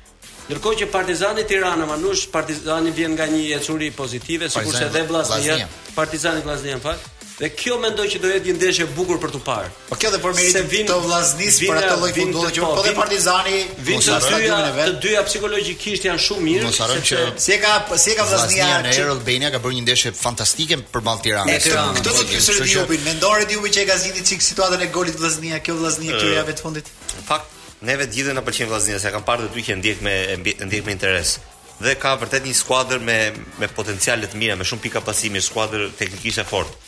Ndërkohë 0.48 0.78
që 0.84 0.86
Partizani 0.92 1.44
Tirana 1.48 1.84
Manush, 1.90 2.24
Partizani 2.32 2.92
vjen 2.96 3.12
nga 3.18 3.26
një 3.28 3.42
ecuri 3.58 3.90
pozitive, 3.92 4.48
sikurse 4.48 4.86
edhe 4.86 5.02
Vllaznia, 5.10 5.56
Partizani 5.96 6.40
Vllaznia 6.46 6.78
në 6.78 6.84
fakt. 6.86 7.14
Dhe 7.38 7.48
kjo 7.54 7.76
mendoj 7.78 8.06
që 8.10 8.18
do 8.18 8.30
jetë 8.32 8.48
një 8.50 8.52
ndeshje 8.58 8.84
e 8.88 8.88
bukur 8.96 9.20
për 9.22 9.30
tu 9.30 9.38
parë. 9.46 9.68
Po 9.88 9.94
kjo 10.00 10.08
dhe 10.10 10.18
për 10.24 10.32
vin, 10.36 10.88
të 10.88 10.94
vllaznis 11.04 11.58
për 11.62 11.76
atë 11.78 11.90
lloj 12.00 12.08
futbolli 12.16 12.50
që 12.56 12.62
po, 12.64 12.70
po 12.74 12.82
dhe 12.82 12.94
Partizani, 12.96 13.60
vinë 13.86 14.00
të 14.08 14.16
dyja, 14.32 14.56
të 14.72 14.96
dyja 15.04 15.20
psikologjikisht 15.28 16.08
janë 16.08 16.22
shumë 16.24 16.42
mirë, 16.48 16.70
sepse 16.74 17.20
si 17.44 17.54
e 17.54 17.58
ka 17.62 17.70
si 18.02 18.10
e 18.10 18.16
ka 18.18 18.26
vllaznia 18.26 18.66
në 18.82 18.90
Air 18.96 19.10
Albania 19.14 19.52
ka 19.54 19.60
bërë 19.62 19.76
një 19.78 19.84
ndeshje 19.86 20.12
fantastike 20.18 20.80
për 20.90 21.04
Ball 21.06 21.22
Tiranë. 21.22 21.54
Këtë 21.62 22.00
do 22.08 22.16
të 22.16 22.24
pyesë 22.32 22.56
Diubin, 22.72 23.06
mendore 23.06 23.46
Diubi 23.52 23.70
që 23.78 23.84
e 23.84 23.86
ka 23.92 24.00
zgjidhur 24.02 24.26
çik 24.32 24.42
situatën 24.48 24.82
e 24.82 24.90
golit 24.98 25.22
vllaznia, 25.22 25.62
kjo 25.62 25.78
vllaznia 25.78 26.18
këtu 26.18 26.34
javë 26.40 26.56
të 26.58 26.66
fundit. 26.66 26.90
Në 27.20 27.24
fakt 27.30 27.54
Neve 27.86 28.08
të 28.10 28.16
gjithë 28.18 28.32
na 28.34 28.42
pëlqen 28.42 28.66
Vllaznia, 28.72 28.96
se 28.98 29.10
kam 29.14 29.22
parë 29.22 29.46
të 29.52 29.54
dy 29.54 29.62
që 29.68 29.74
ndjek 29.78 30.00
me 30.08 30.14
ndjek 30.42 30.84
me 30.90 30.90
interes. 30.96 31.36
Dhe 31.78 31.92
ka 32.02 32.16
vërtet 32.18 32.42
një 32.50 32.56
skuadër 32.64 32.98
me 33.06 33.18
me 33.62 33.68
potencial 33.70 34.24
të 34.26 34.40
mirë, 34.42 34.56
me 34.58 34.66
shumë 34.66 34.82
pika 34.88 35.04
pasimi, 35.06 35.38
skuadër 35.52 35.84
teknikisht 36.02 36.42
e 36.42 36.48
fortë 36.50 36.84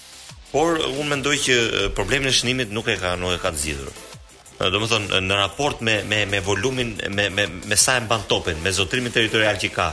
por 0.50 0.78
unë 0.82 1.04
mendoj 1.12 1.36
që 1.44 1.56
problemin 1.98 2.30
e 2.30 2.34
shënimit 2.36 2.72
nuk 2.74 2.88
e 2.90 2.96
ka 2.98 3.14
nuk 3.20 3.36
e 3.36 3.40
ka 3.42 3.52
të 3.54 3.60
zgjidhur. 3.62 3.90
Do 4.60 4.80
të 4.82 4.88
thonë 4.92 5.20
në 5.28 5.36
raport 5.38 5.82
me 5.86 5.94
me 6.10 6.24
me 6.32 6.40
volumin 6.48 6.94
me 7.16 7.28
me 7.36 7.46
me 7.70 7.76
sa 7.84 7.96
e 8.00 8.04
mban 8.08 8.26
topin, 8.28 8.58
me 8.64 8.72
zotrimin 8.80 9.14
territorial 9.14 9.58
që 9.62 9.70
ka, 9.76 9.88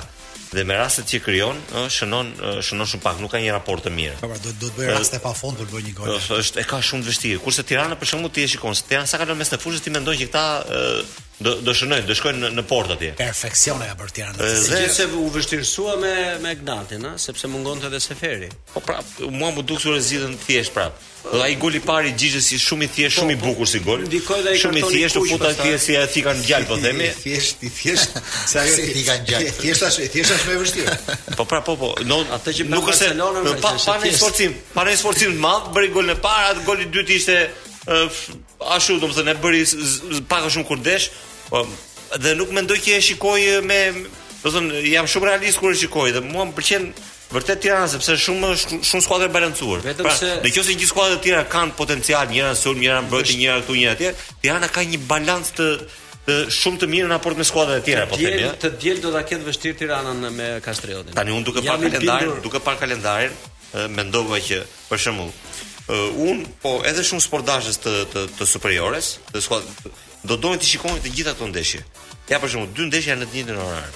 dhe 0.54 0.64
me 0.64 0.78
rastet 0.80 1.08
që 1.10 1.20
krijon, 1.24 1.58
ë 1.76 1.82
shënon 1.92 2.30
shënon 2.64 2.88
shumë 2.88 3.04
pak, 3.04 3.20
nuk 3.22 3.34
ka 3.34 3.42
një 3.44 3.52
raport 3.56 3.84
të 3.86 3.92
mirë. 3.94 4.16
Po 4.22 4.30
do 4.32 4.54
do 4.62 4.70
të 4.70 4.76
bëj 4.78 4.92
raste 4.94 5.20
pa 5.24 5.34
fond 5.36 5.60
për 5.60 5.68
bërë 5.74 5.88
një 5.90 5.94
gol. 5.98 6.14
Është 6.40 6.64
e 6.64 6.66
ka 6.70 6.80
shumë 6.88 7.08
vështirë. 7.10 7.42
Kurse 7.44 7.66
Tirana 7.68 7.98
për 8.00 8.12
shembull 8.14 8.32
ti 8.32 8.46
e 8.46 8.50
shikon, 8.54 8.76
se 8.76 8.86
Tirana 8.88 9.10
sa 9.12 9.20
lënë 9.22 9.36
mes 9.42 9.52
në 9.54 9.60
fushës 9.64 9.84
ti 9.86 9.94
mendon 9.96 10.16
që 10.20 10.30
këta 10.32 10.46
ë 10.64 10.86
do 11.38 11.52
do 11.62 11.74
shënoj, 11.80 12.00
do 12.10 12.16
shkojnë 12.18 12.50
në, 12.54 12.64
portë 12.72 12.88
port 12.88 12.94
atje. 12.96 13.12
Perfeksion 13.20 13.84
ja 13.86 13.94
për 14.00 14.16
Tirana 14.20 14.54
Dhe 14.56 14.82
se 14.96 15.06
u 15.22 15.28
vështirësua 15.36 15.98
me 16.02 16.16
me 16.46 16.56
Gnatin, 16.62 17.06
ë, 17.12 17.14
sepse 17.28 17.50
mungonte 17.52 17.92
edhe 17.92 18.00
Seferi. 18.02 18.50
Po 18.74 18.82
prap, 18.88 19.12
mua 19.36 19.52
më 19.54 19.68
duk 19.70 19.84
sur 19.84 20.00
e 20.00 20.02
zgjidhën 20.02 20.40
thjesht 20.48 20.74
prap 20.78 20.98
ai 21.36 21.56
gol 21.60 21.74
i 21.76 21.80
parë 21.84 22.12
gjithë 22.20 22.40
si 22.44 22.58
shumë 22.62 22.88
i 22.88 22.90
thjeshtë, 22.94 23.16
po, 23.16 23.22
shumë 23.22 23.34
i 23.36 23.40
po, 23.40 23.52
bukur 23.52 23.70
si 23.70 23.82
gol. 23.84 24.04
Shumë 24.62 24.80
i 24.80 24.84
thjeshtë, 24.94 25.24
futa 25.30 25.52
thjesht 25.60 25.84
si 25.88 25.98
ai 26.00 26.06
thikan 26.12 26.40
gjallë 26.46 26.70
po 26.70 26.78
themi. 26.82 27.10
Thjesht, 27.24 27.64
i 27.68 27.72
thjesht, 27.74 28.20
se 28.48 28.62
ajo 28.62 28.76
thikan 28.96 29.26
gjallë. 29.28 29.52
Thjesht, 29.60 30.04
thjesht 30.14 30.34
është 30.38 30.50
më 30.50 30.54
e 30.54 30.60
vështirë. 30.64 30.96
Po 31.40 31.48
pra, 31.50 31.60
po, 31.68 31.76
po, 31.82 31.92
no, 32.08 32.20
atë 32.38 32.56
që 32.62 32.68
nuk 32.72 32.92
është 32.94 33.12
në 33.18 33.56
pa 33.64 33.74
pa 33.86 33.98
në 34.08 34.14
sforcim, 34.18 34.56
pa 34.78 34.86
në 34.88 34.96
sforcim 35.02 35.36
të 35.38 35.44
madh, 35.44 35.70
bëri 35.76 35.92
golin 35.96 36.16
e 36.16 36.20
parë, 36.24 36.54
atë 36.54 36.64
golin 36.70 36.88
e 36.88 36.94
dytë 36.96 37.18
ishte 37.18 37.38
ashtu, 38.78 39.02
domethënë 39.04 39.36
e 39.36 39.38
bëri 39.44 39.66
pak 40.32 40.48
a 40.50 40.54
shumë 40.56 40.70
kurdesh, 40.72 41.12
po, 41.52 41.66
dhe 42.24 42.36
nuk 42.40 42.56
mendoj 42.56 42.80
që 42.88 42.98
e 42.98 43.04
shikoj 43.12 43.46
me, 43.68 43.82
domethënë 44.46 44.86
jam 44.96 45.12
shumë 45.12 45.32
realist 45.34 45.60
kur 45.64 45.76
e 45.76 45.80
shikoj 45.84 46.12
dhe 46.18 46.24
mua 46.32 46.48
më 46.50 46.56
pëlqen 46.60 46.92
Vërtet 47.28 47.60
Tirana 47.62 47.88
sepse 47.92 48.14
shumë 48.24 48.54
shumë 48.88 49.04
skuadra 49.04 49.28
e 49.28 49.32
balancuar. 49.34 49.82
Vetëm 49.84 50.08
pra, 50.08 50.14
se 50.16 50.38
nëse 50.46 50.76
gjithë 50.80 50.88
skuadrat 50.88 51.18
e 51.20 51.24
tjera 51.26 51.42
kanë 51.52 51.74
potencial, 51.80 52.30
njëra 52.32 52.54
sulm, 52.56 52.80
njëra 52.80 53.02
mbrojtje, 53.04 53.36
njëra 53.42 53.58
këtu, 53.66 53.76
njëra 53.78 53.96
atje, 53.98 54.12
Tirana 54.44 54.70
ka 54.72 54.84
një 54.88 55.00
balancë 55.10 55.56
të 55.60 55.68
të 56.28 56.34
shumë 56.52 56.80
të 56.82 56.88
mirë 56.92 57.08
në 57.08 57.14
raport 57.18 57.38
me 57.40 57.46
skuadrat 57.48 57.78
e 57.82 57.86
tjera, 57.88 58.06
po 58.12 58.18
them. 58.20 58.56
Të 58.64 58.72
diel 58.84 58.98
do 59.04 59.12
ta 59.14 59.22
ketë 59.28 59.46
vështirë 59.48 59.78
Tirana 59.84 60.32
me 60.40 60.48
Kastriotin. 60.66 61.16
Tani 61.16 61.36
unë 61.36 61.48
duke 61.48 61.64
parë 61.68 61.84
kalendarin, 61.88 62.34
duke 62.44 62.64
parë 62.68 62.82
kalendarin, 62.84 63.38
mendova 63.96 64.40
që 64.44 64.62
për 64.88 65.04
shembull, 65.08 65.32
un 65.92 66.18
unë 66.34 66.50
po 66.64 66.76
edhe 66.88 67.04
shumë 67.12 67.24
sportdashës 67.28 67.80
të 67.84 67.96
të 68.16 68.26
të 68.40 68.50
superiores, 68.56 69.14
të 69.34 69.44
skuadrat 69.44 70.04
do 70.28 70.36
doni 70.44 70.60
të 70.60 70.74
shikoni 70.74 71.04
të 71.06 71.16
gjitha 71.16 71.36
ato 71.36 71.48
ndeshje. 71.52 71.84
Ja 72.32 72.40
për 72.44 72.56
shembull, 72.58 72.74
dy 72.76 72.90
ndeshje 72.92 73.14
janë 73.16 73.24
në 73.24 73.30
të 73.32 73.40
njëjtin 73.40 73.64
orar. 73.68 73.96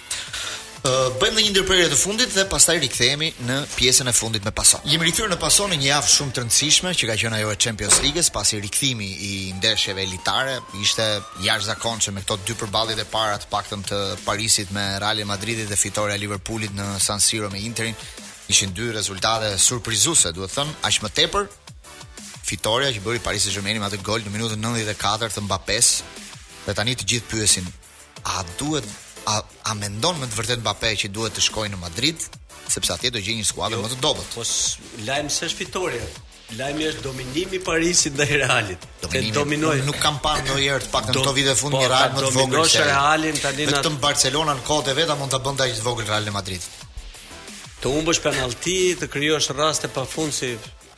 bëjmë 0.82 1.34
dhe 1.36 1.42
një 1.46 1.52
ndërprerje 1.54 1.86
të 1.90 1.96
fundit 1.98 2.30
dhe 2.36 2.44
pastaj 2.46 2.76
rikthehemi 2.82 3.32
në 3.48 3.56
pjesën 3.76 4.08
e 4.08 4.12
fundit 4.14 4.44
me 4.46 4.50
pason. 4.54 4.80
Jemi 4.86 5.04
rikthyer 5.08 5.28
në 5.32 5.38
pason 5.42 5.70
në 5.72 5.78
një 5.80 5.86
javë 5.88 6.10
shumë 6.12 6.32
të 6.36 6.42
rëndësishme 6.44 6.92
që 6.94 7.08
ka 7.10 7.16
qenë 7.22 7.38
ajo 7.40 7.50
e 7.50 7.56
Champions 7.58 7.98
League-s, 8.04 8.30
pasi 8.30 8.60
rikthimi 8.62 9.08
i 9.28 9.32
ndeshjeve 9.58 10.02
elitare 10.06 10.58
ishte 10.82 11.06
jashtëzakonshëm 11.42 12.14
me 12.14 12.22
këto 12.22 12.38
dy 12.46 12.56
përballje 12.60 12.98
të 13.00 13.06
para 13.10 13.40
të 13.42 13.48
paktën 13.52 13.82
të 13.88 13.98
Parisit 14.26 14.70
me 14.74 14.84
Real 15.02 15.24
Madridit 15.26 15.68
dhe 15.70 15.76
fitoria 15.76 16.14
e 16.14 16.22
Liverpoolit 16.22 16.76
në 16.78 16.86
San 17.02 17.20
Siro 17.20 17.50
me 17.50 17.58
Interin. 17.66 17.96
Ishin 18.48 18.70
dy 18.72 18.86
rezultate 18.96 19.50
surprizuese, 19.60 20.30
duhet 20.32 20.54
thënë, 20.54 20.72
aq 20.88 21.02
më 21.04 21.10
tepër 21.18 21.50
fitoria 22.48 22.88
që 22.96 23.02
bëri 23.04 23.20
Paris 23.24 23.44
Saint-Germain 23.44 23.76
me 23.82 23.90
atë 23.90 23.98
gol 24.06 24.22
në 24.24 24.30
minutën 24.32 24.62
94 24.64 25.34
të 25.34 25.42
mbappé 25.44 25.80
Dhe 26.68 26.74
tani 26.76 26.92
të 27.00 27.06
gjithë 27.08 27.28
pyesin, 27.30 27.68
a 28.28 28.42
duhet 28.60 28.84
a, 29.32 29.36
a 29.70 29.74
mendon 29.80 30.16
me 30.20 30.28
të 30.30 30.38
vërtet 30.40 30.62
Mbappé 30.62 30.94
që 31.02 31.10
duhet 31.12 31.34
të 31.36 31.42
shkojë 31.48 31.72
në 31.74 31.78
Madrid, 31.82 32.24
sepse 32.72 32.94
atje 32.94 33.10
do 33.16 33.20
gjejë 33.20 33.42
një 33.42 33.46
skuadër 33.48 33.76
jo, 33.78 33.82
më 33.84 33.90
të 33.92 33.98
dobët. 34.04 34.34
Po 34.36 34.46
lajm 35.10 35.28
se 35.34 35.48
është 35.50 35.60
fitoria. 35.62 36.06
Lajmi 36.58 36.86
është 36.88 37.02
dominimi 37.04 37.58
i 37.58 37.58
Parisit 37.60 38.14
ndaj 38.16 38.30
Realit. 38.40 38.86
Ne 39.12 39.20
dominojmë. 39.36 39.84
Nuk 39.84 39.98
kam 40.00 40.16
parë 40.24 40.46
ndonjëherë 40.46 40.86
të 40.86 40.92
paktën 40.94 41.18
këto 41.18 41.34
vite 41.36 41.56
fundi 41.60 41.76
po, 41.76 41.90
Real 41.92 42.14
më 42.14 42.22
të 42.24 42.30
vogël. 42.38 42.62
se 42.62 42.62
të 42.62 42.78
shohë 42.78 42.86
Realin 42.94 43.40
tani 43.42 43.66
në 43.68 43.74
vetëm 43.76 43.98
Barcelona 44.06 44.54
në 44.56 44.64
kohë 44.70 44.86
të 44.88 44.94
vetë 45.00 45.16
mund 45.20 45.34
ta 45.36 45.42
bënda 45.44 45.66
të 45.74 45.84
vogël 45.90 46.08
Real 46.08 46.30
në 46.30 46.36
Madrid. 46.38 46.64
Të 47.82 47.92
humbësh 47.92 48.22
penallti, 48.24 48.78
të 49.02 49.10
krijosh 49.12 49.50
raste 49.60 49.92
pafundsi. 49.98 50.54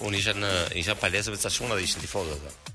Unë 0.06 0.20
isha 0.22 0.36
në 0.38 0.52
isha 0.84 0.94
palesë 1.02 1.34
vetë 1.34 1.48
sa 1.48 1.56
shumë 1.56 1.72
na 1.74 1.80
dishin 1.82 2.06
tifozët. 2.06 2.68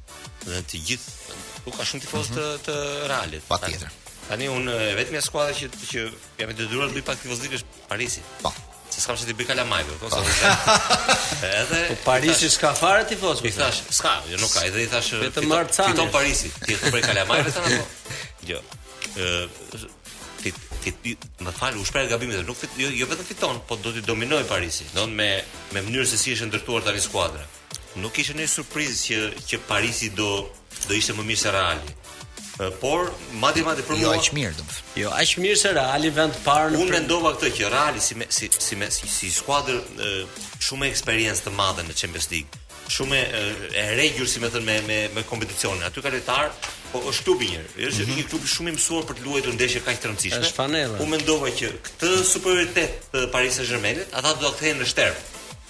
Dhe 0.51 0.59
të 0.69 0.83
gjithë 0.89 1.39
nuk 1.63 1.79
ka 1.79 1.87
shumë 1.91 2.03
tifozë 2.09 2.49
të 2.67 2.75
Realit. 3.09 3.47
Patjetër. 3.47 4.01
Tani 4.25 4.47
unë 4.49 4.75
vetëm 4.97 5.19
skuadra 5.21 5.53
që 5.53 5.67
që 5.73 6.03
jam 6.41 6.53
të 6.57 6.65
bëj 6.95 7.03
pak 7.05 7.19
tifozë 7.21 7.45
ligës 7.45 7.65
Parisi. 7.89 8.23
Po. 8.41 8.49
Se 8.89 9.01
s'kam 9.03 9.17
se 9.19 9.27
ti 9.27 9.35
bëj 9.37 9.49
kalamaj, 9.51 9.83
po. 10.01 10.09
po. 10.09 10.21
Edhe 11.49 11.81
po 11.91 11.97
Parisi 12.05 12.49
s'ka 12.49 12.71
fare 12.79 13.03
tifozë. 13.09 13.43
I 13.45 13.51
po. 13.53 13.59
thash, 13.59 13.83
s'ka, 13.99 14.15
jo 14.31 14.39
nuk 14.41 14.53
ka. 14.55 14.63
Edhe 14.65 14.85
i 14.85 14.87
thash 14.89 15.11
vetëm 15.21 15.51
Fiton 15.77 16.09
Parisi, 16.13 16.49
ti 16.65 16.73
e 16.73 16.91
bëj 16.95 17.03
kalamaj 17.05 17.43
vetëm 17.49 17.69
apo? 17.69 17.91
Jo. 18.49 18.59
Ti 20.41 20.53
ti 20.81 20.91
ti 21.03 21.13
më 21.41 21.53
fal, 21.59 21.77
u 21.81 21.85
shpreh 21.85 22.09
gabim 22.09 22.33
se 22.33 22.41
nuk 22.47 22.63
jo 22.81 22.89
jo 22.97 23.05
vetëm 23.11 23.29
fiton, 23.29 23.61
po 23.69 23.77
do 23.83 23.93
të 23.93 24.01
dominoj 24.09 24.41
Parisi, 24.49 24.89
domthonë 24.95 25.19
me 25.21 25.29
me 25.75 25.83
mënyrë 25.85 26.07
se 26.09 26.17
si 26.21 26.33
është 26.33 26.49
ndërtuar 26.49 26.85
tani 26.89 27.01
skuadra. 27.05 27.45
Nuk 28.01 28.17
ishte 28.19 28.33
ne 28.41 28.49
surprizë 28.49 28.97
që 29.05 29.21
që 29.51 29.61
Parisi 29.69 30.11
do 30.17 30.31
do 30.89 30.97
ishte 30.97 31.13
më 31.17 31.27
mirë 31.29 31.43
se 31.45 31.53
Reali 31.53 31.95
por 32.79 33.09
madje 33.35 33.63
madje 33.67 33.83
për 33.83 33.97
jo, 33.99 34.11
mua 34.11 34.15
jo 34.15 34.21
aq 34.21 34.29
mirë 34.35 34.53
domos. 34.59 34.75
Jo, 34.95 35.09
aq 35.11 35.33
mirë 35.43 35.55
se 35.59 35.71
Reali 35.75 36.11
vend 36.15 36.35
të 36.37 36.43
parë 36.45 36.71
në. 36.73 36.79
Unë 36.85 36.93
mendova 36.97 37.33
këtë 37.35 37.49
që 37.57 37.71
Reali 37.73 38.01
si 38.03 38.15
me, 38.19 38.27
si 38.31 38.49
si 38.57 38.77
me, 38.79 38.87
si, 38.95 39.09
si 39.11 39.31
skuadër 39.33 39.81
shumë 40.63 40.87
e 40.87 40.93
eksperiencë 40.93 41.45
të 41.47 41.55
madhe 41.57 41.83
në 41.89 41.95
Champions 41.99 42.29
League. 42.31 42.61
Shumë 42.87 43.19
e 43.19 43.43
e 43.83 43.85
rregjur 43.97 44.29
si 44.29 44.39
më 44.43 44.53
thënë 44.53 44.65
me 44.69 44.77
me 44.87 44.99
me 45.17 45.23
kompeticione. 45.27 45.83
Aty 45.89 46.03
ka 46.05 46.13
lojtar, 46.13 46.47
po 46.93 47.01
është 47.01 47.13
mhm. 47.19 47.25
klub 47.25 47.41
i 47.41 47.49
njëri. 47.49 47.89
Është 47.89 48.05
mm 48.05 48.11
-hmm. 48.11 48.17
një 48.21 48.29
klub 48.29 48.43
shumë 48.55 48.71
i 48.71 48.75
mësuar 48.77 49.03
për 49.09 49.15
të 49.19 49.25
luajtur 49.27 49.53
ndeshje 49.59 49.79
kaq 49.87 49.97
të 50.01 50.05
rëndësishme. 50.09 50.45
Është 50.47 50.59
fanella. 50.61 50.97
Unë 51.03 51.11
mendova 51.17 51.47
që 51.59 51.65
këtë 51.87 52.09
superioritet 52.33 52.91
të 53.13 53.31
Paris 53.33 53.53
saint 53.57 53.69
germain 53.73 53.97
ata 54.17 54.33
do 54.33 54.47
ta 54.49 54.55
kthejnë 54.57 54.79
në 54.83 54.87
shtërp. 54.93 55.17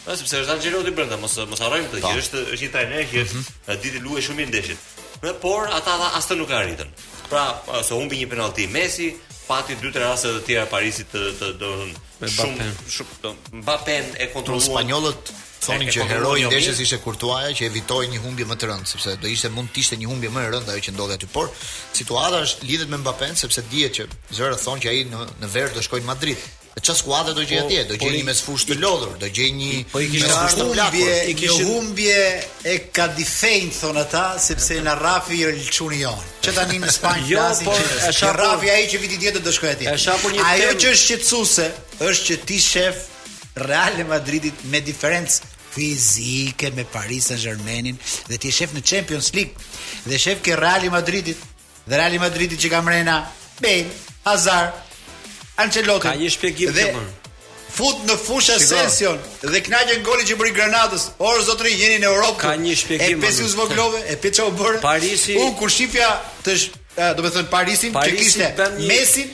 Po 0.06 0.14
sepse 0.16 0.36
është 0.44 0.54
Angelotti 0.54 0.92
brenda, 0.98 1.18
mos 1.18 1.34
mos 1.52 1.60
harrojmë 1.66 1.88
këtë 1.92 2.02
po. 2.02 2.10
që 2.14 2.18
është 2.24 2.40
është 2.54 2.64
një 2.66 2.72
trajner 2.78 3.04
që 3.14 3.20
mhm. 3.26 3.42
ditë 3.84 4.00
luaj 4.06 4.22
shumë 4.28 4.38
mirë 4.44 4.52
ndeshjet 4.54 4.82
por 5.34 5.68
ata 5.72 5.98
dha 5.98 6.08
as 6.18 6.28
nuk 6.30 6.50
e 6.50 6.54
arritën. 6.54 6.90
Pra, 7.32 7.58
ose 7.80 7.94
humbi 7.94 8.18
një 8.20 8.28
penallti 8.30 8.68
Messi, 8.70 9.10
pati 9.50 9.76
dy 9.82 9.90
tre 9.94 10.04
raste 10.04 10.30
të 10.38 10.44
tjera 10.46 10.66
Parisit 10.70 11.10
të 11.12 11.22
të 11.40 11.50
do 11.62 11.72
të 12.20 12.30
shumë 12.32 12.68
shumë 12.96 13.32
Mbappé 13.62 13.96
e 14.22 14.28
kontrolluan 14.34 14.62
po, 14.62 14.76
spanjollët 14.78 15.32
thonin 15.66 15.90
që 15.94 16.06
heroi 16.10 16.44
i 16.44 16.46
ndeshjes 16.48 16.80
ishte 16.86 17.00
Courtois 17.04 17.54
që 17.58 17.66
evitoi 17.70 18.06
një 18.12 18.22
humbje 18.24 18.46
më 18.50 18.58
të 18.62 18.70
rëndë 18.70 18.90
sepse 18.90 19.16
do 19.22 19.30
ishte 19.30 19.50
mund 19.54 19.74
të 19.74 19.82
ishte 19.84 20.00
një 20.02 20.10
humbje 20.12 20.30
më 20.34 20.46
e 20.48 20.52
rëndë 20.56 20.74
ajo 20.74 20.86
që 20.88 20.94
ndodhi 20.96 21.18
aty 21.18 21.30
por 21.36 21.50
situata 21.66 22.44
është 22.48 22.70
lidhet 22.70 22.90
me 22.94 23.02
Mbappé 23.04 23.30
sepse 23.42 23.66
dihet 23.74 23.98
që 24.00 24.08
zërat 24.38 24.62
thon 24.64 24.82
që 24.84 24.94
ai 24.94 25.04
në 25.14 25.26
në 25.44 25.52
verë 25.58 25.76
do 25.78 25.84
shkojë 25.86 26.06
në 26.06 26.10
Madrid 26.14 26.48
Ço 26.84 26.92
skuadra 26.94 27.34
do 27.34 27.44
gjej 27.46 27.62
po, 27.62 27.66
atje, 27.68 27.84
do 27.86 27.94
gjej 27.98 28.04
po 28.04 28.14
një 28.18 28.24
mes 28.28 28.42
fushë 28.44 28.68
të 28.70 28.76
lodhur, 28.84 29.14
do 29.18 29.28
gjej 29.32 29.48
një 29.56 29.70
po 29.94 30.02
i 30.04 30.10
kishte 30.12 30.28
fushë 30.36 30.58
të 30.60 30.66
plakur, 30.74 31.08
i 31.08 31.16
jo, 31.16 31.36
kishte 31.40 31.68
humbje 31.70 32.18
e 32.68 32.74
ka 32.94 33.06
difein 33.16 33.70
thon 33.74 33.98
ata 34.02 34.24
sepse 34.44 34.82
na 34.84 34.94
rafi 35.00 35.38
i 35.46 35.54
lçuni 35.62 36.02
jon. 36.04 36.20
Që 36.44 36.54
tani 36.60 36.78
në 36.84 36.92
Spanjë 36.98 37.30
jo, 37.32 37.40
flasin 37.40 37.70
po, 37.72 37.78
që 37.80 38.12
është 38.12 38.32
rafi 38.42 38.72
ai 38.76 38.84
që 38.92 39.00
viti 39.06 39.20
tjetër 39.24 39.46
do 39.48 39.54
shkojë 39.56 39.74
atje. 39.78 39.90
Është 39.96 40.14
apo 40.18 40.32
një 40.36 40.48
ajo 40.52 40.70
që 40.84 40.92
është 40.94 41.02
shqetësuese 41.06 41.68
është 42.12 42.30
që 42.30 42.38
ti 42.52 42.60
shef 42.68 43.04
Real 43.70 44.02
Madridit 44.12 44.66
me 44.70 44.84
diferencë 44.84 45.52
fizike 45.76 46.74
me 46.76 46.84
Paris 46.92 47.32
Saint-Germainin 47.32 47.96
dhe 48.28 48.38
ti 48.38 48.52
shef 48.54 48.76
në 48.76 48.84
Champions 48.84 49.32
League 49.38 49.56
dhe 50.12 50.20
shef 50.20 50.44
ke 50.44 50.60
Real 50.60 50.90
Madridit 50.92 51.52
dhe 51.88 51.96
Real 52.02 52.20
Madridit 52.20 52.60
që 52.60 52.74
kam 52.76 52.88
mrena 52.90 53.22
Ben 53.64 53.88
Hazard 54.28 54.84
Ancelotti. 55.58 56.08
Ka 56.08 56.16
një 56.20 56.30
shpjegim 56.36 56.74
dhe 56.76 56.88
fut 57.76 58.02
në 58.08 58.16
fushë 58.24 58.56
Asensio 58.56 59.14
dhe 59.44 59.60
kënaqen 59.66 60.04
goli 60.08 60.26
që 60.28 60.38
bëri 60.40 60.54
Granadës. 60.56 61.10
O 61.20 61.32
zotëri, 61.48 61.74
jeni 61.80 62.00
në 62.04 62.10
Europë. 62.12 62.40
Ka 62.44 62.54
një 62.60 62.76
shpjegim. 62.84 63.20
E 63.20 63.24
pesë 63.24 63.50
zvoglove, 63.54 64.02
e 64.12 64.16
pesë 64.24 64.40
çau 64.40 64.50
bërë. 64.60 64.80
Parisi. 64.84 65.36
Un 65.44 65.56
kur 65.60 65.72
shifja 65.76 66.08
të, 66.46 66.58
do 67.18 67.26
të 67.26 67.34
thënë 67.40 67.52
Parisin 67.52 67.96
Parisi 67.96 68.16
që 68.16 68.32
kishte 68.32 68.88
Messi, 68.90 69.28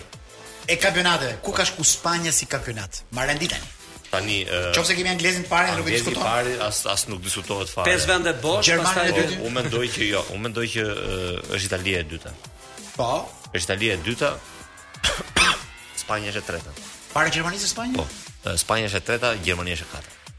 e 0.68 0.76
kampionateve. 0.86 1.40
Ku 1.46 1.52
ka 1.52 1.64
shku 1.68 1.84
Spanja 1.84 2.32
si 2.32 2.46
kampionat? 2.56 3.04
Ma 3.12 3.24
renditen. 3.32 3.62
Tani, 4.12 4.44
uh, 4.44 4.76
kemi 4.96 5.10
anglezin 5.12 5.44
të 5.44 5.50
parë, 5.52 5.76
nuk 5.80 5.88
e 5.90 5.96
diskutojmë. 5.98 6.24
Anglezi 6.24 6.60
parë 6.60 6.68
as 6.68 6.84
as 6.88 7.08
nuk 7.12 7.22
diskutohet 7.24 7.70
fare. 7.72 7.88
Pesë 7.92 8.08
vende 8.12 8.32
bosh, 8.44 8.68
pastaj 8.84 9.12
dy. 9.16 9.24
Unë 9.44 9.56
mendoj 9.60 9.88
që 9.96 10.10
jo, 10.12 10.22
unë 10.36 10.44
mendoj 10.48 10.66
që 10.76 10.84
është 11.58 11.70
Italia 11.72 12.00
e 12.04 12.08
dytë. 12.12 12.32
Po. 12.96 13.10
Është 13.52 13.66
Italia 13.68 13.94
e 13.98 14.04
dytë, 14.06 14.32
Spanja 15.96 16.32
është 16.32 16.42
e 16.44 16.46
treta. 16.48 16.74
Para 17.14 17.32
Gjermanisë 17.34 17.70
Spanja? 17.72 18.04
Po. 18.04 18.58
Spanja 18.60 18.90
është 18.90 19.00
e 19.02 19.06
treta, 19.10 19.34
Gjermania 19.44 19.78
është 19.78 19.88
e 19.88 19.92
katërt. 19.94 20.32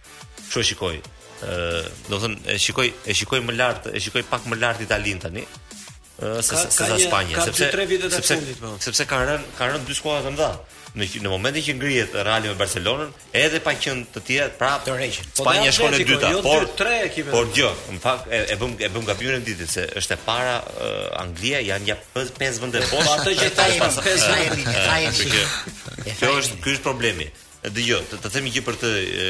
Kjo 0.49 0.65
shikoj. 0.71 0.99
Ëh, 1.37 1.89
do 2.11 2.17
të 2.17 2.21
thonë 2.25 2.55
e 2.55 2.59
shikoj 2.63 2.87
e 3.13 3.17
shikoj 3.19 3.41
më 3.49 3.57
lart, 3.59 3.89
e 3.93 4.01
shikoj 4.01 4.23
pak 4.31 4.47
më 4.51 4.59
lart 4.63 4.85
Italinë 4.85 5.25
tani. 5.27 5.43
Ëh, 5.47 6.41
se 6.47 6.57
se, 6.57 6.71
sa 6.87 7.01
Spanja, 7.03 7.43
sepse 7.49 8.41
Sepse 8.87 9.03
po. 9.03 9.11
kanë 9.11 9.27
rënë 9.33 9.51
kanë 9.59 9.75
rënë 9.77 9.91
dy 9.91 9.99
skuadra 9.99 10.29
të 10.31 10.37
mëdha 10.37 10.76
në 10.97 11.07
në 11.23 11.31
momentin 11.31 11.63
që 11.67 11.73
ngrihet 11.77 12.15
Real 12.25 12.43
me 12.47 12.55
Barcelonën, 12.57 13.11
edhe 13.37 13.61
pa 13.65 13.75
qenë 13.77 14.07
të 14.15 14.21
tjera 14.27 14.49
prapë 14.59 14.87
të 14.87 14.95
rreqin. 14.97 15.29
Po 15.39 15.53
një 15.53 15.73
shkollë 15.77 15.99
e 16.01 16.07
dytë, 16.11 16.31
jo 16.37 16.41
por 16.45 16.67
tre 16.79 16.95
ekipe. 17.11 17.33
Por 17.35 17.51
jo, 17.57 17.69
në 17.95 18.01
fakt 18.05 18.31
e, 18.33 18.41
e 18.55 18.59
bëm 18.61 18.75
e 18.87 18.89
bëm 18.95 19.09
gabimin 19.09 19.45
ditën 19.47 19.71
se 19.75 19.85
është 20.01 20.17
e 20.19 20.23
para 20.27 20.55
uh, 20.65 21.11
Anglia, 21.21 21.61
janë 21.69 21.89
ja 21.91 21.97
5 22.17 22.63
vende 22.65 22.81
po, 22.89 22.97
poshtë. 22.97 23.19
Ato 23.19 23.35
që 23.41 23.51
ta 23.59 23.67
jemi 23.73 23.91
vende, 24.07 24.73
ta 24.73 24.95
pra, 25.19 26.15
Kjo 26.23 26.31
është 26.41 26.61
ky 26.65 26.75
është 26.79 26.87
problemi. 26.87 27.29
Dëgjoj, 27.67 28.01
të, 28.13 28.21
të 28.23 28.31
themi 28.33 28.51
gjë 28.55 28.63
për 28.63 28.77
të 28.81 28.91
e, 29.03 29.29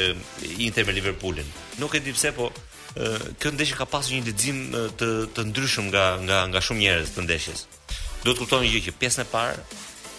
Inter 0.67 0.85
me 0.87 0.93
Liverpoolin. 0.95 1.47
Nuk 1.81 1.95
e 1.97 2.01
di 2.05 2.15
pse 2.15 2.31
po 2.37 2.49
kjo 2.97 3.51
ndeshje 3.53 3.75
ka 3.77 3.85
pasur 3.85 4.15
një 4.15 4.23
lexim 4.31 4.59
të 4.97 5.07
të 5.35 5.43
ndryshëm 5.51 5.91
nga 5.91 6.03
nga 6.25 6.37
nga 6.49 6.61
shumë 6.65 6.79
njerëz 6.81 7.11
të 7.13 7.25
ndeshjes. 7.27 7.59
Duhet 8.23 8.39
kuptoni 8.41 8.71
gjë 8.73 8.81
që 8.87 8.93
pjesën 9.03 9.21
e 9.21 9.25
parë 9.29 9.59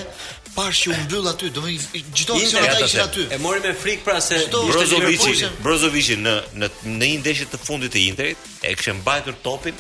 Pash 0.57 0.80
që 0.84 0.89
u 0.89 0.95
mbyll 1.03 1.28
aty, 1.30 1.51
do 1.53 1.61
të 1.67 1.75
gjitho 2.17 2.39
që 2.41 2.63
ata 2.63 2.88
ishin 2.88 3.03
aty. 3.05 3.28
E 3.38 3.38
mori 3.43 3.61
me 3.61 3.75
frikë 3.78 4.03
pra 4.07 4.17
se 4.28 4.39
Brozovic, 4.49 5.45
Brozovic 5.61 6.09
në 6.23 6.34
në 6.63 6.71
në 6.97 7.11
një 7.13 7.21
ndeshje 7.21 7.51
të 7.53 7.61
fundit 7.61 7.93
të 7.93 8.01
Interit 8.09 8.49
e 8.65 8.73
kishte 8.73 8.97
mbajtur 9.03 9.38
topin 9.45 9.78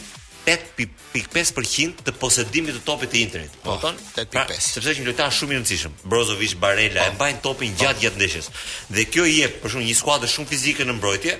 8.5% 0.47 2.05
të 2.07 2.13
posedimit 2.21 2.77
të 2.77 2.81
topit 2.87 3.11
të 3.11 3.19
Interit. 3.19 3.55
Po, 3.65 3.73
oh, 3.73 3.83
8.5. 3.83 4.27
Pra, 4.31 4.45
sepse 4.63 4.93
që 4.95 5.01
një 5.03 5.09
lojtar 5.09 5.33
shumë 5.35 5.53
i 5.53 5.57
rëndësishëm. 5.57 5.97
Brozovic, 6.07 6.53
Barella 6.61 7.03
oh. 7.09 7.11
e 7.11 7.15
mbajnë 7.17 7.41
topin 7.43 7.75
gjatë 7.75 7.97
oh. 7.97 8.01
gjatë 8.05 8.21
ndeshjes. 8.21 8.47
Dhe 8.95 9.03
kjo 9.11 9.25
i 9.27 9.33
jep 9.41 9.57
për 9.65 9.73
shkak 9.75 9.87
një 9.89 9.97
skuadre 9.99 10.29
shumë 10.31 10.49
fizike 10.53 10.87
në 10.87 10.95
mbrojtje, 11.01 11.33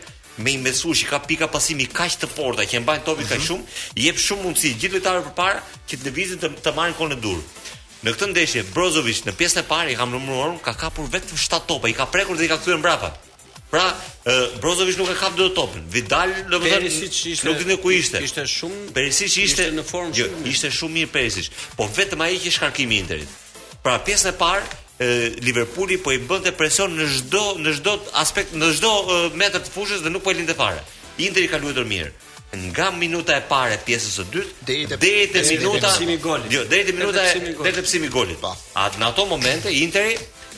me 0.43 0.55
një 0.57 0.61
mesush 0.67 1.05
që 1.05 1.07
ka 1.13 1.21
pika 1.23 1.47
pasimi 1.53 1.87
kaq 1.89 2.17
të 2.25 2.29
forta 2.35 2.65
që 2.69 2.77
e 2.81 2.83
mbajnë 2.83 3.07
topin 3.07 3.23
mm 3.29 3.31
kaq 3.31 3.39
mhm. 3.39 3.47
shumë, 3.47 3.79
i 4.01 4.09
jep 4.09 4.21
shumë 4.25 4.43
mundësi 4.49 4.73
gjithë 4.81 4.99
lojtarëve 4.99 5.29
përpara 5.29 5.63
që 5.87 6.01
të 6.01 6.09
lëvizin 6.09 6.41
të, 6.43 6.49
të 6.67 6.73
marrin 6.77 6.97
kolën 6.99 7.15
e 7.15 7.21
dur. 7.23 7.39
Në 8.03 8.13
këtë 8.13 8.27
ndeshje 8.35 8.65
Brozovic 8.75 9.23
në 9.25 9.35
pjesën 9.39 9.63
e 9.63 9.67
parë 9.71 9.95
i 9.95 9.97
kam 9.97 10.11
numëruar 10.13 10.59
ka 10.67 10.75
kapur 10.83 11.07
vetëm 11.15 11.39
7 11.41 11.63
topa, 11.71 11.87
i 11.89 11.95
ka 11.97 12.05
prekur 12.13 12.37
dhe 12.37 12.45
i 12.45 12.51
ka 12.51 12.59
kthyer 12.61 12.77
mbrapa. 12.83 13.15
Pra, 13.67 13.83
uh, 13.91 14.59
Brozovic 14.63 14.95
nuk 14.99 15.09
e 15.11 15.15
kap 15.19 15.35
dot 15.35 15.51
topin. 15.57 15.83
Vidal, 15.91 16.31
domethënë, 16.51 16.87
ishte 17.19 17.47
nuk 17.49 17.57
dinë 17.59 17.75
ku 17.83 17.91
ishte. 17.91 18.21
Ishte 18.23 18.45
shumë 18.47 18.91
Perisic 18.95 19.25
ishte, 19.27 19.41
ishte 19.49 19.65
në 19.75 19.83
formë 19.89 20.15
jo, 20.15 20.27
shumë. 20.29 20.45
Jo, 20.47 20.53
ishte 20.53 20.71
shumë 20.77 20.95
mirë 21.01 21.09
Perisic, 21.11 21.49
po 21.75 21.87
vetëm 21.97 22.23
ai 22.23 22.37
që 22.43 22.53
shkarkimi 22.57 22.95
i 22.95 23.03
Interit. 23.03 23.33
Pra 23.83 23.97
pjesën 24.07 24.31
e 24.33 24.37
parë 24.39 25.09
Liverpooli 25.45 25.97
po 26.01 26.09
i 26.15 26.21
bënte 26.29 26.49
presion 26.57 26.95
në 26.97 27.05
çdo 27.19 27.41
në 27.61 27.73
çdo 27.81 27.91
aspekt, 28.21 28.55
në 28.57 28.71
çdo 28.79 28.93
uh, 29.01 29.27
metër 29.37 29.61
të 29.67 29.73
fushës 29.75 29.99
dhe 30.05 30.09
nuk 30.15 30.23
po 30.25 30.31
e 30.33 30.37
lindte 30.39 30.55
fare. 30.57 30.79
Interi 31.21 31.51
ka 31.51 31.59
luajtur 31.61 31.85
mirë 31.91 32.15
nga 32.71 32.85
minuta 32.95 33.35
e 33.37 33.43
parë 33.45 33.75
e 33.75 33.77
pjesës 33.85 34.15
së 34.21 34.25
dytë 34.33 34.57
deri 34.69 34.85
te 34.87 34.97
deri 35.03 35.29
te 35.35 35.41
minuta 35.51 35.91
golit. 36.25 36.47
Jo, 36.55 36.63
deri 36.71 36.87
te 36.89 36.95
minuta 36.97 37.25
deri 37.61 37.75
te 37.77 37.83
psimi 37.85 38.07
golit. 38.09 38.39
Pa. 38.41 38.53
Po. 38.73 38.87
në 38.97 39.09
ato 39.11 39.25
momente 39.29 39.69
Interi 39.83 40.15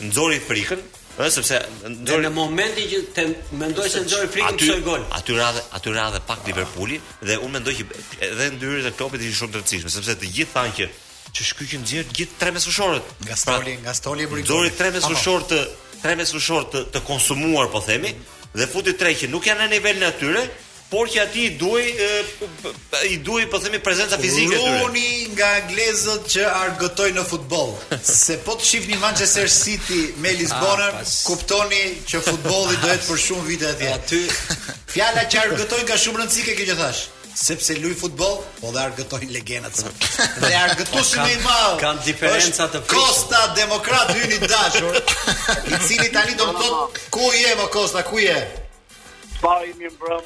nxori 0.08 0.38
frikën, 0.46 0.86
Ëh 1.20 1.26
po, 1.26 1.34
sepse 1.36 1.58
ndori... 1.92 2.22
në 2.30 2.30
momentin 2.32 2.86
që 2.94 3.00
të 3.12 3.24
mendoj 3.60 3.90
se 3.92 4.02
ndori 4.06 4.30
frikën 4.32 4.56
të 4.62 4.68
shoj 4.70 4.84
gol. 4.86 5.02
Aty 5.20 5.34
radhë, 5.36 5.64
aty 5.76 5.92
radhë 5.98 6.22
pak 6.30 6.46
Liverpooli 6.48 7.00
dhe 7.28 7.36
unë 7.44 7.56
mendoj 7.58 7.74
që 7.80 7.88
edhe 8.30 8.48
ndyrët 8.54 8.88
e 8.88 8.94
Klopit 8.96 9.26
ishin 9.26 9.36
shumë 9.42 9.54
të 9.58 9.60
rëndësishme 9.60 9.92
sepse 9.98 10.16
të 10.22 10.30
gjithë 10.38 10.54
thanë 10.54 10.74
që 10.78 10.88
që 11.36 11.48
shkyqin 11.50 11.84
nxjerr 11.84 12.16
gjithë 12.22 12.40
tre 12.40 12.54
mesfushorët. 12.56 13.12
Nga 13.26 13.36
pra, 13.36 13.58
Stoli, 13.60 13.76
nga 13.84 13.98
Stoli 14.00 14.24
e 14.24 14.30
bëri. 14.32 14.46
Dori 14.54 14.72
tre 14.80 14.94
mesfushorë 14.96 15.50
të 15.52 15.60
tre 16.06 16.16
mesfushorë 16.22 16.70
të, 16.76 16.86
të 16.96 17.04
konsumuar 17.12 17.68
po 17.76 17.84
themi 17.90 18.16
dhe 18.56 18.70
futi 18.72 18.96
tre 19.02 19.12
që 19.20 19.28
nuk 19.36 19.52
janë 19.52 19.66
në 19.66 19.72
nivelin 19.76 20.08
e 20.08 20.12
atyre, 20.14 20.48
por 20.90 21.08
që 21.10 21.20
aty 21.22 21.44
i 21.46 21.50
duaj 21.58 23.04
i 23.14 23.18
duaj 23.26 23.46
po 23.54 23.60
themi 23.62 23.78
prezenca 23.84 24.18
fizike 24.20 24.58
tyre. 24.58 24.78
Luni 24.84 25.28
nga 25.38 25.50
anglezët 25.60 26.26
që 26.34 26.46
argëtojnë 26.50 27.18
në 27.20 27.26
futboll. 27.30 27.76
Se 28.24 28.40
po 28.46 28.56
të 28.58 28.68
shihni 28.72 28.98
Manchester 29.04 29.50
City 29.54 30.02
me 30.24 30.34
Lisbon, 30.40 30.82
ah, 30.88 30.98
kuptoni 31.28 31.84
që 32.10 32.24
futbolli 32.26 32.80
do 32.82 32.90
jetë 32.90 33.08
për 33.12 33.22
shumë 33.28 33.46
vite 33.52 33.70
aty. 33.76 33.94
Aty 33.94 34.26
fjala 34.90 35.28
që 35.30 35.44
argëtojnë 35.46 35.90
ka 35.92 36.00
shumë 36.02 36.24
rëndësi 36.24 36.48
kjo 36.50 36.68
që 36.74 36.80
thash. 36.82 37.06
Sepse 37.40 37.76
luj 37.80 37.94
futboll, 38.00 38.40
po 38.60 38.74
dhe 38.74 38.82
argëtojnë 38.82 39.30
legjendat. 39.32 39.78
Dhe 40.42 40.50
argëtuesi 40.60 41.22
po, 41.22 41.28
më 41.28 41.30
i 41.30 41.38
madh 41.46 41.78
ka 41.84 41.94
diferenca 42.08 42.66
të 42.74 42.82
fshi. 42.82 42.90
Costa 42.98 43.44
Demokrat 43.60 44.10
hyn 44.18 44.34
i 44.36 44.42
dashur, 44.50 44.98
i 45.72 45.80
cili 45.86 46.10
tani 46.16 46.34
do 46.42 46.50
të 46.50 46.58
thotë 46.66 47.06
ku 47.16 47.30
je 47.38 47.54
mo 47.62 47.70
Costa, 47.72 48.02
ku 48.10 48.20
je? 48.24 48.36
Pa 49.40 49.54
i 49.64 49.72
mbrëmë 49.78 50.26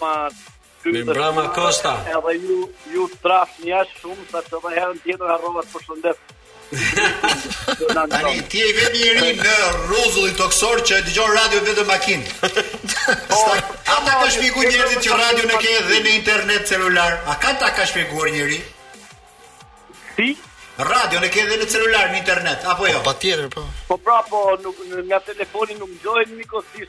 Me 0.91 1.03
Brama 1.03 1.49
Costa. 1.55 1.91
Edhe 2.15 2.31
ju 2.43 2.57
ju 2.93 3.07
traf 3.23 3.51
një 3.63 3.79
shumë 3.93 4.23
sa 4.31 4.41
të 4.47 4.59
vajën 4.65 4.97
tjetër 5.05 5.29
harrova 5.31 5.63
të 5.63 5.71
përshëndet. 5.71 6.31
Ani 8.17 8.35
ti 8.51 8.59
e 8.65 8.89
vjen 8.91 9.23
i 9.23 9.31
në 9.39 9.55
rrugull 9.85 10.27
i 10.27 10.33
toksor 10.39 10.81
që 10.89 10.99
dëgjon 11.07 11.31
radio 11.39 11.63
vetëm 11.69 11.89
makin. 11.93 12.27
Oh, 13.03 13.49
a 13.51 13.95
ta 14.07 14.13
ka 14.21 14.29
shpjeguar 14.31 14.63
oh, 14.65 14.69
njerëzit 14.71 15.01
që 15.03 15.09
oh, 15.11 15.17
radio 15.19 15.47
në 15.49 15.57
ke 15.59 15.73
ka 15.77 15.81
dhe 15.89 15.97
në 16.05 16.11
internet 16.19 16.69
celular? 16.69 17.17
A 17.27 17.33
ka 17.41 17.51
ta 17.59 17.67
ka 17.75 17.83
shpjeguar 17.89 18.29
njëri 18.31 18.61
Si? 20.15 20.29
Radio 20.77 21.19
ne 21.21 21.27
ke 21.29 21.43
dhe 21.45 21.53
në 21.61 21.67
celular 21.69 22.07
në 22.09 22.15
internet 22.17 22.63
apo 22.65 22.87
jo? 22.89 22.95
Po, 22.97 23.01
patjetër 23.13 23.45
po. 23.53 23.61
Po 23.85 23.97
pra 24.01 24.23
po 24.25 24.39
nuk 24.63 24.79
nga 25.05 25.19
telefoni 25.21 25.75
nuk 25.77 25.91
dëgjoj 26.01 26.23
në 26.31 26.47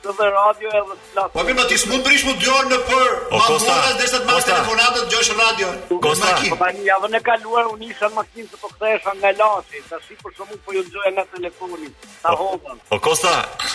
edhe 0.09 0.28
radio 0.32 0.70
edhe 0.70 0.97
plasë. 1.12 1.32
Po 1.35 1.45
mirë, 1.45 1.66
ti 1.68 1.76
s'mund 1.82 2.01
të 2.01 2.07
prish 2.09 2.24
mund 2.24 2.41
dëgjon 2.41 2.70
në 2.72 2.78
për 2.89 3.12
mamuras 3.35 3.99
derisa 3.99 4.22
të 4.22 4.39
telefonat 4.47 4.97
të 4.97 5.03
dëgjosh 5.05 5.30
radio. 5.43 5.68
Po, 5.91 5.99
po, 6.01 6.14
po 6.55 6.59
tani 6.64 6.87
javën 6.89 7.18
e 7.20 7.22
kaluar 7.28 7.68
unë 7.74 7.91
isha 7.93 8.09
në 8.09 8.16
makinë 8.22 8.51
se 8.55 8.62
po 8.64 8.72
kthehesha 8.72 9.14
nga 9.20 9.35
Laçi, 9.43 9.82
tash 9.91 10.09
për 10.24 10.32
shkakun 10.39 10.62
po 10.64 10.72
ju 10.78 10.82
dëgjoj 10.89 11.12
nga 11.18 11.24
telefoni. 11.37 11.93
Ta 12.24 12.32
hodhën. 12.41 12.80
Po 12.89 12.99
Kosta, 13.05 13.35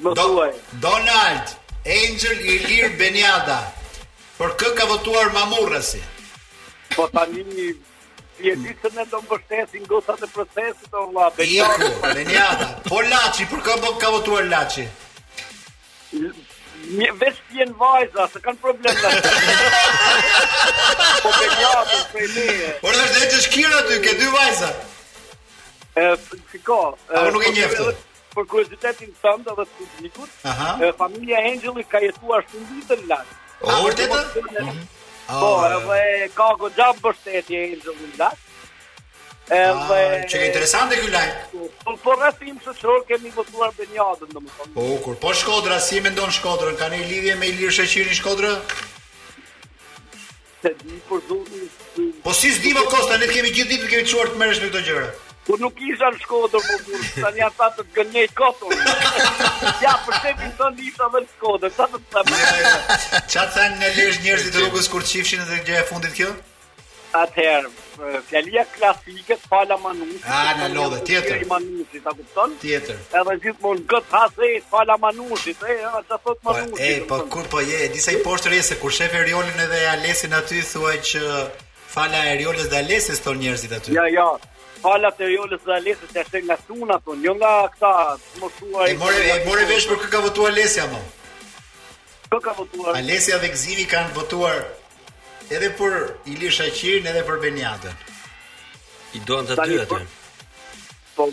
Më 0.00 0.16
Donald, 0.80 1.54
Angel 1.98 2.42
i 2.54 2.56
Lir 2.70 2.96
Benjada, 2.96 3.60
për 4.40 4.56
kë 4.62 4.72
ka 4.80 4.88
votuar 4.94 5.34
mamurësi? 5.36 6.00
Po 6.96 7.10
të 7.12 7.28
një 7.36 7.46
një... 7.54 7.70
Je 8.42 8.54
di 8.58 8.72
se 8.82 8.88
ne 8.96 9.04
do 9.06 9.18
mbështesim 9.26 9.82
gocat 9.86 10.22
e 10.24 10.26
procesit, 10.32 10.94
o 10.98 11.04
vlla. 11.12 11.28
Jo, 11.46 11.66
Benjada. 12.16 12.72
Po 12.88 13.04
Laçi, 13.04 13.44
për 13.52 13.60
kë 13.68 13.76
ka 14.00 14.08
votuar 14.16 14.48
Laçi? 14.48 14.88
Vesh 16.12 17.38
të 17.48 17.66
vajza, 17.80 18.24
se 18.32 18.40
kanë 18.44 18.58
problem 18.60 18.98
në 19.00 19.10
Po 21.22 21.30
për 21.30 21.52
njatë, 21.56 21.98
për 22.12 22.22
e 22.22 22.26
me 22.32 22.72
po 22.80 22.88
Por 22.88 22.96
dhe 22.98 23.28
që 23.32 23.38
shkira 23.46 23.80
të 23.88 23.98
ke 24.04 24.12
dy 24.20 24.28
vajza 24.34 24.68
E, 26.02 26.06
si 26.52 26.60
ka 26.68 26.78
Apo 26.90 27.24
nuk 27.36 27.46
e 27.48 27.52
njeftë 27.56 27.86
Për 28.34 28.48
kuriozitetin 28.50 29.14
të 29.14 29.20
tëmë 29.24 29.46
dhe 29.48 29.56
të 29.70 29.88
të 29.94 30.04
njëkut 30.08 30.96
Familia 31.00 31.82
ka 31.94 32.02
jetuar 32.04 32.44
shumë 32.50 32.68
ditë 32.74 33.00
në 33.00 33.08
lakë 33.14 33.36
A, 33.72 33.80
vërtetë? 33.86 34.20
Po, 34.36 34.46
mhm. 34.52 34.86
po 35.32 35.50
oh, 35.50 35.92
e 35.96 36.28
ka 36.36 36.50
go 36.60 36.72
gjabë 36.76 37.06
bështetje 37.08 37.66
Angeli 37.70 38.08
në 38.12 38.20
lakë 38.26 38.50
Edhe 39.50 39.58
ah, 39.58 40.22
që 40.28 40.38
ke 40.38 40.46
interesante 40.52 40.96
ky 41.02 41.08
lajm. 41.10 41.64
Po 41.82 41.94
po 42.04 42.14
rastim 42.20 42.60
se 42.62 42.74
çfarë 42.78 43.00
kemi 43.08 43.32
votuar 43.34 43.72
Benjadën 43.78 44.30
domethënë. 44.36 44.74
Po 44.76 44.84
kur 45.02 45.16
po 45.24 45.32
Shkodra 45.34 45.80
si 45.82 45.98
mendon 46.04 46.30
Shkodrën? 46.36 46.76
Ka 46.78 46.86
një 46.92 47.00
lidhje 47.08 47.34
me 47.40 47.48
Ilir 47.50 47.74
Sheqirin 47.74 48.14
Shkodrë? 48.20 48.52
Se 50.62 50.72
di 50.84 51.00
për 51.10 51.24
zotin. 51.26 52.12
Po 52.22 52.36
si 52.38 52.52
s'di 52.54 52.70
më 52.76 52.84
Kosta, 52.92 53.18
ne 53.18 53.28
kemi 53.32 53.50
gjithë 53.50 53.72
ditën 53.72 53.90
kemi 53.96 54.06
çuar 54.12 54.30
të 54.30 54.38
merresh 54.40 54.62
me 54.62 54.70
këto 54.70 54.84
gjëra. 54.86 55.10
Po 55.48 55.58
nuk 55.58 55.82
isha 55.90 56.12
në 56.14 56.22
Shkodër 56.22 56.68
po 56.68 56.78
kur 56.86 57.10
tani 57.18 57.44
ata 57.48 57.68
të 57.80 57.86
gënjej 57.98 58.28
kotën. 58.38 58.86
ja, 59.88 59.96
për 60.06 60.16
çfarë 60.20 60.36
vin 60.44 60.54
ton 60.62 60.78
disa 60.78 61.10
në 61.18 61.26
Shkodër? 61.34 61.74
Sa 61.80 61.90
të 61.90 62.02
thamë. 62.14 62.40
Çfarë 63.26 63.52
kanë 63.58 63.82
ne 63.82 63.90
lësh 63.98 64.22
njerëzit 64.22 64.62
rrugës 64.62 64.88
kur 64.94 65.02
çifshin 65.12 65.42
edhe 65.48 65.58
gjëja 65.66 65.82
e 65.82 65.88
fundit 65.90 66.14
kjo? 66.22 66.30
Atëherë, 67.12 67.68
fjalia 68.26 68.62
klasike 68.72 69.36
fala 69.44 69.76
Manushit. 69.80 70.22
A, 70.24 70.30
ah, 70.36 70.52
në 70.60 70.68
lodhë 70.74 71.00
tjetër. 71.04 71.42
Fjalia 71.42 71.50
manusi, 71.50 72.00
ta 72.00 72.14
kupton? 72.16 72.54
Tjetër. 72.62 73.00
Edhe 73.20 73.34
gjithmonë 73.44 73.84
gët 73.90 74.14
hase 74.16 74.48
fala 74.70 74.96
Manushit, 75.02 75.66
e 75.66 75.76
a, 75.90 76.00
ça 76.08 76.16
thot 76.24 76.40
po, 76.42 76.54
manusi. 76.56 76.86
e, 76.86 76.96
po 77.10 77.18
kur 77.36 77.48
po 77.52 77.60
je, 77.60 77.82
disa 77.92 78.14
i 78.16 78.22
poshtë 78.24 78.54
rrese 78.54 78.78
kur 78.80 78.94
shef 78.96 79.12
Eriolin 79.20 79.60
edhe 79.66 79.82
Alesin 79.92 80.32
aty 80.40 80.62
thuaj 80.72 80.96
që 81.12 81.22
fala 81.96 82.24
Eriolës 82.32 82.70
dhe 82.72 82.80
Alesis 82.82 83.20
të 83.20 83.36
njerëzit 83.44 83.76
aty. 83.78 83.94
Ja, 83.98 84.08
ja. 84.16 84.28
Fala 84.82 85.12
të 85.14 85.28
Eriolës 85.28 85.62
dhe 85.68 85.76
Alesis 85.82 86.14
të 86.16 86.24
ashtë 86.24 86.44
nga 86.48 86.56
tuna 86.66 86.96
thon, 87.02 87.16
po, 87.16 87.22
jo 87.28 87.36
nga 87.42 87.52
këta 87.76 87.96
E 88.88 89.00
more, 89.44 89.66
e 89.66 89.68
vesh 89.74 89.90
për 89.92 90.00
kë 90.06 90.10
ka 90.16 90.24
votuar 90.30 90.54
Alesia 90.56 90.88
më? 90.94 91.04
Kë 92.32 92.40
ka 92.48 92.56
votuar? 92.60 92.94
Alesia 93.02 93.38
dhe 93.44 93.52
Gzimi 93.52 93.84
kanë 93.92 94.16
votuar 94.16 94.64
edhe 95.50 95.70
për 95.78 95.94
Ilisha 96.28 96.66
Qirin 96.74 97.06
edhe 97.10 97.22
për 97.26 97.40
Beniatën. 97.42 98.04
I 99.16 99.20
duan 99.28 99.48
të 99.48 99.56
dy 99.66 99.80
atë. 99.82 99.98
Po 101.16 101.26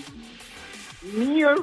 mirë. 1.04 1.54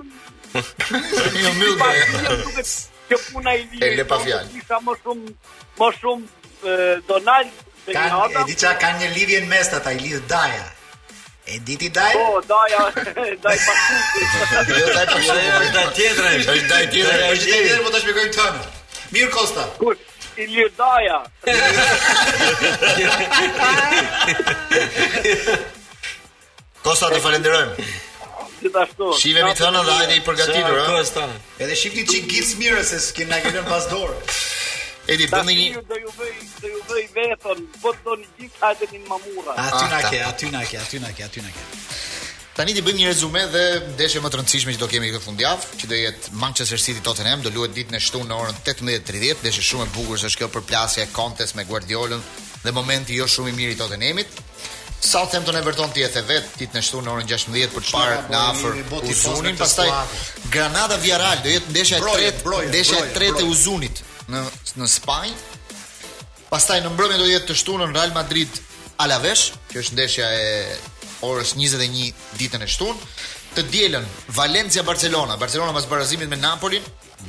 Tani 0.53 1.43
u 1.43 1.53
mbyll 1.59 1.83
gjaja. 1.83 2.69
Kjo 3.09 3.19
puna 3.31 3.53
i 3.61 3.67
vjen. 3.73 3.83
Ele 3.87 4.05
pa 4.07 4.17
po, 4.19 4.25
fjalë. 4.25 4.55
Isha 4.63 4.81
më 4.87 4.95
shumë 5.03 5.35
më 5.81 5.91
shumë 5.99 7.05
Donald 7.11 7.61
Beniatën. 7.85 7.99
Kan 7.99 8.33
e 8.43 8.47
di 8.49 8.57
çka 8.59 8.73
kanë 8.85 8.99
një 9.05 9.11
lidhje 9.19 9.43
në 9.45 9.51
mes 9.53 9.69
ata, 9.81 9.93
i 9.95 9.99
lidh 10.05 10.25
Daja. 10.31 10.65
E 11.47 11.61
di 11.67 11.77
ti 11.79 11.89
Daja? 11.95 12.25
Po, 12.25 12.41
Daja, 12.49 12.87
Daj 13.45 13.61
pasuk. 13.67 14.17
Jo, 14.73 14.89
Daj 14.97 15.07
pasuk. 15.13 15.45
Daj 15.77 15.87
tjetër, 16.01 16.33
është 16.33 16.67
Daj 16.71 16.83
tjetër, 16.89 17.15
është 17.21 17.23
Daj 17.23 17.41
tjetër, 17.45 17.87
po 17.87 17.93
ta 17.95 18.01
shpjegoj 18.03 18.27
tani. 18.35 18.65
Mirë 19.15 19.31
Kosta. 19.37 19.69
Kush? 19.79 20.06
i 20.37 20.45
Lirdaja. 20.47 21.21
Kosta, 26.85 27.09
të 27.11 27.21
falenderojmë. 27.25 27.87
Gjithashtu. 28.57 29.09
Shive 29.21 29.45
mi 29.45 29.55
thënë 29.59 29.83
dhe 29.87 29.97
hajde 30.01 30.17
i 30.19 30.23
përgatitur, 30.27 30.79
ha. 30.81 30.87
Kosta. 30.97 31.27
Edhe 31.63 31.77
shifni 31.79 32.05
çik 32.09 32.29
gjithë 32.33 32.61
mirë 32.63 32.85
se 32.89 33.01
s'kem 33.09 33.33
na 33.33 33.41
gjelën 33.45 33.67
pas 33.69 33.89
dorë. 33.93 34.17
Edi 35.15 35.29
bëni 35.31 35.55
një 35.61 35.85
do 35.87 35.99
ju 36.03 36.13
vëj 36.19 36.31
do 36.65 36.71
ju 36.73 36.81
vëj 36.91 37.05
veten, 37.15 37.63
po 37.83 37.95
doni 38.05 38.27
gjithë 38.41 38.65
hajde 38.65 38.89
në 38.93 39.03
mamurra. 39.09 39.55
Ah, 39.57 39.69
aty 39.73 39.87
na 39.93 40.03
ke, 40.11 40.23
aty 40.33 40.53
na 40.57 40.65
ke, 40.67 40.81
aty 40.83 41.01
na 41.05 41.13
ke, 41.19 41.27
aty 41.31 41.45
na 41.47 41.53
ke. 41.55 42.06
Tani 42.57 42.73
ti 42.73 42.81
bëjmë 42.81 43.01
një 43.03 43.09
rezume 43.11 43.41
dhe 43.53 43.63
ndeshja 43.99 44.23
më 44.25 44.31
të 44.33 44.39
rëndësishme 44.41 44.73
që 44.73 44.81
do 44.81 44.87
kemi 44.89 45.11
këtë 45.13 45.25
fundjavë, 45.27 45.67
që 45.77 45.89
do 45.91 45.97
jetë 45.99 46.31
Manchester 46.41 46.81
City 46.81 47.03
Tottenham, 47.05 47.43
do 47.45 47.51
luhet 47.53 47.75
ditën 47.77 47.99
e 47.99 48.01
shtunë 48.01 48.31
në 48.31 48.39
orën 48.41 48.61
18:30. 48.63 49.43
Ndeshja 49.45 49.65
shumë 49.67 49.85
e 49.85 49.91
bukur 49.93 50.17
është 50.17 50.41
kjo 50.41 50.49
për 50.55 50.65
plasja 50.71 51.05
e 51.05 51.11
Contes 51.13 51.53
me 51.59 51.67
Guardiolën 51.69 52.23
dhe 52.65 52.73
momenti 52.79 53.19
jo 53.19 53.27
shumë 53.29 53.53
i 53.53 53.57
mirë 53.59 53.77
i 53.77 53.77
Tottenhamit. 53.83 54.41
Southampton 55.11 55.59
Everton 55.61 55.93
ti 55.93 56.01
e 56.01 56.09
the 56.17 56.23
vet 56.31 56.47
ditën 56.63 56.81
e 56.81 56.85
shtunë 56.89 57.05
në 57.11 57.17
orën 57.19 57.29
16:00 57.35 57.69
për 57.77 57.85
të 57.85 57.93
parë 57.93 58.17
na 58.33 58.45
po, 58.57 58.73
për 58.95 59.11
uzunin 59.13 59.61
pastaj 59.61 59.89
Granada 60.57 60.97
Villarreal 61.05 61.43
do 61.45 61.53
jetë 61.53 61.71
ndeshja 61.77 62.01
e 62.01 62.03
tretë, 62.03 62.57
ndeshja 62.73 63.05
e 63.05 63.13
tretë 63.19 63.45
e 63.45 63.49
Uzunit 63.53 64.01
në 64.33 64.45
në 64.81 64.91
Spanjë. 64.95 65.37
Pastaj 66.49 66.81
në 66.89 66.97
mbrëmje 66.97 67.21
do 67.23 67.29
jetë 67.35 67.51
të 67.53 67.61
shtunën 67.63 67.93
Real 68.01 68.17
Madrid 68.17 68.49
Spanjë. 68.57 68.65
që 69.71 69.81
është 69.81 69.93
Ndeshja 69.93 70.27
e 70.33 70.45
orës 71.25 71.55
21 71.57 72.13
ditën 72.37 72.63
e 72.63 72.69
shtunë. 72.69 73.09
Të 73.57 73.65
dielën 73.73 74.07
Valencia 74.37 74.83
Barcelona, 74.85 75.37
Barcelona 75.41 75.73
pas 75.73 75.87
barazimit 75.89 76.29
me 76.29 76.37
Napolin, 76.37 76.85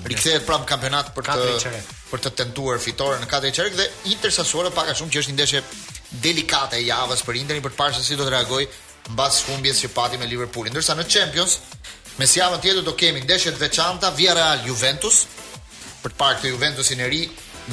rikthehet 0.08 0.44
prapë 0.48 0.66
në 0.66 0.70
kampionat 0.74 1.14
për 1.16 1.30
të 1.30 1.76
për 2.12 2.24
të 2.26 2.32
tentuar 2.42 2.80
fitoren 2.84 3.22
në 3.24 3.28
katër 3.32 3.54
çerek 3.56 3.76
dhe 3.80 3.86
Inter 4.12 4.32
Sassuolo 4.36 4.72
pak 4.76 4.92
a 4.92 4.96
shumë 4.96 5.12
që 5.14 5.22
është 5.22 5.32
një 5.32 5.36
ndeshje 5.38 5.62
delikate 6.26 6.78
e 6.82 6.86
javës 6.90 7.24
për 7.28 7.40
Interin 7.40 7.64
për 7.66 7.74
të 7.74 7.78
parë 7.80 7.96
se 8.00 8.04
si 8.08 8.16
do 8.20 8.24
të 8.28 8.32
reagojë 8.36 8.68
mbas 9.14 9.42
humbjes 9.48 9.82
që 9.86 9.90
pati 9.96 10.20
me 10.20 10.28
Liverpoolin. 10.28 10.74
Ndërsa 10.76 10.96
në 11.00 11.08
Champions, 11.12 11.58
me 12.20 12.28
javën 12.28 12.64
tjetër 12.64 12.84
do 12.88 12.94
kemi 13.00 13.24
ndeshjet 13.24 13.56
të 13.56 13.64
veçanta 13.66 14.12
Villarreal 14.18 14.66
Juventus 14.68 15.24
për 16.04 16.14
të 16.14 16.20
parë 16.20 16.40
këtë 16.42 16.52
Juventusin 16.54 17.04
e 17.04 17.10
ri 17.12 17.22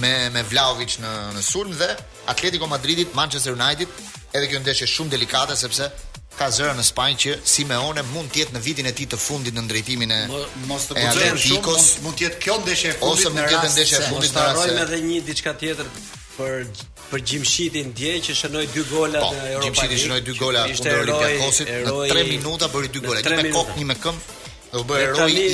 me 0.02 0.14
me 0.34 0.42
Vlahovic 0.50 0.96
në 1.02 1.10
në 1.38 1.42
sulm 1.46 1.74
dhe 1.78 1.90
Atletico 2.30 2.66
Madridit 2.70 3.12
Manchester 3.14 3.54
United 3.54 3.90
Edhe 4.34 4.48
kjo 4.50 4.58
ndeshje 4.64 4.86
shumë 4.90 5.12
delikate 5.14 5.54
sepse 5.54 5.86
ka 6.34 6.48
zëra 6.50 6.72
në 6.74 6.82
Spanjë 6.88 7.18
që 7.24 7.34
Simeone 7.46 8.02
mund 8.08 8.32
të 8.34 8.40
jetë 8.40 8.56
në 8.56 8.62
vitin 8.64 8.88
e 8.90 8.92
tij 8.98 9.06
të 9.12 9.18
fundit 9.22 9.54
në 9.54 9.62
drejtimin 9.70 10.10
e 10.10 10.16
mos 10.70 10.88
të 10.90 11.04
shumë 11.44 11.76
mund, 12.02 12.16
të 12.16 12.24
jetë 12.26 12.40
kjo 12.42 12.56
ndeshje 12.64 12.94
e 12.96 12.96
fundit 12.98 13.36
në 13.38 13.44
rast 13.52 13.78
ndeshje 13.78 14.00
e 14.00 14.10
fundit 14.10 14.34
të 14.34 14.48
Ne 14.50 14.82
edhe 14.88 14.98
një 15.06 15.20
diçka 15.30 15.54
tjetër 15.62 15.92
për 16.34 16.64
për 17.12 17.24
Gjimshiti 17.30 17.84
ndje 17.92 18.14
që 18.26 18.36
shënoi 18.40 18.64
dy 18.74 18.82
gola 18.90 19.20
po, 19.22 19.28
në 19.36 19.50
Europa. 19.52 19.66
Gjimshiti 19.68 20.02
shënoi 20.02 20.22
dy 20.26 20.36
gola 20.40 20.64
kundër 20.72 21.04
Olympiakosit 21.14 21.74
në 21.88 21.98
3 22.14 22.26
minuta 22.32 22.70
bëri 22.74 22.92
dy 22.96 23.04
gola. 23.06 23.22
Një 23.30 23.38
me 23.44 23.52
kokë, 23.54 23.78
një 23.78 23.90
me 23.92 23.96
këmbë. 24.02 24.34
U 24.74 24.82
bë 24.86 24.96
eroi 25.04 25.32
i 25.38 25.50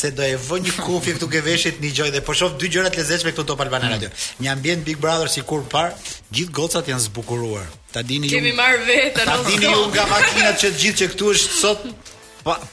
se 0.00 0.12
do 0.16 0.26
e 0.26 0.38
vë 0.48 0.60
një 0.66 0.76
kufi 0.82 1.16
këtu 1.16 1.28
ke 1.34 1.42
veshit 1.46 1.80
një 1.84 1.92
gjoj 1.98 2.10
dhe 2.16 2.22
po 2.26 2.36
shoh 2.40 2.56
dy 2.60 2.70
gjëra 2.74 2.92
të 2.94 3.00
lezetshme 3.02 3.32
këtu 3.34 3.46
top 3.52 3.64
Albana 3.66 3.88
hmm. 3.88 3.96
Radio. 3.96 4.14
Një 4.42 4.54
ambient 4.56 4.86
Big 4.88 5.00
Brother 5.00 5.30
sikur 5.32 5.64
par, 5.72 5.94
gjithë 6.34 6.54
gocat 6.60 6.90
janë 6.90 7.06
zbukuruar. 7.08 7.66
Ta 7.94 8.02
dini 8.06 8.30
ju. 8.30 8.36
Kemi 8.38 8.52
marr 8.58 8.80
vetën. 8.86 9.26
Ta 9.26 9.38
dini 9.46 9.70
ju 9.70 9.86
nga 9.94 10.04
makinat 10.10 10.62
që 10.62 10.74
gjithë 10.82 11.04
që 11.04 11.10
këtu 11.14 11.32
është 11.36 11.58
sot 11.64 11.88